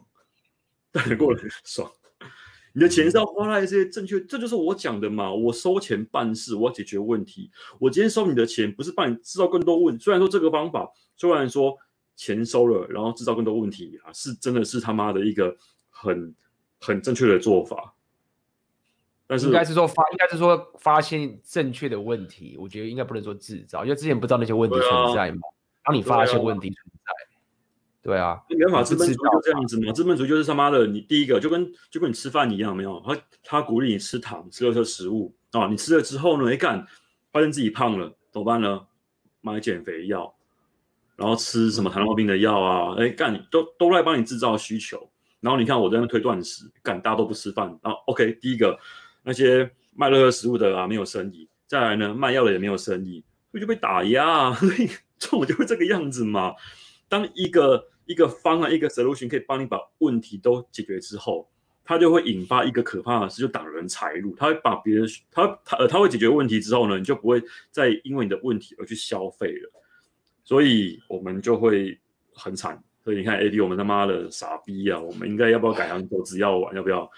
[0.91, 1.91] 但你过得很爽。
[2.71, 5.33] 你的钱是要花在这些正确，这就是我讲的嘛。
[5.33, 7.51] 我收钱办事，我要解决问题。
[7.79, 10.03] 我今天收你的钱，不是帮你制造更多问题。
[10.03, 11.75] 虽然说这个方法，虽然说
[12.15, 15.53] 钱收了，然后制造更多问题啊，是真的是他妈的一个
[15.89, 16.33] 很
[16.79, 17.93] 很正确的做法。
[19.29, 22.57] 但是应该是说发，应该是说发现正确的问题。
[22.59, 25.41] 我觉得应该不能说制造，因为之前不知道那些问题存在嘛。
[25.83, 27.13] 当你发现问题存在。
[28.01, 32.99] 对啊，原法资本主义就这样子嘛，资本主义就是他妈的，你第一个就跟就跟你吃饭一样，没有？
[33.05, 36.87] 他他鼓励你吃糖，吃垃圾食物啊，你吃了之后呢，一干
[37.31, 38.87] 发现自己胖了，怎么办呢？
[39.41, 40.33] 买减肥药，
[41.17, 42.95] 然后吃什么糖尿病的药啊？
[42.97, 48.79] 哎，干都都来帮你制造需求，然后你看我在那推断食，干大家都不吃饭，然后 OK，第一个
[49.23, 54.87] 那些卖垃圾食物的啊没有生意，再来呢卖药的也没有生意，所以就被打压， 所以
[55.17, 56.53] 这种就会这个样子嘛。
[57.07, 61.49] 当一个一个方案，一个 solution 可以帮你把问题都解决之后，
[61.83, 64.35] 它就会引发一个可怕的事，就挡人财路。
[64.37, 67.41] 它会把别人，它它呃，它会解决问题之后呢，你就不会
[67.71, 69.71] 再因为你的问题而去消费了。
[70.43, 71.99] 所以我们就会
[72.33, 72.81] 很惨。
[73.03, 74.99] 所以你看，AD 我们他妈的傻逼啊！
[74.99, 76.75] 我们应该要不要改行做只要玩？
[76.75, 77.09] 要不要？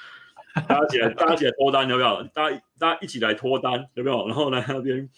[0.53, 2.23] 大家起来，大家起来脱单要不要？
[2.23, 4.27] 大家大家一起来脱单要不要？
[4.27, 5.09] 然后来那边。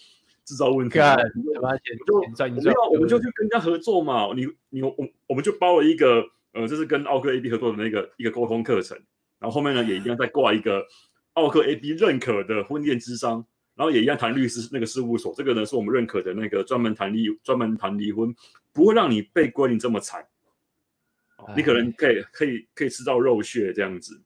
[0.46, 4.28] 制造问题，就没有，我们就去跟人家合作嘛。
[4.36, 4.94] 你你我
[5.26, 8.98] 我们就包了一个，呃，这是跟奥克 A B 合作的那个一个沟通课程。
[9.40, 10.86] 然后后面呢，也一样再挂一个
[11.36, 13.46] 奥克 A B 认可的婚恋咨商，
[13.76, 15.34] 然后也一样谈律师那个事务所。
[15.34, 18.36] 这个呢，是我们认可的那个专门谈离专门谈离婚，
[18.74, 20.28] 不会让你被归零这么惨。
[21.56, 24.22] 你可能可以可以可以吃到肉血这样子。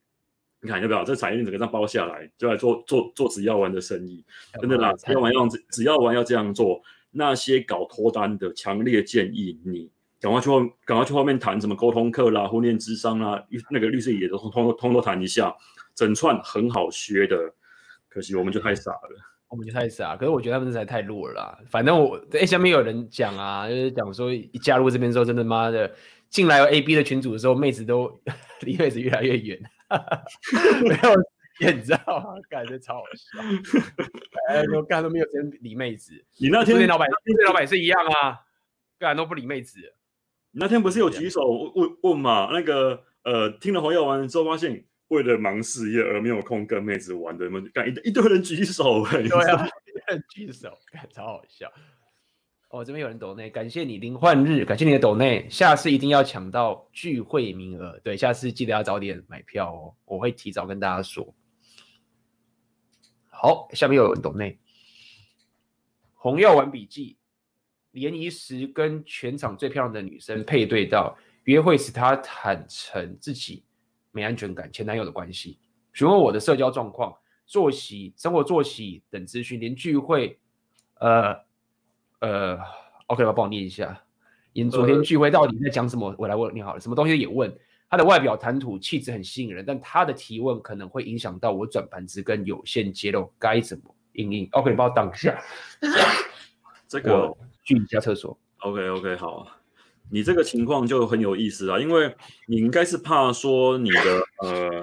[0.61, 1.03] 你看要不要？
[1.03, 4.23] 这产业链整个这样包下来，就来做做做只要玩的生意，
[4.59, 4.91] 真的啦！
[4.93, 6.81] 只要玩要只要玩要这样做。
[7.09, 9.89] 那些搞脱单的，强烈建议你
[10.19, 15.55] 赶快去后赶快去后面谈什么沟通课啦、婚恋智商啦，那个律师也都通通通都谈一下，
[15.95, 17.37] 整串很好学的。
[18.09, 19.17] 可惜我们就太傻了，
[19.47, 20.15] 我们就太傻。
[20.15, 21.59] 可是我觉得他们实在太弱了啦。
[21.69, 25.91] 反正我哎，下面有人讲啊，就是讲说一加入这边之后，真的妈的
[26.29, 28.11] 进来有 A B 的群组的时候，妹子都
[28.61, 29.59] 离妹子越来越远。
[30.87, 32.35] 没有，你知道吗？
[32.49, 33.39] 感觉超好笑。
[34.49, 36.13] 哎，我干都没有时间理妹子。
[36.37, 38.41] 你那天老板，那老板也是一样啊，
[38.99, 39.79] 干都不理妹子。
[40.51, 41.41] 你那天不是有举手
[41.75, 42.49] 问问嘛？
[42.51, 49.05] 那个呃，听了黄药丸之后，发现为了忙事业而没有空跟妹子玩的，有没有干一一堆人举手？
[49.05, 51.71] 对啊，一堆人举手，干超好笑。
[52.69, 57.97] 哦，这边有人抖内，感谢你林焕日，感谢你的抖内，下次一定要抢到聚会名额。
[58.03, 61.33] 对，下次记得要早点买票哦，我会提早跟大家说。
[63.29, 64.59] 好，下面有人抖内，
[66.13, 67.15] 红药丸笔记，
[67.91, 73.63] 联谊时跟全场最漂亮的女生配对到约会时，她坦诚自己
[74.11, 75.57] 没安全感，前男友的关系，
[75.93, 77.15] 询问我的社交状况、
[77.45, 80.37] 作息、生活作息等资讯，连聚会，
[80.95, 81.46] 呃。
[82.19, 82.57] 呃
[83.07, 84.01] ，OK 吧，帮我念一下。
[84.53, 86.09] 您昨天聚会到底在讲什么？
[86.09, 87.55] 呃、我来问你好了，什么东西也问。
[87.89, 95.39] 他的外表谈吐气质很吸引人，但他的提问可能会影响到我转盘子跟有限揭露，该怎么应应？OK，你帮我挡一下。
[96.87, 97.31] 这个
[97.63, 98.37] 去一下厕所。
[98.59, 99.47] OK OK，好。
[100.09, 102.15] 你这个情况就很有意思啊，因为
[102.47, 104.81] 你应该是怕说你的呃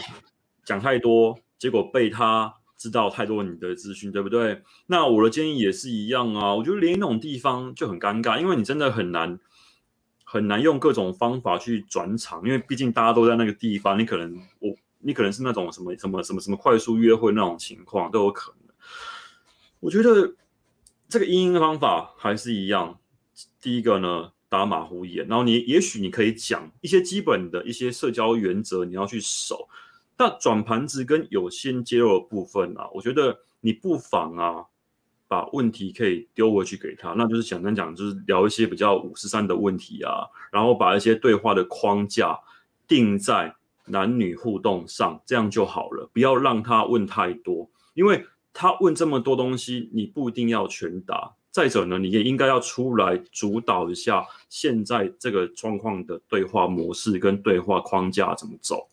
[0.64, 2.54] 讲太多，结果被他。
[2.76, 4.62] 知道太多你的资讯，对不对？
[4.86, 6.54] 那我的建议也是一样啊。
[6.54, 9.38] 我觉得连那种地方就很尴尬，因为你真的很难
[10.24, 18.74] 很难用各种方法去转场，因为毕竟大家都在那个地方，你可能我你可能是那种什么什么什么什么快速约会那种情况都有可能。
[19.80, 20.34] 我觉得
[21.08, 22.98] 这个因应的方法还是一样。
[23.60, 29.68] 第一个呢，打马虎眼，然后你也许你可以讲一些基本的一些社交原则，你要去守。
[30.16, 34.64] 那转盘子跟有限揭露的部分啊，我觉得你不妨啊，
[35.26, 42.38] 把问题可以丢回去给他，那就是简单讲，就是聊一些比较五十三的问题啊，然后把一些对话的框架
[42.86, 43.54] 定在
[43.86, 51.34] 男女互动上，这样就好了，不要让他问太多，因为他问这么多东西，你不一定要全答。
[51.50, 58.88] 再者呢，你也应该要出来主导一下现在这个状况的对话模式跟对话框架怎么走。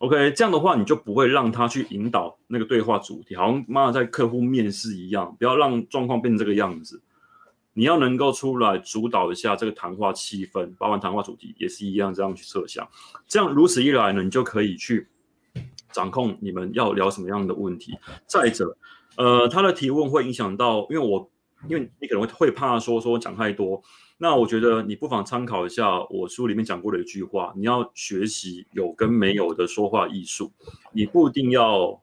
[0.00, 7.02] OK，这样的话你就不会让他去引导那个对话主题，好像妈在客户面试一样，不要让状况变成这个样子。
[7.74, 12.88] 你要能够出来主导一下这个谈话气氛，包含谈话主题也是一样，这样去设想。
[13.26, 15.06] 这样如此一来呢，你就可以去
[15.92, 17.96] 掌控你们要聊什么样的问题。
[18.26, 18.74] 再者，
[19.16, 21.30] 呃，他的提问会影响到，因为我
[21.68, 23.82] 因为你可能会怕说说讲太多。
[24.18, 30.52] 那我觉得你不妨参考一下我书里面讲过的一句话：你要学习有跟没有的说话艺术。
[30.92, 32.02] 你不一定要，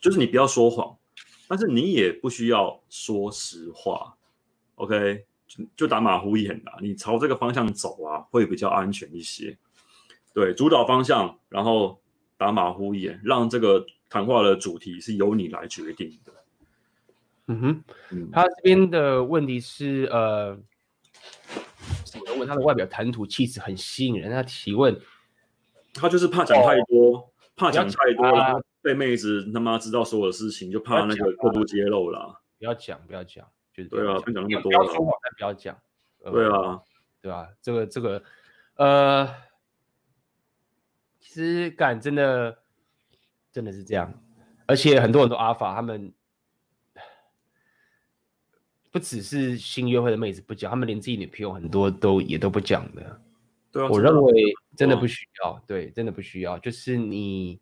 [0.00, 0.96] 就是你不要说谎，
[1.46, 4.16] 但是你也不需要说实话。
[4.74, 9.56] OK，就，就打马虎眼啦，你朝这个方向走啊，会比较安全一些。
[10.34, 12.00] 对，主导方向，然后
[12.36, 16.32] 打马虎眼，让这个谈话的主题是由你来决定的。
[17.46, 20.58] 嗯哼，嗯，他这边的问题是呃。
[22.20, 24.94] 我的问他的外表谈吐气质很吸引人，他提问，
[25.94, 32.42] 他就是怕讲太多，哦、怕讲太多了，被妹子他妈知道所有的事情，就怕那个过度揭露了。
[32.58, 35.74] 不要讲，不要讲，就是对啊，不讲那么多，不要说谎，但不要讲。
[36.22, 36.82] 对啊，
[37.22, 37.48] 对吧？
[37.62, 38.22] 这个这个，
[38.74, 39.34] 呃，
[41.18, 42.58] 其实感真的
[43.50, 44.12] 真的是这样，
[44.66, 46.12] 而且很多人都阿法他们。
[48.92, 53.20] 不只是新约会的妹子不讲，他们连自己女朋友很多都也都不讲的。
[53.72, 56.58] 对啊，我认为真的不需要，对，真的不需要。
[56.58, 57.58] 就是你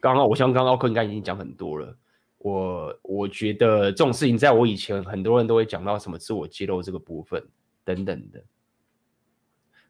[0.00, 1.96] 刚刚，我像刚刚奥克应该已经讲很多了。
[2.38, 7.46] 我我觉得这种事情，在我以前很多人都会讲到什么自我揭露这个部分
[7.84, 8.42] 等等的，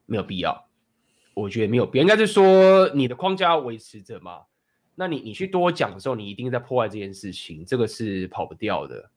[0.04, 0.68] 没有必要。
[1.32, 4.42] 我觉得没有必要，应该是说你的框架要维持着嘛。
[4.94, 9.10] 那你你去多讲的时候，你一定在破坏这件事情，这个是跑不掉的。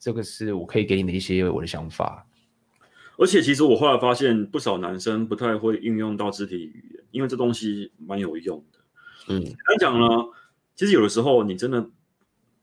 [0.00, 2.26] 这个是我可以给你的一些我的想法，
[3.18, 8.78] 而且其实我后来发现不少男生不太会运用到肢体语言，因为这东西蛮有用的。
[9.28, 10.06] 嗯，来讲呢，
[10.74, 11.78] 其实有的时候你真的，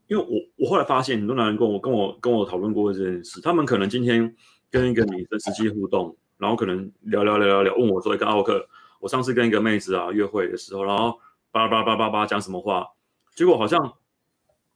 [0.07, 4.35] 因为我我后来发现很多男人跟我跟我跟我讨论过这件事，他们可能今天
[4.71, 8.67] 跟一个女生实际互动，然后可能聊聊聊聊聊，问我说：“跟奥克，
[8.99, 11.19] 我上次跟一个妹子啊约会的时候，然后
[11.51, 12.87] 叭叭叭叭叭讲什么话，
[13.35, 13.93] 结果好像。”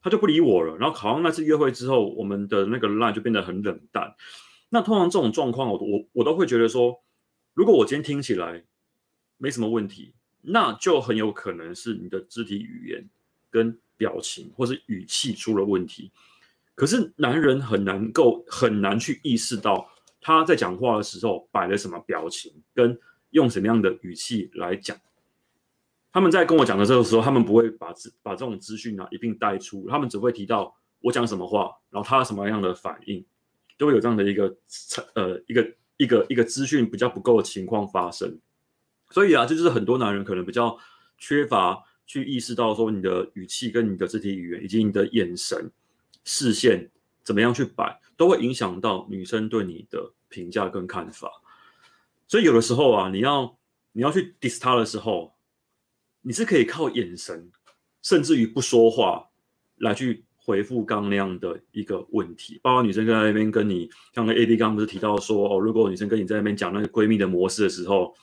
[0.02, 4.16] 他就不理我了，然后好像那次约会之后，我们的那个 line 就变得很冷淡。
[4.70, 7.02] 那通常这种状况，我我我都会觉得说，
[7.54, 8.64] 如果我今天听起来
[9.38, 13.08] 没什么问题，那就很有可能是你的肢体语言
[13.50, 16.12] 跟表情或是语气出了问题。
[16.74, 19.88] 可是男人很难够很难去意识到
[20.20, 22.98] 他在讲话的时候摆了什么表情，跟
[23.32, 24.98] 用什么样的语气来讲。
[26.14, 33.26] 他们在跟我讲的这个时候，他们不会把资把这种资讯啊一并带出，他们只会提到我讲什么话，然后他什么样的反应，
[33.78, 34.56] 都会有这样的一个
[35.16, 38.40] 呃一个一个一个资讯比较不够的情况发生。
[39.10, 40.78] 所以啊，这就是很多男人可能比较
[41.18, 45.72] 缺乏去意识到说你的语气跟你的肢体语言以及你的眼神、
[46.24, 46.90] 视线
[47.24, 51.30] 怎么样去摆，都会影响到女生对你的评价跟看法。
[52.28, 53.58] 所以有的时候啊，你要
[53.94, 55.34] 你要去 diss 他的时候，
[56.22, 57.52] 你是可以靠眼神，
[58.02, 59.28] 甚至于不说话
[59.78, 62.60] 来去回复刚那样的一个问题。
[62.62, 68.16] 包括女生在那边跟你，像个 AB 刚不是提到说哦，如果女生跟你在那边讲那个闺蜜的模式的时候，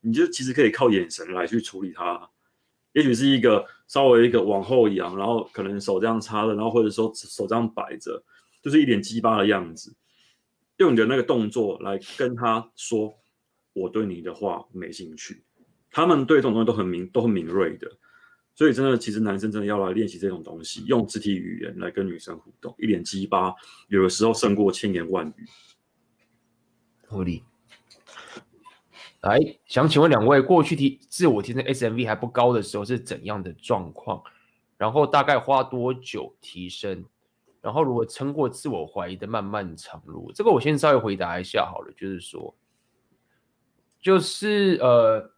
[0.00, 2.28] 你就其实可以靠眼神来去处理她。
[2.92, 8.22] 也许是一个稍微一个往后仰，然后可能手这样插着，然后或者说手这样摆着，
[8.62, 9.94] 就是一脸鸡巴的样子，
[10.76, 13.14] 用你的那个动作来跟他说
[13.72, 15.42] ：“我对你的话没兴趣。”
[15.92, 17.86] 他们对这种东西都很敏都很敏锐的，
[18.54, 23.54] 所以真的，其实男生真的要来练习这种东西，用肢体语言来跟女生互动，一脸鸡巴，
[23.88, 25.46] 有的时候胜过千言万语。
[27.06, 27.44] 合理。
[29.20, 34.20] 来，想请问两位，过去提自我提升 SMV 还不高的时候是怎样的状况？
[34.76, 37.04] 然后大概花多久提升？
[37.60, 42.52] 然后如果撑过自我怀疑的漫漫长路，这个我先稍微回答一下好了，就是说，
[44.00, 45.30] 就是呃，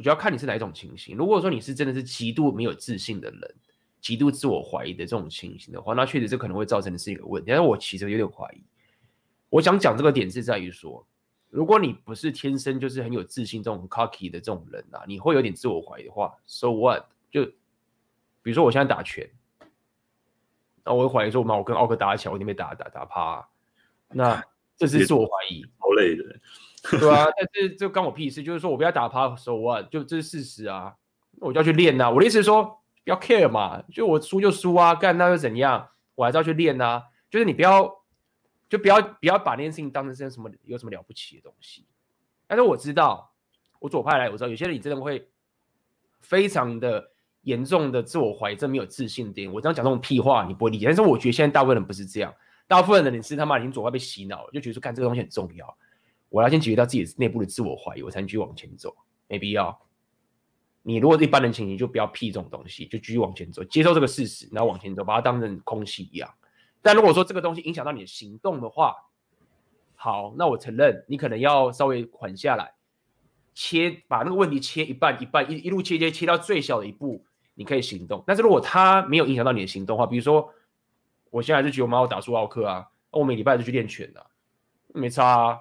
[0.00, 1.14] 我就要看你是哪一种情形。
[1.14, 3.54] 如果说你是真的是极度没有自信的人，
[4.00, 7.50] 极度自我怀疑的这种情形的话，那确实这可能会造成的是一个问题。
[7.50, 8.62] 但是我其实有点怀疑。
[9.50, 11.06] 我想讲这个点是在于说。
[11.50, 17.04] 如果你不是天生就是很有自信这种 cocky 的这种人啊，你会有点自我怀疑的话，so what？
[17.30, 19.28] 就比如说我现在打拳，
[20.84, 23.48] 那我会怀疑说，我妈我跟奥克打起来，我一定被打打打趴啊，
[24.10, 24.42] 那
[24.78, 26.22] 这是自我怀疑，好累的，
[26.98, 30.94] 对啊，但是这关我屁事，就是说我不要打趴手腕就这是事实啊，
[31.40, 32.10] 我就要去练呐。
[32.10, 32.64] 我的意思是说，
[33.04, 35.88] 不要 care 嘛，就我输就输啊，干那又怎样？
[36.14, 37.98] 我还是要去练呐，就是你不要。
[38.70, 41.84] 就不要不要把那件事情当成是什么有什么了不起的东西，
[42.46, 43.32] 但是我知道，
[43.80, 45.28] 我左派来，我知道有些人你真的会
[46.20, 47.10] 非常的
[47.42, 49.52] 严重的自我怀疑，真没有自信点。
[49.52, 52.32] 我这样讲这种屁话你不会理解，但是我觉得现在大部分人不是这样，
[52.68, 55.76] 大部分人你是他妈已经左派被洗脑了，就觉得说干这个东西很重要，
[56.30, 58.96] 我要先解决掉自己内部的自我怀疑，我才能继续往前走，
[59.28, 59.78] 没必要。
[60.82, 66.32] 你如果一般人情，你就不要屁这种东西，就继续往前走，接受这个事实，然后往前走，把它当成空气一样。
[66.80, 68.94] 但如果说这个东西影响到你的行动的话，
[69.94, 72.72] 好，那我承认你可能要稍微缓下来，
[73.52, 78.24] 切把那个问题切一半一半一一路切切切到最小的一步，你可以行动。
[78.26, 80.50] 但是如果它没有影响到你的行动的话，比如说
[81.30, 84.24] 我现在就觉得我妈要打输奥克啊，那我每礼拜就去练拳啊，
[84.94, 85.58] 没差啊，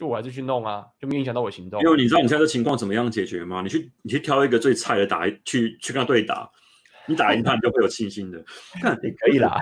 [0.00, 1.78] 就我还是去弄啊，就没影响到我行动。
[1.82, 3.60] 因为你知道你现在这情况怎么样解决吗？
[3.60, 6.50] 你去你去挑一个最菜的打，去去跟他对打。
[7.06, 8.42] 你打赢他，你就会有信心的。
[8.80, 9.60] 看，也可以啦。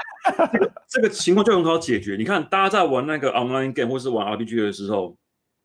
[0.53, 2.15] 这个这个情况就很好解决。
[2.17, 5.17] 你看，大家在玩那个 online game 或是玩 RPG 的时候，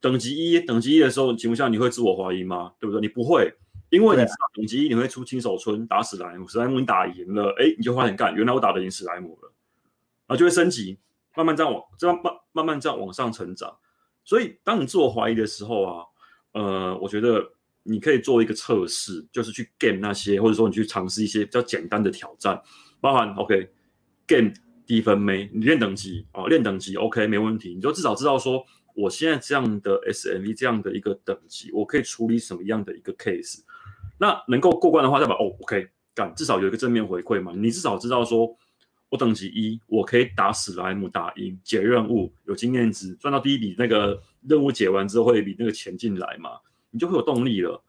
[0.01, 2.71] 等级一，等级一的时候，情况下你会自我怀疑吗？
[2.79, 2.99] 对不对？
[2.99, 3.53] 你不会，
[3.89, 9.53] 因为你知道等级一你会出新手村打史莱姆，史莱姆你打赢了，哎，你就发现干，原来我打得赢史莱姆了，
[10.25, 10.97] 然后就会升级，
[11.35, 13.75] 慢慢这样往这样慢慢慢这样往上成长。
[14.23, 16.03] 所以，当你自我怀疑的时候啊，
[16.53, 17.43] 呃，我觉得。
[17.85, 22.57] 你可以做一个测试，就是去 game 那些，或者说你去尝试一些比较简单的挑战，
[23.01, 23.69] 包含 OK
[24.25, 24.53] game
[24.85, 25.49] 低分没？
[25.53, 28.63] 你练等级啊，练等级 OK 没问题，你就至少知道说，
[28.95, 33.59] 我现在这样的 SMV 这样的一个等级，我可以处理什么样的一个 case。
[34.17, 38.47] 那能够过关的话，代表哦 OK，干至少有一个正面回馈嘛，你至少知道说
[39.13, 46.49] 我等级一，我可以打史莱姆打赢解任务，有经验值，赚到第一笔那个任务解完之后会有一笔那个钱进来嘛。
[46.89, 47.79] 你就会有动力了，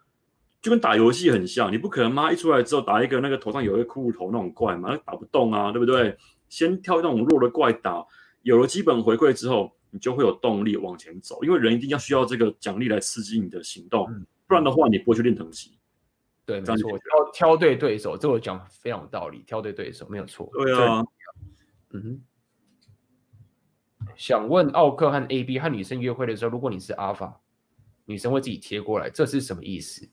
[0.60, 6.14] 就跟打游戏很像，你不可能妈一出来之后打一个那个头上有一个骷髅头那种怪嘛，那打不动啊，对不对？
[6.50, 8.04] 先挑那种弱的怪打，
[8.42, 15.70] 有了基本回馈之后，你就会有动力往前走，因为人一定要需要这个奖励来刺激你的行动，嗯、不然的话你不会去练等级。
[16.46, 20.50] 对，没错，挑挑对对手，这我讲非常有道理，挑对对手没有错。
[20.52, 21.04] 对啊，
[21.90, 22.20] 嗯哼。
[24.16, 27.40] 想问奥克和 AB 和女生约会的时候，如果你是阿法。
[28.06, 30.06] 女生会自己贴过来，这是什么意思？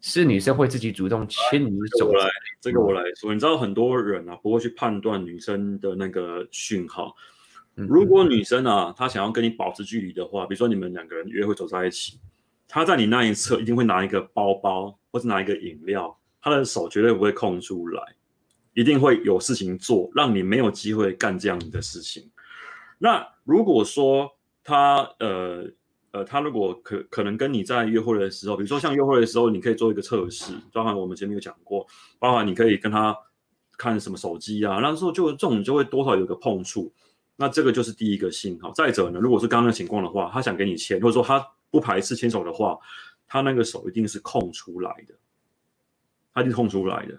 [0.00, 2.30] 是女生会自己主动牵你走来？
[2.58, 7.14] 这个我来说，你知道很多人啊不会去判断女生的那个讯号。
[7.74, 12.18] 如果女生啊她想要跟你保持距离的话，比如说你们两个人约会走在一起，
[12.68, 18.02] 他在你那一侧一定会拿一个包包或是拿一个饮料，他的手绝对不会空出来，
[18.74, 22.30] 一定会有事情做，让你没有机会干这样的事情。
[22.98, 24.30] 那如果说
[24.62, 25.70] 他呃。
[26.14, 31.84] 呃，他如果可可能跟你在约会的时候，比如说像约会的时候，你可以做一个测试，包含我们前面有讲过，
[32.20, 33.12] 包含你可以跟他
[33.76, 36.92] 看什么手机啊，那时候就这种就会多少有个碰触，
[37.34, 38.70] 那这个就是第一个信号。
[38.70, 41.44] 再者呢，如果是刚刚的情况的话，他想给你钱，或者说他
[41.74, 42.78] 不排斥牵手的话，
[43.26, 45.14] 他那个手一定是空出来的，
[46.32, 47.18] 他一定空出来的。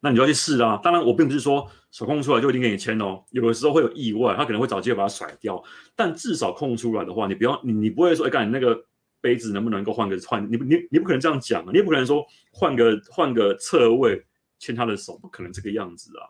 [0.00, 0.80] 那你就要去试啦。
[0.82, 5.62] 当然，我并不是说手空出来就一定给你牵哦，有的时候会有意外，他可能会找机会把它甩掉。
[5.94, 8.82] 但至少空出来的话，你不要你你不会说，哎，干你那个
[9.20, 10.42] 杯子能不能够换个换？
[10.50, 14.24] 你你你不可能这样讲啊，你也不可能说换个换个侧位
[14.58, 16.24] 牵他的手，不可能这个样子啊。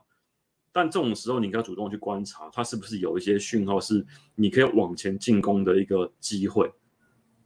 [0.75, 6.71] 但这种时候，你应该主动去观察，他是不是有一些讯号是你可以往前进攻的一个机会。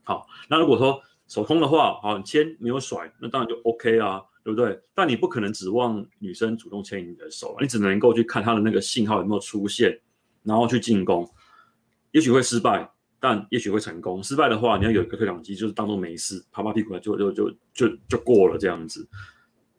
[0.07, 4.23] 好，那如果说手空的话，好，你牵没有甩，那当然就 OK 啊。
[4.47, 4.81] 对不对？
[4.95, 10.01] 但你不可能指望女生主动牵你的手，你只能够去看她的那个信号有没有出现，
[10.45, 11.29] 然后去进攻。
[12.13, 12.89] 也许会失败，
[13.19, 14.23] 但也许会成功。
[14.23, 19.09] 失败的话，你要有一个退档机，就是当做没事，拍拍屁股就就就就就过了这样子。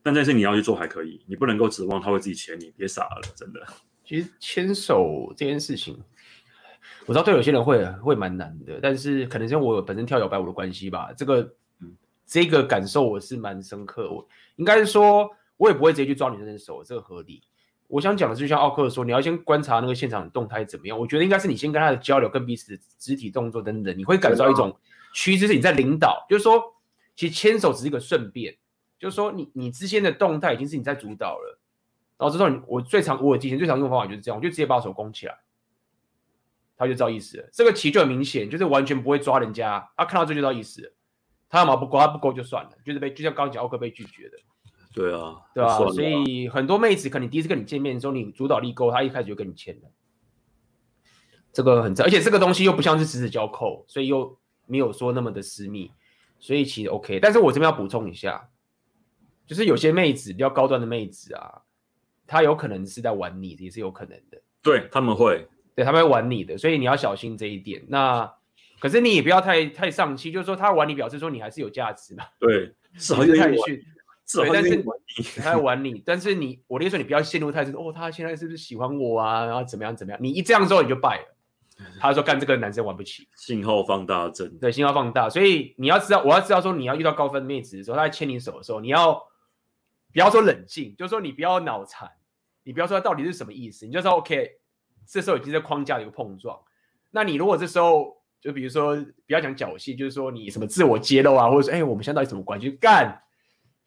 [0.04, 3.66] 但这件事你要去做还可以，你不能够指望他会自己牵你，别傻了，真的。
[4.04, 5.98] 其实牵手这件事情，
[7.08, 11.52] 我知道对有些人会会蛮难的，但是可能是因为我本身跳摇摆舞的关系吧，这个。
[12.30, 14.28] 这个感受我是蛮深刻，我
[14.58, 17.42] 应该是说，我也不会直接去抓女生的手，这个合理。
[17.88, 21.00] 我想讲的是，就像奥克说，你要先观察那个现场的动态怎么样。
[21.00, 24.78] 我觉得应该是你先跟他的交流，跟彼此的肢体动作等等，你会感受到一种
[25.14, 26.26] 趋势，是你在领导。
[26.30, 26.62] 就是说，
[27.16, 28.54] 其实牵手只是一个顺便，
[29.00, 31.58] 就是说你你之间的动态已经是你在主导了。
[32.18, 35.38] 然后这种我最常我以前最常用的方法就是这样，我就直接把手拱起来，
[36.78, 37.50] 他就知道意思了。
[37.52, 40.94] 这个棋就很明显，就是完全不会抓人家，他看到这就知道意思了。
[41.50, 44.38] 他要么不勾，他不勾就算了，就是被就像刚刚讲奥克被拒绝的，
[44.94, 49.90] 对啊，对啊，所以很多妹子可能第一次跟你见面的时候，你主导力够，他一开始就跟你签了，
[51.54, 55.90] 这个很正，而且这个东西又不像是十指交扣，所以又没有说那么的私密，
[56.38, 57.18] 所以其实 OK。
[57.22, 58.50] 但是我这边要补充一下，
[59.46, 61.62] 就是有些妹子比较高端的妹子啊，
[62.28, 65.48] 她有可能是在玩你，也是有可能的，对他们会，
[65.78, 67.86] 对他们会玩你的，所以你要小心这一点。
[67.88, 68.34] 那。
[68.80, 72.24] 可是你也不要太太丧气，就是说他玩你，表示说你还是有价值嘛。
[72.40, 73.84] 对，是很太逊。
[74.32, 74.84] 对，但是
[75.42, 77.74] 他在玩你，但是你，我的意思说你不要陷入太深。
[77.74, 79.46] 哦，他现在是不是喜欢我啊？
[79.46, 80.20] 然后怎么样怎么样？
[80.22, 81.36] 你一这样之后你就败了。
[82.00, 84.48] 他说干这个男生玩不起， 信号放大症。
[84.60, 85.28] 对，信号放大。
[85.28, 89.16] 所以你要知道，我要知道说你要遇到高分妹子的时候，他在牵你手的时候，你要
[90.14, 90.96] 不要说冷静？
[90.96, 92.08] 就是说你不要脑残，
[92.62, 94.60] 你不要说他到底是什么意思，你就说 OK。
[95.08, 96.60] 这时候已经在框架的一个碰撞。
[97.10, 98.16] 那你如果这时候。
[98.40, 102.70] 就比如说，不要讲侥幸，就是说你什么自我揭露啊，或者说，哎、我们现在到底什么关系？
[102.70, 103.20] 干，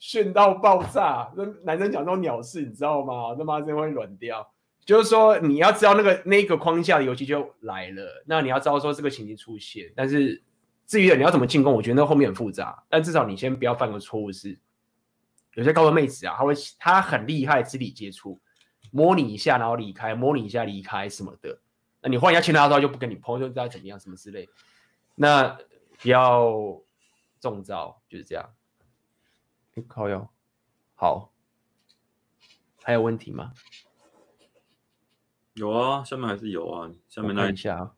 [0.00, 1.32] 炫到爆炸！
[1.36, 3.32] 那男生讲这种鸟事，你知道吗？
[3.38, 4.52] 他妈真会软掉。
[4.84, 9.90] 就是说，你要知道那个那个框架的游戏就来了，那你要知道说这个情境出现。
[9.94, 10.42] 但是
[10.84, 12.82] 至于你要怎么进攻，我觉得那后面很复杂。
[12.88, 14.58] 但至少你先不要犯个错误是，
[15.54, 18.38] 有些高端妹子啊，她会她很厉害，肢体接触，
[18.90, 21.60] 摸你一下然后离开，摸你一下离开什么的。
[22.02, 24.48] 那你换一下其他的话，就不跟你碰，就知道怎么样，什么之类。
[25.14, 25.58] 那
[25.98, 26.80] 不要
[27.38, 28.54] 中招，就是这样。
[29.74, 30.30] 你靠哟，
[30.94, 31.32] 好，
[32.82, 33.52] 还有问题吗？
[35.54, 36.90] 有啊，下面还是有啊。
[37.08, 37.94] 下面那一下，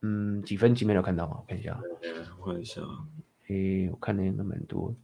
[0.00, 1.38] 嗯，几分几秒有看到吗？
[1.40, 1.78] 我看一下。
[2.38, 2.80] 我看一下。
[3.48, 4.94] 诶，我看的应该蛮多。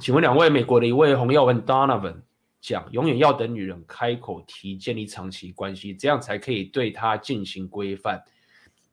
[0.00, 2.16] 请问两位，美国的一位红药丸 Donovan
[2.60, 8.22] 讲，永远要等女人开口提建立长期关系，这样才可以对她进行规范。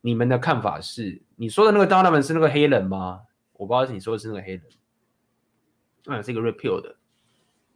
[0.01, 1.21] 你们的看法是？
[1.35, 3.21] 你说的那个 Donovan 是那个黑人吗？
[3.53, 4.61] 我不知道是你说的是那个黑人。
[6.07, 6.95] 嗯，是一个 repeal 的。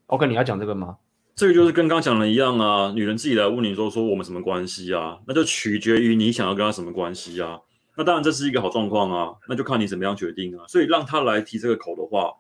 [0.08, 0.98] OK，你要讲这个吗？
[1.36, 5.20] 这个就是跟刚讲的一样啊，女人自己来问你说说我们什么关系啊？
[5.26, 7.60] 那就取决于你想要跟她什么关系啊。
[7.96, 10.66] 那当然这是一个好状况啊，那就看你怎么样决定啊。
[10.68, 12.34] 所以让他来提这个口的话。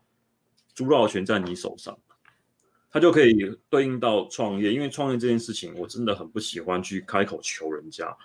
[0.77, 1.97] 主导权在你手上，
[2.91, 3.35] 他就可以
[3.67, 4.71] 对应到创业。
[4.71, 8.15] 因为创业这件事情，我真的很不喜欢去开口求人家。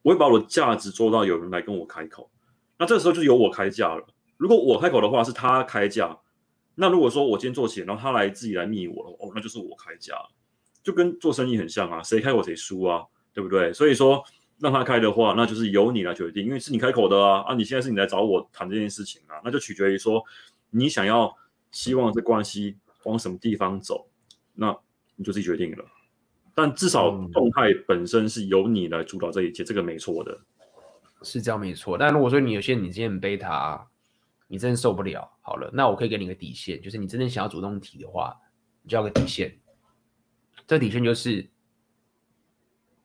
[0.00, 2.30] 我会把我的价值做到有人来跟我开口，
[2.78, 4.02] 那这时候就由我开价了。
[4.38, 6.18] 如果我开口的话，是他开价。
[6.74, 10.14] 那如果说我今天做起来，然后他来自己来密我了，哦，那就是我开价，
[10.82, 13.04] 就跟做生意很像啊，谁开口谁输啊，
[13.34, 13.74] 对不对？
[13.74, 14.24] 所以说
[14.58, 17.42] 让他开的话，那就是由你来决定，因为是你开口的啊。
[17.42, 20.24] 啊，你现在是你来找我谈这件事情啊，那就取决于说
[20.70, 21.36] 你想要。
[21.70, 24.08] 希望这关系往什么地方走，
[24.54, 24.76] 那
[25.16, 25.84] 你就自己决定了。
[26.54, 30.40] 但至少动态本身是由你来主导这一切，这个没错的，
[31.22, 31.96] 是这样没错。
[31.96, 33.88] 但如果说你有些你今天很贝塔，
[34.48, 38.36] 你真的受不了，好了，那我可以给你个底线，就是你真正想要主动提的话，
[38.82, 39.60] 你就要个底线。
[40.66, 41.50] 这底线就是，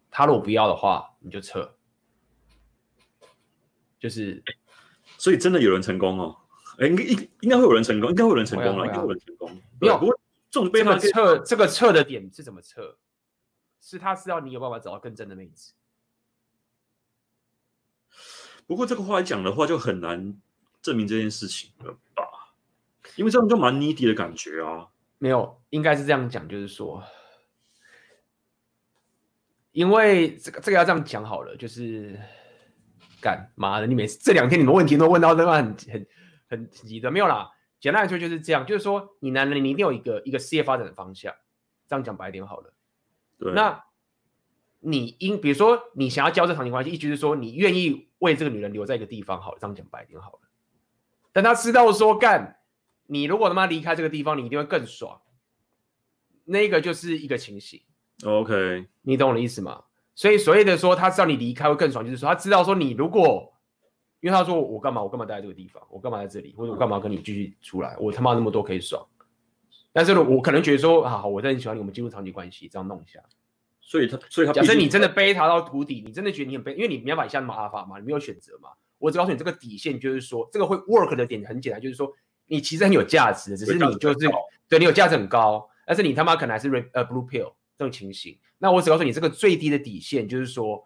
[0.10, 1.78] 他如果不要的话，你就撤。
[4.00, 4.44] 就是，
[5.18, 6.38] 所以真的有人成功哦。
[6.78, 9.50] 哎，应该应应该会有人成功，应该会有人成功了，应该会有人成功。
[9.80, 10.20] 没有，不过
[10.50, 12.98] 这种被他这个测这个测的点是怎么测？
[13.82, 15.74] 是他是要你有办法找到更正的妹子。
[18.66, 20.36] 不过这个话来讲的话，就很难
[20.82, 22.24] 证明这件事情了吧？
[23.16, 24.88] 因为这样就蛮 needy 的感觉啊。
[25.20, 27.04] 没有，应该是这样讲，就是说，
[29.72, 32.20] 因为这个这个要这样讲好了，就是
[33.22, 36.08] 干妈的，你每次这两天你们问题都问到那么很很
[36.56, 37.52] 很急的，没有啦。
[37.80, 41.34] 简单来说就是这样，就是说你男人你一定有一个一个事业发展的方向，
[41.88, 42.74] 这样讲白点好了。
[43.38, 43.54] 对。
[43.54, 43.84] 那
[44.80, 50.40] 你应比如说你想要交这长期关系，意思是说你愿意为这个女人留在一个地方好了，这样讲白点好了。
[51.32, 52.60] 但他知道说干。
[53.08, 55.22] 你如果他妈离开这个地方，你一定会更爽。
[56.44, 57.84] 那个就是一个情形。
[58.24, 59.84] OK，你懂我的意思吗？
[60.16, 63.54] 所以所谓的说他知道你离开会更爽，就是说他知道说你如果，
[64.26, 69.06] 因为他说我干嘛我干嘛待在这个地方，我干嘛在这里，或者我干嘛跟你继续出来，我他妈那么多可以爽。
[69.94, 73.20] 但是呢，我可能觉得说啊，我真的很喜欢你，我们进入长期关系，这样弄一下。
[73.82, 78.70] 所以他，所以他，假设你真的背他到谷底，你真的觉得你很背，因为你没办法像马法嘛，你没有选择嘛。
[78.98, 82.12] 我只告诉你这个底线，就是说这个会 work 的点很简单，就是说。
[82.48, 84.30] 你其实很有价值的，只是你就是
[84.70, 88.38] 对你有价值很高，但是你他妈可能还是 red 呃 blue pill 这种情形。
[88.60, 90.86] 那我只告诉你，这个最低的底线就是说，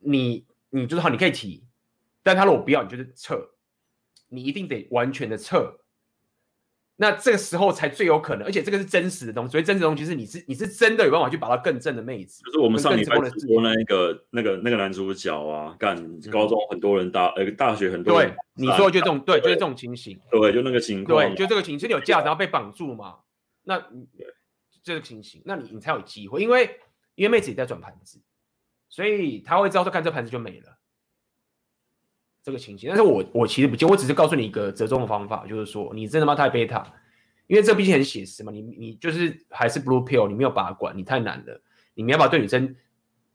[0.00, 1.64] 你你就是好，你可以提，
[2.24, 3.50] 但他如果不要，你就是撤，
[4.28, 5.78] 你一定得完全的撤。
[6.96, 9.50] 那这个时候才最有可能，而且这个是真实的东西。
[9.50, 12.40] 所以真实的东西是你是你是真的有办法去把它更正的妹子。
[12.44, 15.96] 就是我们上礼拜直播那一个那个那个男主角啊，干
[16.30, 18.30] 高中很多人大呃大学很多人。
[18.30, 20.16] 对，你说的就这种对，就是这种情形。
[20.30, 21.18] 对，就那个情况。
[21.18, 23.16] 对，就这个情形，你有价值，然后被绑住嘛？
[23.64, 23.84] 那
[24.84, 26.78] 这个情形，那你你才有机会，因为
[27.16, 28.20] 因为妹子也在转盘子，
[28.88, 30.78] 所以他会知道说看这盘子就没了。
[32.44, 36.34] 这个情形，但是我我其实不见，我只是告诉你一个折中的方法，就是说你真的妈？
[36.34, 36.86] 太贝塔，
[37.46, 41.58] 因为这毕竟很写实嘛，你你就是还是 blue pill，你没有把管，你太难了，
[41.94, 42.76] 你没办法对女生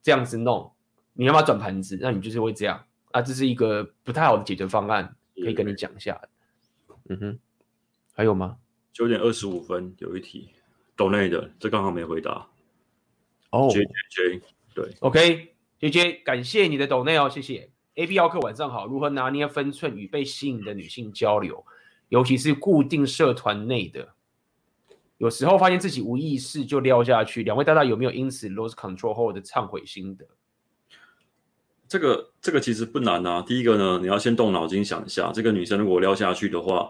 [0.04, 0.72] 这样子弄，
[1.14, 6.22] 你要把转盘子，那你就是会这样啊，这是一个不太好的解决方案，可以跟你讲一下。
[7.10, 7.40] 嗯哼，
[8.14, 8.58] 还有吗？
[8.94, 10.52] 九点二十五分有一题
[10.96, 12.48] ，donate 的，这刚好没回答。
[13.50, 13.80] 哦，J
[14.12, 14.42] J J，
[14.76, 17.72] 对，OK，J J，感谢你的 donate 哦，谢谢。
[17.96, 21.66] A B 奥客晚上好，如何拿捏分寸与被吸引的女性交流，
[22.08, 24.08] 尤其是固定社团内的，
[25.18, 27.44] 有时候发现自己无意识就撩下去。
[27.44, 30.26] 两位大大有没有因此 lose control 后的忏悔心得？
[31.90, 33.42] 这个这个其实不难啊。
[33.42, 36.90] 第一个呢，你要先动脑筋想一下，这个女生如果撩下去的话，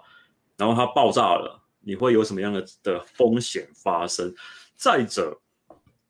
[0.57, 4.31] 然后她爆炸了，你会有什么样的的风险发生？
[4.75, 5.39] 再者，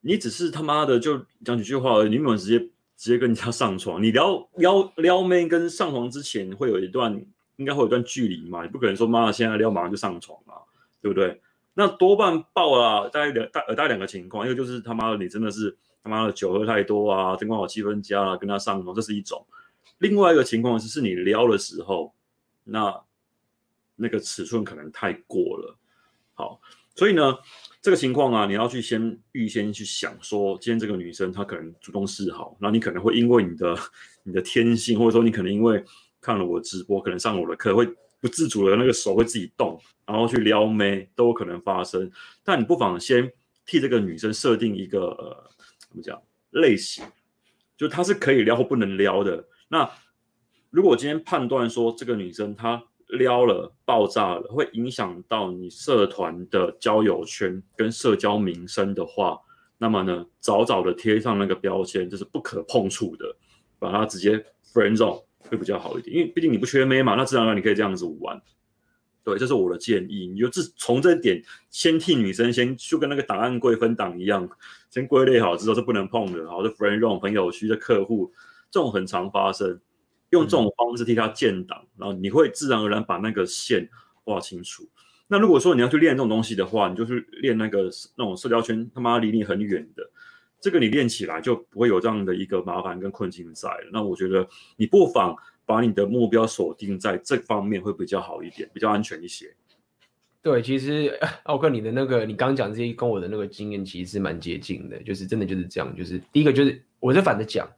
[0.01, 2.67] 你只是他妈的就讲几句话而已，你有没有直接？
[2.99, 7.13] 直接跟人家上床，你撩撩撩妹跟上床之前会有一段，
[7.55, 8.61] 应该会有一段距离嘛？
[8.61, 10.55] 你不可能说妈的现在撩马上就上床嘛，
[11.01, 11.41] 对不对？
[11.75, 15.73] 那多半爆了，大概两大呃大概两个情况，一个就是他妈的你真的是
[16.03, 19.39] 他妈的酒喝太多啊，灯光好气氛佳啊，跟他上床，这是一种；
[19.99, 22.13] 另外一个情况是是你撩的时候，
[22.65, 23.01] 那
[23.95, 25.77] 那个尺寸可能太过了。
[26.33, 26.59] 好，
[26.95, 27.37] 所以呢。
[27.81, 33.73] 这个情况啊，你要去先预先去想说，今天这个女生她可能主动示好，那你可能会因为你的
[34.23, 35.81] 你的天性，或者说你可能因为
[36.19, 37.87] 看了我直播，可能上我的课，会
[38.19, 42.11] 不自主的那个手会自己动，然后去撩妹都有可能发生。
[42.43, 43.31] 但你不妨先
[43.65, 47.05] 替这个女生设定一个呃怎么讲类型，
[47.77, 49.47] 就她是可以撩或不能撩的。
[49.69, 49.89] 那
[50.69, 52.83] 如果我今天判断说这个女生她。
[53.09, 59.39] 撩了，爆炸了，会影响到你社团的交友圈跟社交名声的话，
[59.77, 63.35] 那么呢，早早的贴上那个标签，就是不可碰触的，
[63.79, 64.37] 把它直接
[64.73, 66.15] friend zone 会比较好一点。
[66.15, 68.39] 因为毕竟你不缺妹嘛，那自然而然你可以这样子玩。
[69.23, 70.27] 对，这是我的建议。
[70.27, 74.47] 你就自从这点先替女生先就跟那个档案柜分档一样，
[74.91, 78.31] 先归类好之后是不能碰的，然后，是 friend zone 朋友区的客户，
[78.69, 79.79] 这种很常发生。
[80.31, 83.89] 用这种方式替他建档，然后你会自然而然把那个线
[84.23, 84.87] 画清楚。
[85.27, 90.09] 那如果说你要去练这种东西的话，你就去练那个那种社交圈他妈离你很远的，
[90.59, 93.69] 这个你练起来就不会有这样的一个麻烦跟困境在。
[93.91, 95.35] 那我觉得你不妨
[95.65, 99.55] 把你的目标锁定在这方面会比较好一点，比较安全一些。
[100.41, 107.69] 对，其实奥克，你的那个你刚刚讲这些跟我的那个经验其实是蛮接近的，就是真的就是这样，就是第一个就是我是反着讲。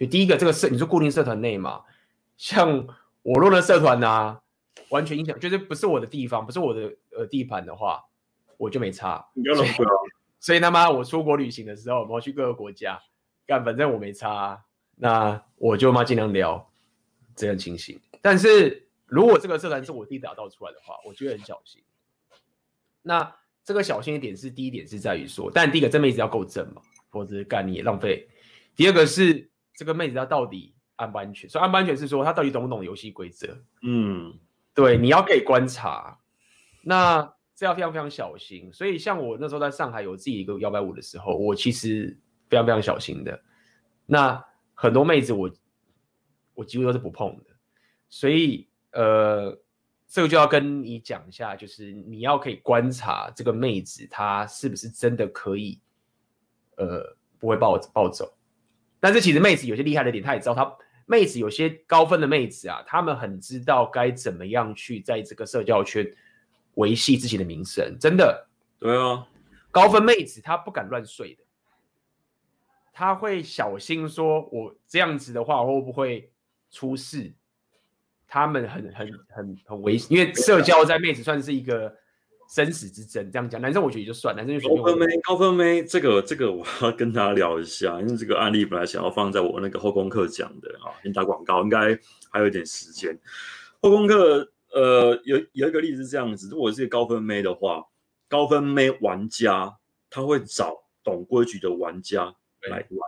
[0.00, 1.82] 就第一个，这个社你说固定社团内嘛，
[2.38, 2.86] 像
[3.22, 4.40] 我入的社团啊，
[4.88, 8.02] 完全影响，就是不是我的地方，不是我的呃地盘的话，
[8.56, 9.28] 我就没差。
[9.54, 9.68] 所以，
[10.40, 12.98] 所以他妈我出国旅行的时候，我要去各个国家，
[13.46, 14.64] 干反正我没差，
[14.96, 16.72] 那我就妈尽量聊
[17.36, 18.00] 这样情形。
[18.22, 21.82] 但是如果这个社团是我弟打造出来的话，我就会很小心。
[23.02, 28.26] 那这个小心一点是第一点是在于说，但第一个这妹子要够正嘛，否则干你也浪费。
[28.74, 29.49] 第二个是
[29.80, 31.48] 这个妹子她到底安不安全？
[31.48, 33.56] 所以安不安全是说她到底懂不懂游戏规则？
[33.80, 34.38] 嗯，
[34.74, 36.20] 对，你要可以观察，
[36.82, 38.70] 那这要非常非常小心。
[38.70, 42.14] 所以像我那时候在上海有自己一个摇摆舞的时候，我其实
[42.50, 43.42] 非常非常小心的。
[44.04, 44.44] 那
[44.74, 45.50] 很多妹子我
[46.52, 47.50] 我几乎都是不碰的，
[48.10, 49.58] 所以呃。
[50.12, 55.80] 这个就要跟你讲一下，就是你要可以观察这个妹子，她是不是真的可以，
[56.78, 58.36] 呃，不会暴暴走。
[59.00, 66.06] 但是其实妹子有些厉害的点，她也知道，她妹子有些高分的妹子啊，她们很知道该怎么样去在这个社交圈
[66.74, 67.96] 维系自己的名声。
[67.98, 68.46] 真的，
[68.78, 69.26] 对啊，
[69.70, 71.42] 高分妹子她不敢乱睡的，
[72.92, 76.30] 她会小心说，我这样子的话会不会
[76.70, 77.32] 出事？
[78.32, 81.92] 他们很很很很危险，因为社交在妹子算是一个
[82.52, 83.30] 生死之争。
[83.30, 91.98] 这样讲，男生我觉得也就算，男生就高分妹，高分妹，这个这个我要跟大家聊一下，因为这个案例本来想要放在我那个后功课讲的啊，先打广告，应该
[92.30, 93.16] 还有一点时间。
[93.80, 97.84] 后功课呃，有有一个例子是这样子，如果是高分妹的话，
[98.28, 99.76] 高分妹玩家
[100.10, 102.34] 他会找懂规矩的玩家
[102.68, 102.98] 来玩，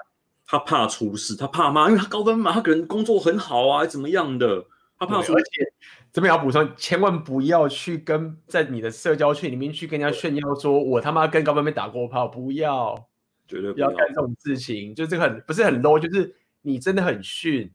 [0.47, 1.89] 他怕出事，他怕吗？
[1.89, 4.65] 因为他高分嘛，他可能工作很好啊，怎么样的。
[4.99, 5.73] 他怕说，而且
[6.13, 13.09] 这边要补充，千万不要去跟在你的社交圈里面去跟人家炫耀，说我他妈跟高分妹打过炮，不要，
[13.49, 14.95] 绝对不要干这种事情。
[14.95, 17.73] 就这个很不是很 low，就是你真的很逊，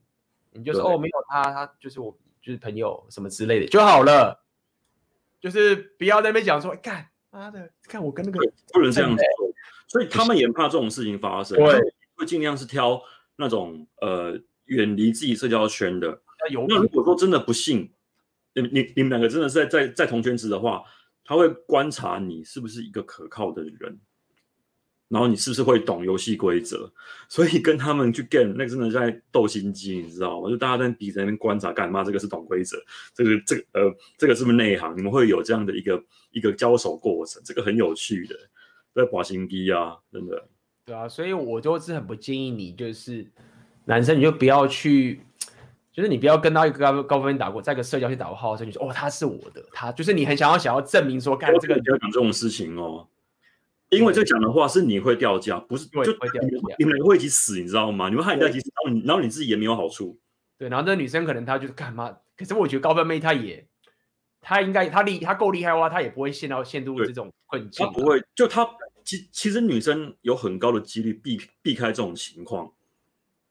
[0.52, 4.44] 你就说哦，没有他，他就是我就是朋友什么之类的就好了。
[5.40, 8.40] 就是不要在那边讲说，干妈的，看我跟那个
[8.74, 9.48] 不能这样子做。
[9.88, 11.80] 所以他们也怕这种事情发生，对，
[12.16, 13.02] 会尽量是挑
[13.36, 16.22] 那种呃远离自己社交圈的。
[16.68, 17.90] 那如果说真的不幸，
[18.62, 20.84] 你你你们两个真的是在在在同圈子的话，
[21.24, 24.00] 他会观察你是不是一个可靠的人，
[25.10, 26.92] 然后你是不是会懂游戏规则，
[27.30, 30.50] 所以跟他们去 game 那个真的在斗心机，你知道吗？
[30.50, 32.04] 就大家在底在那边观察干嘛？
[32.04, 32.78] 这个是懂规则，
[33.14, 34.98] 这个这个呃这个是不是内行？
[34.98, 38.36] 你们会有这样的一个一个交手过程，这个很有趣的，
[38.94, 40.48] 在耍心机啊，真的。
[40.86, 43.30] 对啊，所以我就是很不建议你，就是
[43.86, 45.22] 男生你就不要去。
[45.98, 53.08] 就是你不要跟到一个高高分打过，在一个社交去打过号称你说哦，他是我的，他就是你很想要想要证明说，干这个不要讲这种事情哦，
[53.90, 56.40] 因为这讲的话是你会掉价，不是就会掉价，
[56.78, 58.10] 你们两个会一起死，你知道吗？
[58.10, 60.20] 你们害你在一起死，然后你然后你自己也没有好处。
[60.60, 62.16] 对，然后那女生可能她就是干嘛？
[62.38, 63.68] 可是我觉得高分妹她也，
[64.40, 67.84] 她应该她厉她够厉害的话，她也不会陷到陷入这种困境。
[67.84, 68.70] 她不会，就她
[69.04, 72.72] 其其实女生有很高的几率避避开这种情况。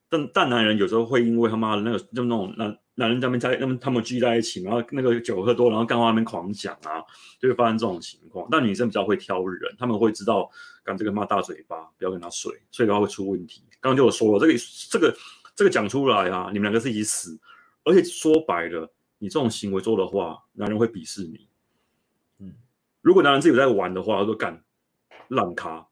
[0.09, 7.03] 但但男人有时候会因为他妈的那个就那种男男人在那边在那么他们聚在一起，然后那个酒喝多，然后干话那边狂讲啊，
[7.41, 8.47] 就会发生这种情况。
[8.51, 10.49] 但女生比较会挑人，他们会知道
[10.85, 13.65] 干这个妈大嘴巴，不要跟他睡，睡的话会出问题。
[13.81, 14.59] 刚刚就有说了，这个
[14.91, 15.17] 这个
[15.57, 17.39] 这个讲出来啊，你们两个是一起死。
[17.85, 21.49] 而且说白了，你这种行为做的话，男人会鄙视你。
[22.39, 22.55] 嗯，
[23.03, 24.65] 如果男人自己在玩的话，他说干
[25.29, 25.87] 烂咖，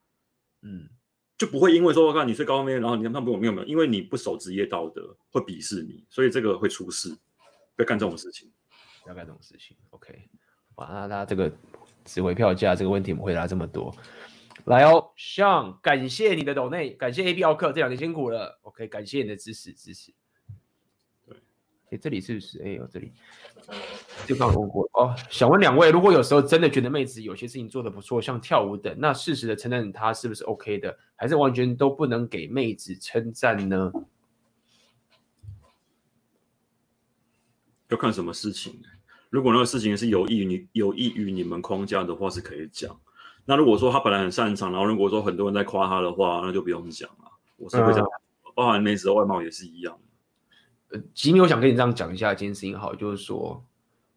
[0.63, 0.89] 嗯。
[1.37, 7.11] 就不会因为说我看你是高分，然后你看他们没有没有，因为你不守职业道德，会鄙视你，所以这个会出事，
[7.75, 8.51] 不要干这种事情，
[9.03, 9.77] 不要干这种事情。
[9.91, 10.29] OK，
[10.77, 11.53] 哇，那那这个
[12.05, 13.95] 值回票价这个问题，我们回答这么多，
[14.67, 20.15] 来哦向感谢你的抖内，感谢 AB 奥克这两天辛苦了，OK，感谢你的支持支持。
[21.95, 22.61] 哎，这里是不是？
[22.63, 23.13] 哎呦，这里
[24.27, 25.15] 就刚问过哦。
[25.31, 30.99] 想问两位，如果有时候真的觉得妹子有些事情做的不错，像跳舞等，那适时的称赞她是不是 OK 的？
[31.15, 33.93] 还是完全都不能给妹子称赞呢？
[37.89, 38.83] 要看什么事情。
[39.31, 42.99] 如果那个事情是有益于你、有益于你们框架的话，是可以讲。
[43.45, 47.31] 那如果说他本来很擅长，然后如果说很多人在夸他的话，那就不用讲了。
[47.57, 49.97] 我是会这样，嗯、包含妹子的外貌也是一样。
[51.15, 53.65] 吉米，我想跟你这样讲一下一件事情，好，就是说，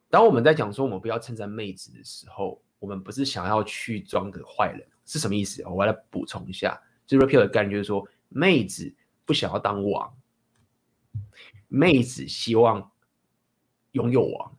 [0.09, 5.65] 当我们在讲说我们不要称赞妹子的时候，我们不是想要去装个坏人，是什么意思？
[5.67, 8.93] 我来补充一下，就是 repeal 的概念，就是说，妹子
[9.25, 10.13] 不想要当王，
[11.67, 12.91] 妹子希望
[13.93, 14.57] 拥有王，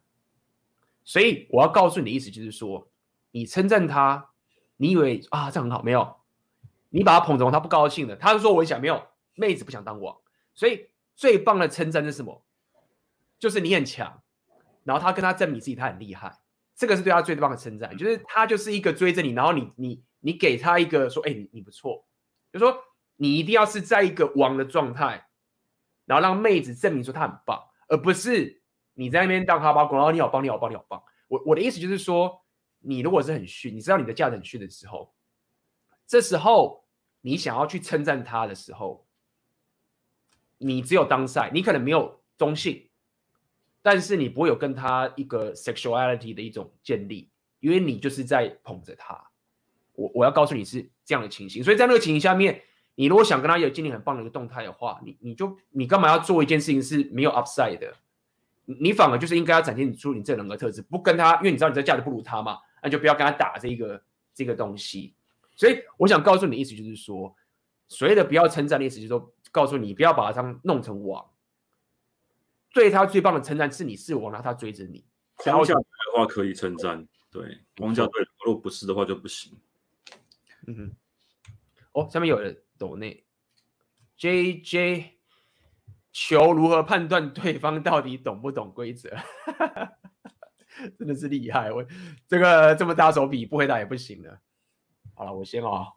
[1.04, 2.88] 所以我要告诉你的意思就是说，
[3.30, 4.30] 你称赞她，
[4.76, 6.16] 你以为啊这样很好，没有，
[6.90, 9.02] 你把她捧着，她不高兴的，她就说我想没有，
[9.34, 10.16] 妹子不想当王，
[10.54, 10.86] 所以。
[11.18, 12.44] 最棒的称赞是什么？
[13.40, 14.22] 就是你很强，
[14.84, 16.38] 然后他跟他证明自己他很厉害，
[16.76, 17.96] 这个是对他最棒的称赞。
[17.96, 22.06] 就是他就是一个追着你，然后你你你给他一个说，哎，你你不错，
[22.52, 22.80] 就说
[23.16, 25.26] 你一定要是在一个王的状态，
[26.04, 28.62] 然后让妹子证明说他很棒，而不是
[28.94, 31.02] 你在那边当哈巴狗，然后你好棒，你好棒，你好棒。
[31.26, 32.44] 我我的意思就是说，
[32.78, 35.12] 你如果是很逊，你知道你的价值很逊的时候，
[36.06, 36.86] 这时候
[37.22, 39.07] 你想要去称赞他的时候，
[40.58, 42.88] 你只有当赛你可能没有中性，
[43.80, 47.30] 但是你不会有跟他一个 sexuality 的一种建立，
[47.60, 49.18] 因为你就是在捧着他。
[49.94, 52.62] 我我要告诉你是这样的情形，所以在那个情形下面，
[52.94, 57.92] 你如果想跟他有建立很棒的一个动态的话，你你就你干嘛要做一件事情是没有 upside 的？
[58.64, 64.00] 你反而就是应该要展现出你这人格特质，不跟他，因为你知道你这价值不如他嘛，那就不要跟他打这一个
[64.34, 65.14] 这个东西。
[65.56, 67.34] 所以我想告诉你的意思就是说，
[67.88, 71.30] 所谓的不要称赞的意思就是说，告诉你不要把他弄成王。
[72.72, 75.04] 对他最棒的称赞是你是王，让他追着你。
[75.36, 79.58] 框架对的话可以称赞，对，框架对，如果不是的话就不行。
[80.66, 80.96] 嗯哼。
[81.92, 83.24] 哦，下面有人抖内
[84.16, 85.14] ，J J。
[86.10, 89.08] 求如何判断对方到底懂不懂规则？
[90.98, 91.70] 真的是厉害！
[91.70, 91.84] 我
[92.26, 94.40] 这个这么大手笔不回答也不行了。
[95.14, 95.92] 好了，我先哦。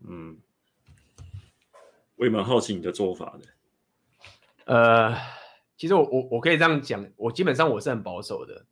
[0.00, 0.36] 嗯，
[2.22, 3.46] 我也蛮好奇你的做法的。
[4.66, 5.12] 呃，
[5.76, 8.64] 其实我我我可以这样讲，我基本上我是很保守的，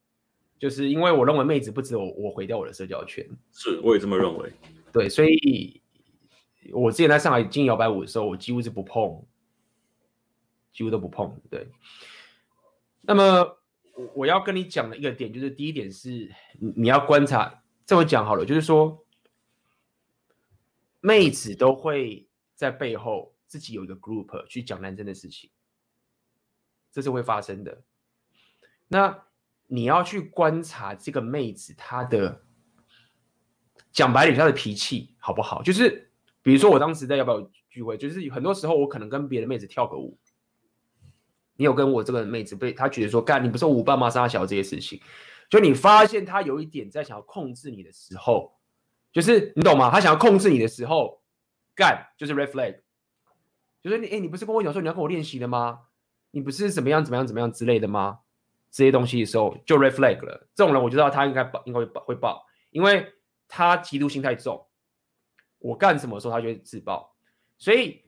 [0.57, 3.29] 就是因为我认为妹子不止我我毁掉我的社交圈。
[3.51, 4.53] 是，我也这么认为。
[4.93, 5.83] 对，所以
[6.73, 9.27] 我之前在上海经营摇摆舞的时候，我几乎是不碰。
[10.73, 11.67] 几乎都不碰，对。
[13.01, 13.59] 那么
[13.97, 19.05] 我我要跟你讲的一个点，就是第一点是，你要观察，这么讲好了，就是说，
[21.01, 25.51] 妹子都会在背后自己有一个 group 去讲男生的事情，
[26.93, 27.83] 这是会发生的。
[28.87, 29.25] 那
[29.67, 32.45] 你要去观察这个妹子她的，
[33.91, 35.65] 讲白点，她的脾气好不好？
[35.65, 36.13] 就是
[36.43, 40.17] 比如说我当时在要不要聚会，就是很多时候我可能跟别的妹子跳个舞。
[41.57, 44.09] 你有跟我这个妹子被他觉得说，干，你不是舞伴吗？
[44.09, 45.03] 杀小这些事情，
[45.51, 48.57] 就你发现他有一点在想要控制你的时候，
[49.13, 49.91] 就是你懂吗？
[49.91, 51.21] 他想要控制你的时候，
[51.75, 52.81] 干就是 red flag，
[53.83, 55.81] 就是你哎，你不是跟我讲说你要跟我练习的吗？
[56.31, 58.21] 你不是怎么样怎么样怎么样之类的吗？
[58.71, 60.49] 这些东西的时候就 red flag 了。
[60.55, 63.13] 这种人我就知道他应该爆，应该会爆，会爆，因为
[63.49, 64.67] 他嫉妒心太重。
[65.59, 67.15] 我干什么的时候他就会自爆。
[67.59, 68.05] 所以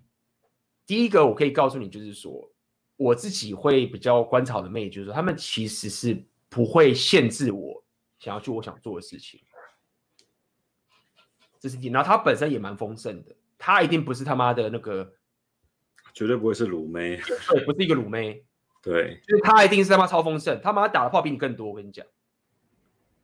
[0.87, 2.49] 第一个我可以告诉你就是说。
[2.97, 7.83] 我自己会比较观察的妹，就是说他们其实是不会限制我
[8.21, 9.41] 想要做我想做的事情，
[11.59, 11.89] 这是第。
[11.89, 15.13] 然后他本身也蛮丰盛的，他一定不是他妈的那个，
[16.15, 17.17] 绝对不会是鲁妹，
[17.49, 18.45] 对，不是一个鲁妹，
[18.83, 22.05] 对，就是他一定是他妈超丰盛，他妈打的炮比你更多，我跟你讲，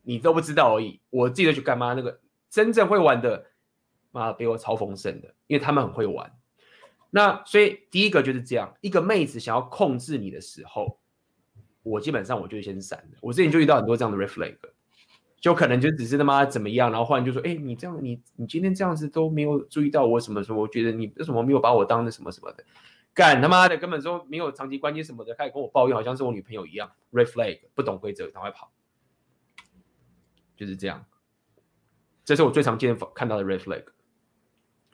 [0.02, 1.00] 你都不知道而已。
[1.10, 1.94] 我记得去干嘛？
[1.94, 3.46] 那个真正会玩的，
[4.10, 6.32] 妈比我超丰盛的，因为他们很会玩。
[7.10, 10.98] 那所以第一个就是这样，一个妹子想要控制你的时候，
[11.82, 13.18] 我基本上我就先闪了。
[13.20, 14.56] 我之前就遇到很多这样的 red flag，
[15.40, 22.64] 就可能就只是他妈怎么样，然后忽然就说，哎，你这样，你你今天这样子都没有注意到我什么什么，我觉得你为什么没有把我当那什么什么的，
[23.14, 28.72] 干他妈的根本说没有长期关系什么的，开始跟我抱怨，好像是我女朋友一样，red flag，不懂规则，赶快跑，
[30.56, 31.04] 就是这样。
[32.24, 33.84] 这是我最常见看到的 red flag。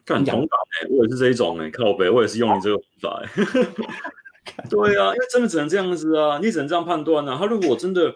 [0.04, 3.64] 看同党哎，我也是这一种哎、欸，靠背，我也是用你这个方法哎、欸。
[4.68, 7.38] 对啊，因为真的只能这样子啊，你只能这样判断啊。
[7.38, 8.14] 他如果真的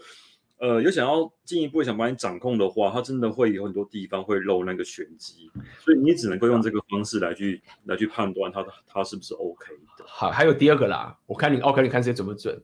[0.58, 9.66] 呃有想要进一步想把你掌控的话，他真的会有很多地方会漏那个玄机，所以你只能够用这个方式来去来去判断他他是不是 OK
[9.96, 10.04] 的。
[10.06, 12.62] 好，还有第二个啦，我看你 OK，你看这准不准？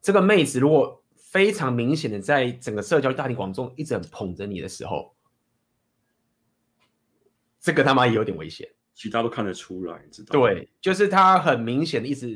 [0.00, 5.14] 这个妹子如果非常明显的在整个社交大庭广众一直很捧着你的时候。
[7.60, 10.38] 这个他妈也有点危险，其他都看得出来，知道？
[10.38, 12.28] 对，就是他很明显的意思，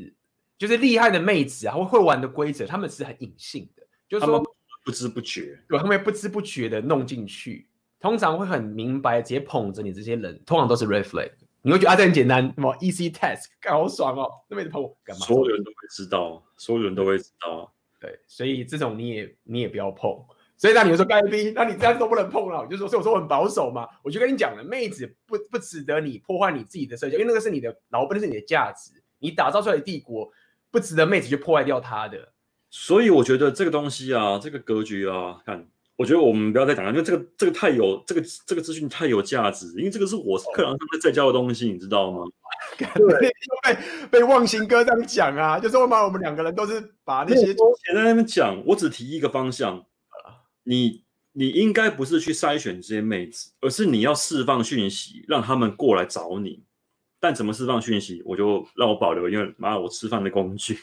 [0.59, 4.43] 就是厉害的妹子啊，会会玩的规则，他们是很隐性的，就是说
[4.85, 7.69] 不知不觉，对，他们不知不觉的弄进去，
[8.01, 11.31] 通常会很明白，直接捧着你这些人，通常都是 red flag，
[11.63, 15.25] 你会觉得啊，这很简单，什么 easy task， 干好爽哦，那妹子捧我干嘛？
[15.25, 20.11] 所有人都会知道，所有人都会知道，对，所以这种你也你也不要碰。
[20.61, 22.59] 所以那你会说干逼，那你这样都不能碰了。
[22.59, 23.89] 我就说，所以我说我很保守嘛。
[24.03, 28.91] 我就跟你讲了，妹子不不值得你破坏你自己的社交，因为那个是你的老本，是你的价值，
[29.21, 30.29] 你打造出来的帝国
[30.71, 32.33] 不值得妹子去破坏掉他的。
[32.71, 35.67] 所以我觉得这个东西啊，这个格局啊，看，
[35.97, 42.25] 我觉得我们不要再讲了，因为这个这个太有这个这个资讯太有价值，因为这个是我课堂上在教的东西，你知道吗？
[42.79, 43.31] 对，
[43.63, 43.79] 被
[44.11, 49.85] 被忘形哥这样讲啊，就是我把我们两个人都是把那些多钱在那边讲，我只提一个方向。
[50.65, 56.63] 你你应该不是去筛选这些妹子，而是你要释放讯息，让他们过来找你。
[57.21, 60.79] 但怎么释放讯息，我就让我保留，因为妈，我吃饭的工具。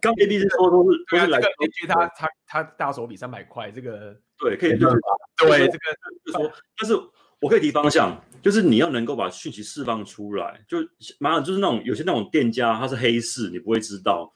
[0.00, 4.90] 刚 A B C 说都是都是来，根据他他他大手笔三百块，这个对，可以对
[5.36, 5.78] 对，这个
[6.24, 6.94] 就是说，但是
[7.40, 10.78] 我可以提方向，就是你要能够把讯息释放出来，就
[11.18, 14.32] 马上就是那种有些那种店家他是黑市，你不会知道，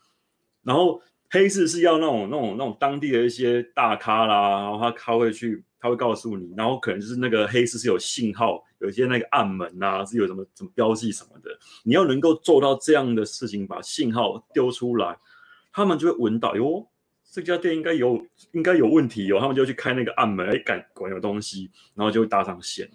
[0.62, 5.64] 然后黑市是要那种那种那种当地的一些大咖啦，然后他他会去。
[5.80, 11.50] 他会告诉你，然后可能就是那个黑市是有信号，有一些那个暗门啊，是有什么什么标记什么的。
[11.84, 15.16] 你要能够做到这样的事情，把信号丢出来，
[15.72, 16.88] 他们就会闻到哟，
[17.30, 22.90] 这家店应该有应该有问题哦，他们就去开那个暗门，哎，敢管有东西，然后就会搭上线。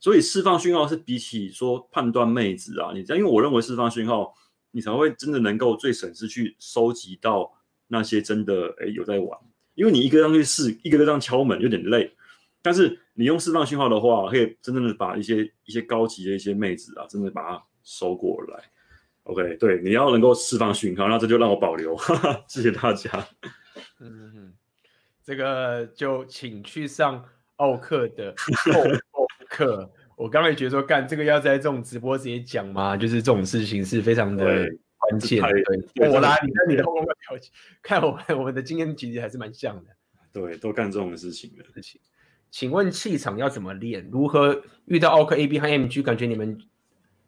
[0.00, 4.34] 所以释放讯号是比起说判断妹子啊，你这样，因为我认为释放讯号，
[4.70, 7.52] 你才会真的能够最省事去收集到
[7.88, 9.38] 那些真的哎有在玩。
[9.78, 12.12] 因为你一个这样去试，一个这样敲门有点累，
[12.60, 18.64] 但是你用释放讯号的话，可以真正的把一些一些高级的一些妹子啊，真的把它收过来。
[19.22, 23.24] OK，对，你要能够释放讯号，那这就让我保留，哈哈，谢谢大家。
[24.00, 24.52] 嗯哼，
[25.22, 27.24] 这个就请去上
[27.56, 28.34] 奥克的
[28.72, 28.82] 奥
[29.48, 29.88] 课。
[30.16, 32.96] 我刚才觉得说，干这个要在这种直播直接讲吗？
[32.96, 34.68] 就是这种事情是非常的。
[35.08, 35.42] 关键
[35.94, 37.52] 对，我拉你看你的后宫表情，
[37.82, 39.90] 看我们我们的经验其实还是蛮像的。
[40.32, 42.00] 对，都干这种事情的事情。
[42.50, 44.08] 请问气场要怎么练？
[44.10, 46.58] 如何遇到奥克 AB 和 MG，感觉你们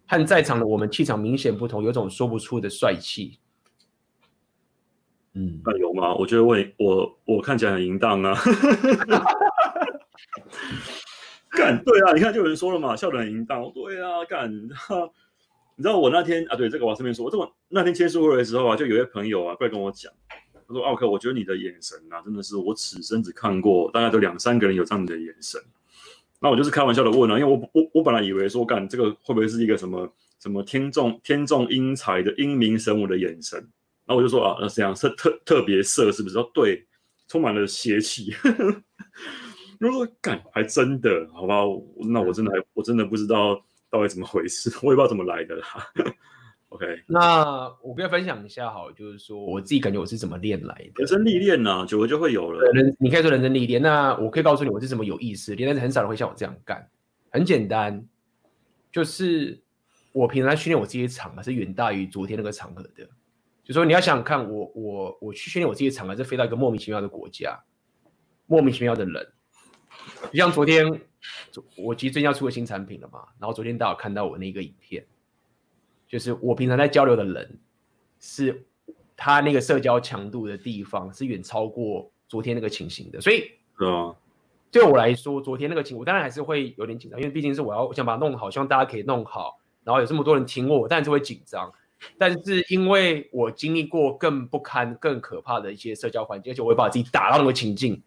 [0.06, 3.38] 和在场的我们气场明显不同，有种说不出的帅气。
[5.34, 6.14] 嗯，那有吗？
[6.14, 8.34] 我觉得我我我看起来很淫荡啊。
[11.50, 13.70] 干对啊，你看就有人说了嘛，笑得很淫荡。
[13.74, 14.50] 对啊，干。
[15.80, 20.12] 你知道我那天啊，对这个我顺便说，我这么那天签书会的时候啊，就有一朋友啊过来跟我讲，
[20.68, 25.58] 他说奥克，我觉得你的眼神啊，真的是我此生只看过，大概都两三个人有这样的眼神。
[26.38, 30.06] 那我就是开玩笑的问啊，因为我我我本来以为说，干这个会不会是一个什么
[30.38, 33.58] 什么天纵天纵英才的英明神武的眼神？
[34.04, 36.36] 然后我就说啊，那这样是特特别色是不是？
[36.52, 36.86] 对，
[37.26, 38.34] 充满了邪气。
[39.80, 41.62] 如果干还真的，好吧，
[42.10, 43.64] 那我真的还我真的不知道。
[43.90, 44.70] 到底怎么回事？
[44.82, 45.66] 我也不知道怎么来的啦。
[46.70, 50.92] OK，那我跟大家分享一下好，就是说我自己感觉我是怎么练来的。
[50.98, 52.60] 人生历练呐，久了就会有了。
[52.70, 53.82] 人，你可以说人生历练。
[53.82, 56.88] 那我可以告诉你，我是怎么有意识练，但是很少人会像我这样干。
[57.32, 58.06] 很简单，
[58.92, 59.60] 就是
[60.12, 62.90] 我平常训练我自己的场合是远大于昨天那个场合的。
[63.64, 67.60] 就说你要想想看，我我我去训练我自己的场合，是飞到一个莫名其妙的国家，
[68.46, 69.26] 莫名其妙的人，
[70.30, 71.00] 就像昨天。
[71.76, 75.04] 我其实最近要出个新产品了嘛，然后昨天大家有看到我那个影片，
[76.08, 77.58] 就是我平常在交流的人，
[78.18, 78.64] 是
[79.16, 84.14] 他那个社交强度的地方是远超过昨天那个情形的，所以，嗯，
[84.70, 91.70] 对我来说，昨天那个情，我当然还是会有点紧张，因为毕竟是我要我想把它弄好，希望大家可以弄好，然后有这么多人听我，我当然是会紧张，
[92.16, 98.02] 但是因为我经历过更不堪、更可怕的一些社交环境，而且我会把自己打到那个情境，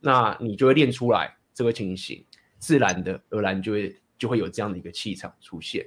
[0.00, 2.24] 那你就会练出来这个情形。
[2.60, 5.84] 自然的而然就会就会有这样的一个气场出现，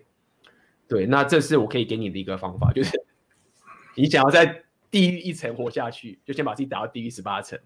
[0.87, 2.99] 对，那这是我可以给你的一个方法，就是
[3.95, 7.57] 你想要在地狱一层活下去，就先把自己打到地狱十八层，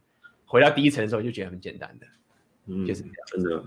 [0.45, 2.07] 回到第一层的时候就觉得很简单的，
[2.65, 3.65] 嗯，就是这样，真的。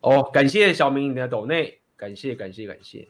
[0.00, 3.08] 哦，感谢小明你的抖内，感谢感谢感谢。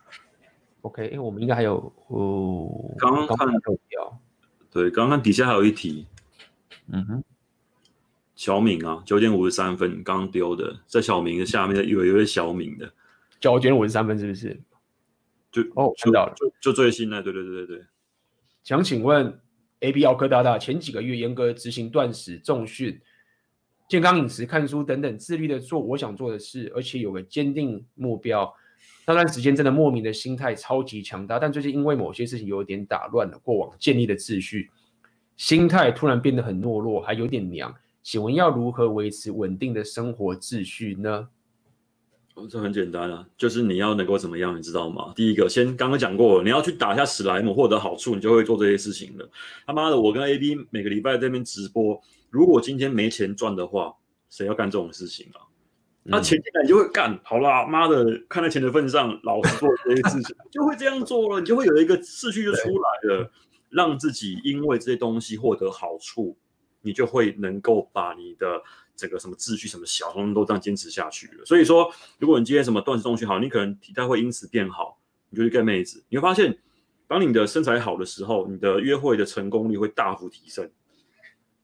[0.80, 4.20] OK，哎，我们应该还有哦，刚刚看到
[4.70, 6.06] 对，刚刚底下还有一题，
[6.88, 7.24] 嗯哼。
[8.34, 12.92] 小敏啊，九点五十三分刚丢的，在小明的下面的有一位小敏的，
[13.38, 14.60] 九点五十三分是不是？
[15.50, 17.84] 就哦，看到了，就就最新的，对对对对对。
[18.64, 19.38] 想请问
[19.80, 22.98] ，A B 奥克大大前几个月严格执行断食、重训、
[23.88, 28.50] 健康饮食、看书等等，自律的做我想做的事，而且有个坚定目标。
[29.06, 34.70] 那段时间真的莫名的心态超级强大，但最近因为某些事情有点打乱了过往建立的秩序，
[35.36, 37.74] 心态突然变得很懦弱，还有点娘。
[38.02, 41.28] 请问要如何维持稳定的生活秩序呢？
[42.34, 45.12] 哦，这很简单啊，就是你要能够怎么样，你知道吗？
[45.14, 49.30] 第一个，先刚刚讲过，你要去打一下史莱姆获得好处，你就会做这些事情了。
[49.66, 52.00] 他妈的，我跟 AB 每个礼拜在这边直播，
[52.30, 53.94] 如果今天没钱赚的话，
[54.30, 55.44] 谁要干这种事情啊？
[56.04, 63.30] 那钱进来你就会干，好啦，妈的，看在钱的份上，老实做这些事情， 就会这样做了，你就会有一个秩序就出来了，
[63.68, 66.36] 让自己因为这些东西获得好处。
[66.82, 68.62] 你就会能够把你的
[68.94, 71.44] 这个什么秩序、什么小通通都这样坚持下去了。
[71.44, 74.98] 所以说，如果你今天什么断食东西好，你可能体态会因此变好，
[75.30, 76.58] 你就去跟妹子，你会发现，
[77.08, 80.70] 当你的身材好的时候，你的约会的成功率会大幅提升，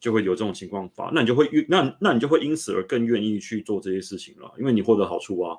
[0.01, 5.57] 就会有这种情况发，那你就会愿那那你就会因此而更愿意去做这些事情了，因为你获得好处啊，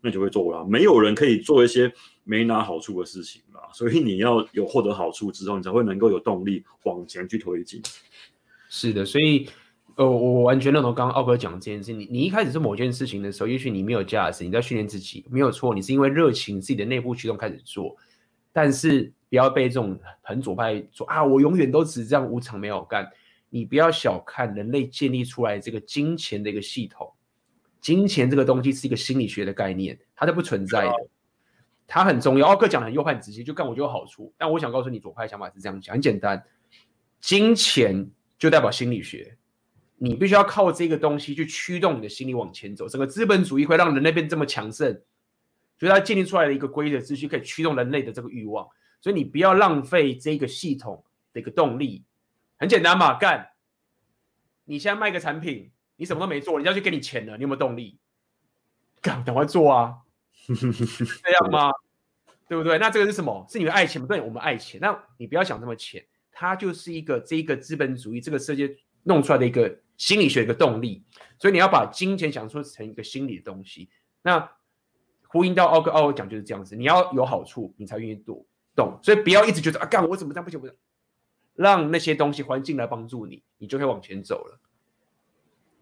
[0.00, 0.64] 那你就会做了。
[0.64, 1.92] 没有人可以做一些
[2.24, 7.80] 没拿好处的事情啦，所以你要有获得好处之后，你才会能够有动力往前去推进。
[8.68, 9.48] 是的，所以
[9.96, 11.92] 呃，我完全认同刚刚奥哥讲的这件事。
[11.92, 15.74] 你你一开始做某件事情的时候，也许你没有价值，你在训练自己，没有错。
[15.74, 17.96] 你是因为热情，自己的内部驱动开始做。
[18.52, 23.10] 但是不要被这种很左派说啊，我永远都只是这样无偿没有干。
[23.48, 27.12] 你不要小看人类建立出来这个金钱的一个系统。
[27.80, 30.92] 金钱这个东西是一个心理学的概念，它是不存在的，
[31.86, 32.46] 它很重要。
[32.48, 34.32] 奥哥讲的很右派很直接，就干我就有好处。
[34.36, 36.42] 但我想告诉你，左派想法是这样讲，很简单，
[37.20, 39.36] 金钱就代表心理学。
[39.98, 42.88] 你必须要靠这个东西去驱动你的心理往前走。
[42.88, 45.00] 整个资本主义会让人类变这么强盛，
[45.78, 48.68] 所以它建立出来的一个规则秩序可以驱动人类的这个欲望。
[49.00, 52.04] 所以你不要浪费这个系统的一个动力。
[52.58, 53.50] 很简单嘛，干！
[54.64, 57.98] 你现在卖个产品，你什么都没做，人家就给你钱了，你有没有动力？
[59.00, 59.98] 干，赶快做啊！
[60.48, 61.70] 这样吗？
[62.48, 62.78] 对不对？
[62.78, 63.46] 那这个是什么？
[63.48, 64.06] 是你们爱钱吗？
[64.08, 64.80] 对，我们爱钱。
[64.80, 66.04] 那你不要想这么浅，
[66.38, 69.80] 它就是一个这一个资本主义这个世界弄出来的一个。
[69.96, 71.02] 心理学一个动力，
[71.38, 73.88] 所以你要把金钱想说成一个心理的东西。
[74.20, 74.46] 那
[75.26, 79.00] 呼应到奥克奥哥讲就是这样子，你要有好处，你才愿意做动。
[79.02, 80.76] 所以不要一直觉得啊，干我怎么这样不行不行，
[81.54, 84.60] 让那些东西环境来帮助你，你就可以往前走了。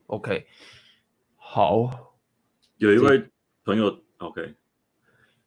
[0.06, 0.46] OK，
[1.34, 2.14] 好，
[2.76, 3.28] 有一位
[3.64, 4.54] 朋友，OK。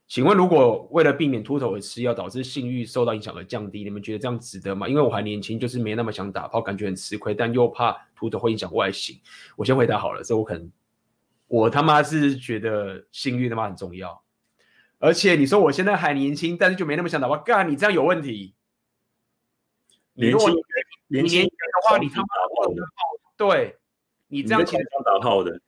[0.08, 4.88] 请问，如果为了避免秃头而吃药导致性欲受到影响而降低，你们觉得这样值得吗？
[4.88, 9.20] 因为我还年轻，就是没那么想打炮，感觉很吃亏，但又怕秃头会影响外形。
[9.58, 10.72] 我先回答好了，这我可能，
[11.48, 14.24] 我他妈是觉得性欲他妈很重要。
[15.00, 18.56] 而且你说我现在还年轻，但是就没那么想打炮，干你这样有问题。
[20.14, 20.50] 年轻，
[21.08, 21.50] 年轻的
[21.84, 22.28] 话，你他妈
[23.36, 23.78] 对，
[24.30, 25.60] 你这样其实想打炮的。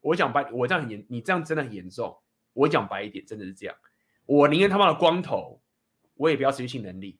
[0.00, 2.18] 我想把，我这样很严，你这样真的很严重。
[2.54, 3.76] 我讲白一点，真的是这样。
[4.24, 5.60] 我宁愿他妈的光头，
[6.14, 7.18] 我也不要失去性能力。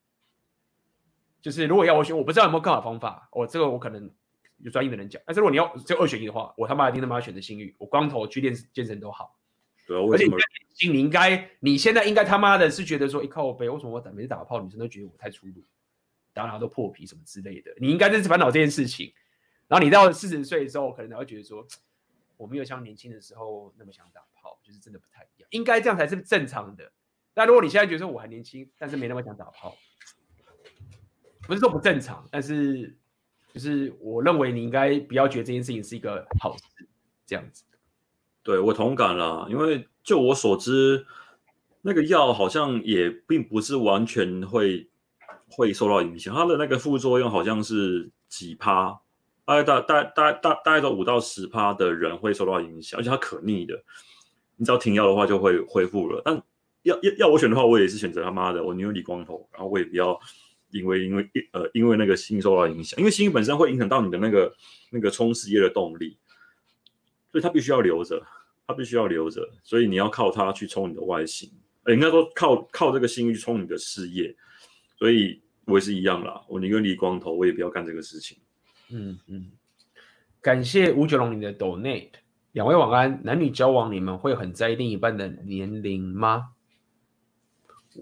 [1.42, 3.28] 就是如果要我选，我不知道有没有更好方法。
[3.30, 4.10] 我这个我可能
[4.58, 5.20] 有专业的人讲。
[5.26, 7.74] 但是如果你要就二选一的话，我他妈一定他妈选择性欲。
[7.78, 9.38] 我光头去练健身都好。
[9.86, 15.62] 对啊，而且你应该你现在应该他妈的是觉得说，一靠我背，为什么我打每次打个炮，女生都觉得我太粗鲁，
[16.32, 17.74] 打哪都破皮什么之类的。
[17.76, 19.12] 你应该就是烦恼这件事情。
[19.68, 21.66] 然后你到四十岁的时候，可能才会觉得说，
[22.36, 24.58] 我没有像年轻的时候那么想打炮。
[24.62, 26.90] 就是真的不太一样，应该这样才是正常的。
[27.34, 29.76] 但如果你现在觉得我还年轻，但是没那么想打炮，
[31.42, 32.96] 不是说不正常，但是
[33.52, 36.88] 就是我认为你应该不要觉得这件事情是一个好事，
[37.26, 37.64] 这样子。
[38.42, 41.06] 对，我同感啦，因为就我所知，
[41.82, 44.88] 那个药好像也并不是完全会
[45.48, 48.98] 会受到影响，它的那个副作用好像是几趴，
[49.44, 53.82] 大概大大大大大概都五到十趴的人会受到影响，而且它可逆的。
[54.56, 56.22] 你只要停药的话，就会恢复了。
[56.24, 56.40] 但
[56.82, 60.18] 要要要我选的话，我也是选择他妈的，我宁愿理光头，然后我也不要
[60.70, 64.54] 因为因为呃因为那个心受到影响，因为心本身会影响到你的那个
[64.90, 66.16] 那个冲事业的动力，
[67.32, 68.24] 所以他必须要留着，
[68.66, 71.50] 他必须要留着，所以你要靠它去冲你的外形，
[71.82, 74.34] 呃，应该说靠靠这个心去冲你的事业，
[74.96, 78.38] 所以我也是一样啦，我宁愿理光头，我也不要干这个事情。
[78.94, 79.50] 嗯嗯，
[80.40, 82.10] 感谢吴九龙你的 donate。
[82.52, 83.20] 两位晚安。
[83.24, 86.50] 男女交往，你们会很在意另一半的年龄吗？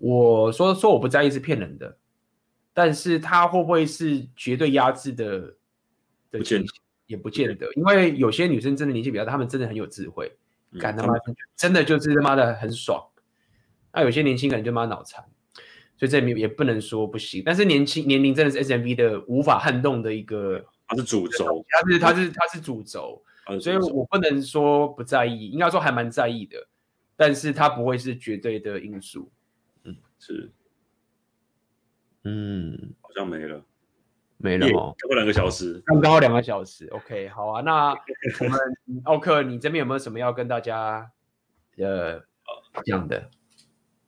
[0.01, 1.97] 我说说我不在意是骗人的，
[2.75, 5.57] 但是他会不会是绝对压制的？
[6.31, 6.69] 的不见得，
[7.07, 10.35] 也不见得，因为有些女生真的年纪比较大，她们真的很有智慧，
[10.81, 11.13] 干、嗯、他妈
[11.55, 13.03] 真的就是他妈的很爽。
[13.93, 15.23] 那有些年轻人就妈脑残，
[15.99, 17.43] 所以这也也不能说不行。
[17.45, 23.23] 但是年轻年龄真的是 SMV 的无法撼动的一个，它是主轴，它是它是它是主轴。
[23.61, 26.65] 所以我不能说不在意，应该说还蛮在意的，
[27.17, 29.33] 但是它不会是绝对的因素。
[29.83, 30.53] 嗯，是，
[32.23, 33.61] 嗯，好像没了，
[34.37, 36.87] 没了哦，超过两个小时，刚刚好两个小时。
[36.89, 38.61] OK，好啊，那我们
[39.05, 41.11] 奥克，你这边有没有什么要跟大家
[41.79, 42.23] 呃
[42.85, 43.29] 讲的？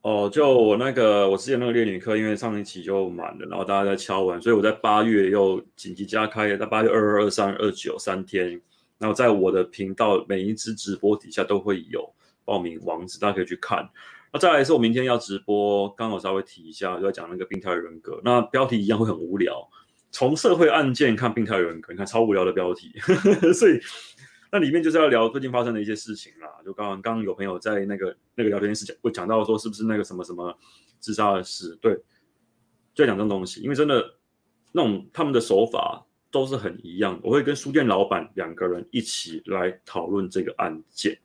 [0.05, 8.61] 哦，就我那个我之前那个恋女课，因为上一期就满了，然后大家在敲完，所以我在八月又紧急加开，在八月二二、二三、二九三天。
[8.99, 12.07] 然后在我的频道每一支直播底下都会有
[12.45, 13.89] 报名网址，大家可以去看。
[14.31, 18.21] 那再来是我明天要直播，刚好稍微提一下，就要讲那个病态人格。
[18.23, 19.67] 那标题一样会很无聊，
[20.11, 22.93] 从社会案件看病态人格，你看超无聊的标题。
[23.55, 23.79] 所以
[24.55, 26.47] 那里面就是要聊最近发生的一些事情啦。
[26.63, 30.57] 就刚刚刚有朋友在那个那个聊天室讲，会讲到说是不是那个什么什么
[30.99, 31.77] 自杀的事？
[31.81, 31.93] 对，
[32.93, 34.15] 就讲这种东西，因为真的
[34.71, 36.05] 那种他们的手法。
[36.31, 41.17] 都是很一样，我会跟书店老板两个人一起来讨论这个案件。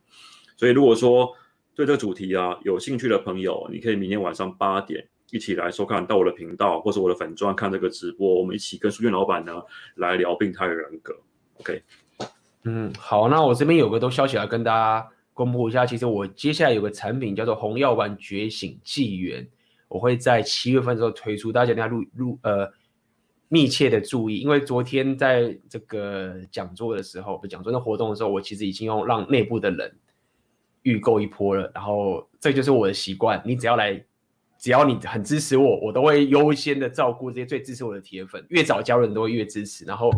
[0.55, 1.29] 所以如果说
[1.75, 9.61] 对这个主题啊有兴趣的朋友，你可以明天晚上八点一起来收看到我的频道或是我的粉钻看这个直播，我们一起跟书店老板呢
[9.95, 11.13] 来聊病态人格。
[11.55, 11.83] OK，
[12.63, 15.85] 嗯，好，那我这边有个都消息要跟大家公布一下。
[15.85, 19.47] 其实我接下来有个产品叫做红药丸觉醒纪元，
[19.87, 22.71] 我会在七月份的时候推出，大家等下录录呃
[23.47, 29.93] 密切的注意，因为昨天在这个讲座的时候，不讲座的活动的时候，我其实已经用让内部的人
[30.83, 34.03] 预购一波了，然后这就是我的习惯，你只要来。
[34.63, 38.45] 只要你很支持我，我都会优先的照顾这些最支持我的铁粉。
[38.49, 39.83] 越早加入人都会越支持。
[39.85, 40.11] 然后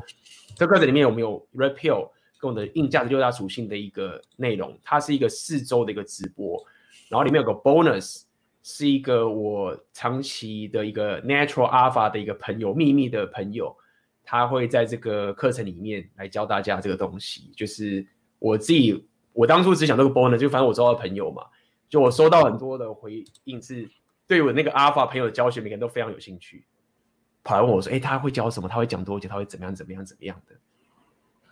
[0.53, 2.09] 这个里面有没有 repeal？
[2.43, 4.77] 跟我的硬价值六大属性的一个内容？
[4.83, 6.61] 它是一个四周的一个直播，
[7.07, 8.23] 然后里面有个 bonus，
[8.61, 13.73] 是一个我长期的一个 Natural Alpha 的一个朋友，秘密的朋友，
[14.25, 17.51] 他会在这个课程里面来教大家这个东西。
[17.55, 18.05] 就是
[18.39, 21.43] 我自己，我当初只想这个 bonus，就反正我收到朋友嘛，
[21.87, 23.89] 就我收到很多的回应是。
[24.25, 26.65] 对我那个阿尔法朋友的教学，每个人都非常有兴趣，
[27.43, 28.69] 跑来问我说：“哎，他会教什么？
[28.69, 29.27] 他会讲多久？
[29.27, 29.75] 他会怎么样？
[29.75, 30.03] 怎么样？
[30.03, 30.55] 怎么样的？”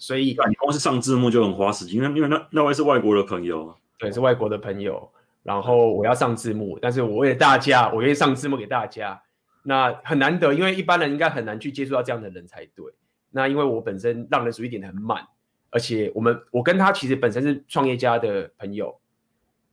[0.01, 5.07] 所以，你光是上字幕就很花时间，因为因为那那位是外国的朋友，对，是外国的朋友。
[5.43, 9.21] 然后我要上字幕，但是我为了大家，我愿意上字幕给大家。
[9.61, 12.85] 那很难得，因为一般人应该很难去接触到这样的人才对。
[13.29, 15.23] 那因为我本身让人属于点的很慢，
[15.69, 18.99] 而且我们我跟他其实本身是创业家的朋友，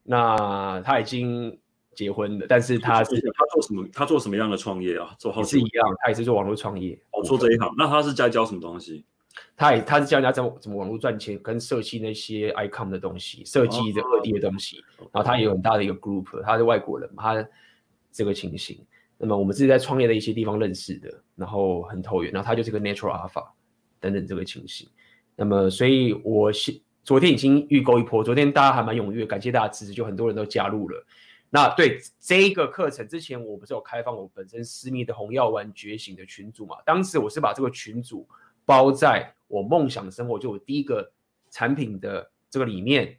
[0.03, 1.59] 那他已经。
[1.95, 3.85] 结婚了，但是他是他做什么？
[3.93, 5.13] 他做什么样的创业啊？
[5.19, 6.97] 做好是一样，他也是做网络创业。
[7.11, 9.05] 哦，做这一行，那他是在教什么东西？
[9.56, 14.78] 他也他是教人家怎么怎么网络赚钱，跟设计那些 icon 的东西，设计的二 D 的东西。
[14.98, 17.47] 哦、然后他也有很大的一个 group，他是外国人，他
[18.12, 18.78] 这个情形。
[19.16, 22.32] 那么我们是在创业的一些地方认识的，然后很投缘。
[22.32, 23.44] 然后他就是个 natural alpha
[23.98, 24.89] 等等这个情形。
[25.35, 31.05] 那么所以我是昨天已经预购一波，昨天大家还蛮踊跃，感谢大家支持，就很多人都加入了。
[31.51, 36.77] 那对这一个课程之前，我不是有开放我本身私密的红药丸觉醒的群组嘛？
[36.85, 38.28] 当时我是把这个群组
[38.69, 41.11] 包在我梦想生活就我第一个
[41.49, 43.16] 产品的这个里面，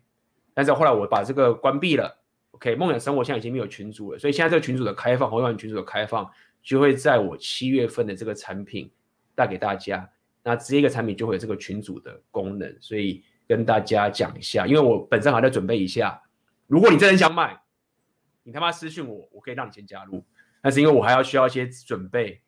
[0.53, 2.19] 但是后来我把这个关闭了。
[2.51, 6.30] OK，梦想生活现在已经没有群组了，所以现在这个群组的开放，红药丸群组的开放
[6.61, 8.91] 就会在我七月份的这个产品
[9.34, 10.07] 带给大家。
[10.43, 16.21] 那这一个产品就会有这个群组的功能，所以跟大家讲一下，因为我本身还在准备一下，
[16.67, 17.59] 如果你真的想买。
[18.43, 20.23] 你他妈私信我，我可以让你先加入，
[20.61, 22.41] 但是因为我还要需要一些准备，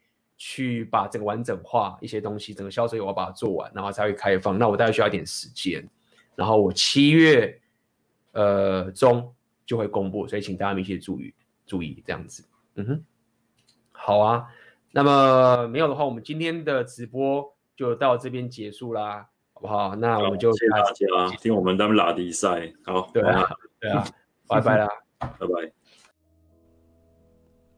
[0.43, 4.57] 去把这个完整化一些东西，整个销售我要把它做完，然后才会开放。
[4.57, 5.87] 那我大概需要一点时间，
[6.35, 7.61] 然后我七月
[8.31, 9.31] 呃中
[9.67, 11.31] 就会公布，所以请大家密切注意
[11.67, 12.43] 注意这样子。
[12.73, 13.05] 嗯哼，
[13.91, 14.47] 好啊。
[14.91, 19.95] 那么没有的话，我们今天的直播就到这边结束啦，好不好？
[19.95, 22.73] 那我们就谢谢大家听我们他们拉迪赛。
[22.83, 23.47] 好，对啊，
[23.79, 24.03] 对啊，
[24.47, 24.87] 拜拜啦，
[25.19, 25.71] 拜拜。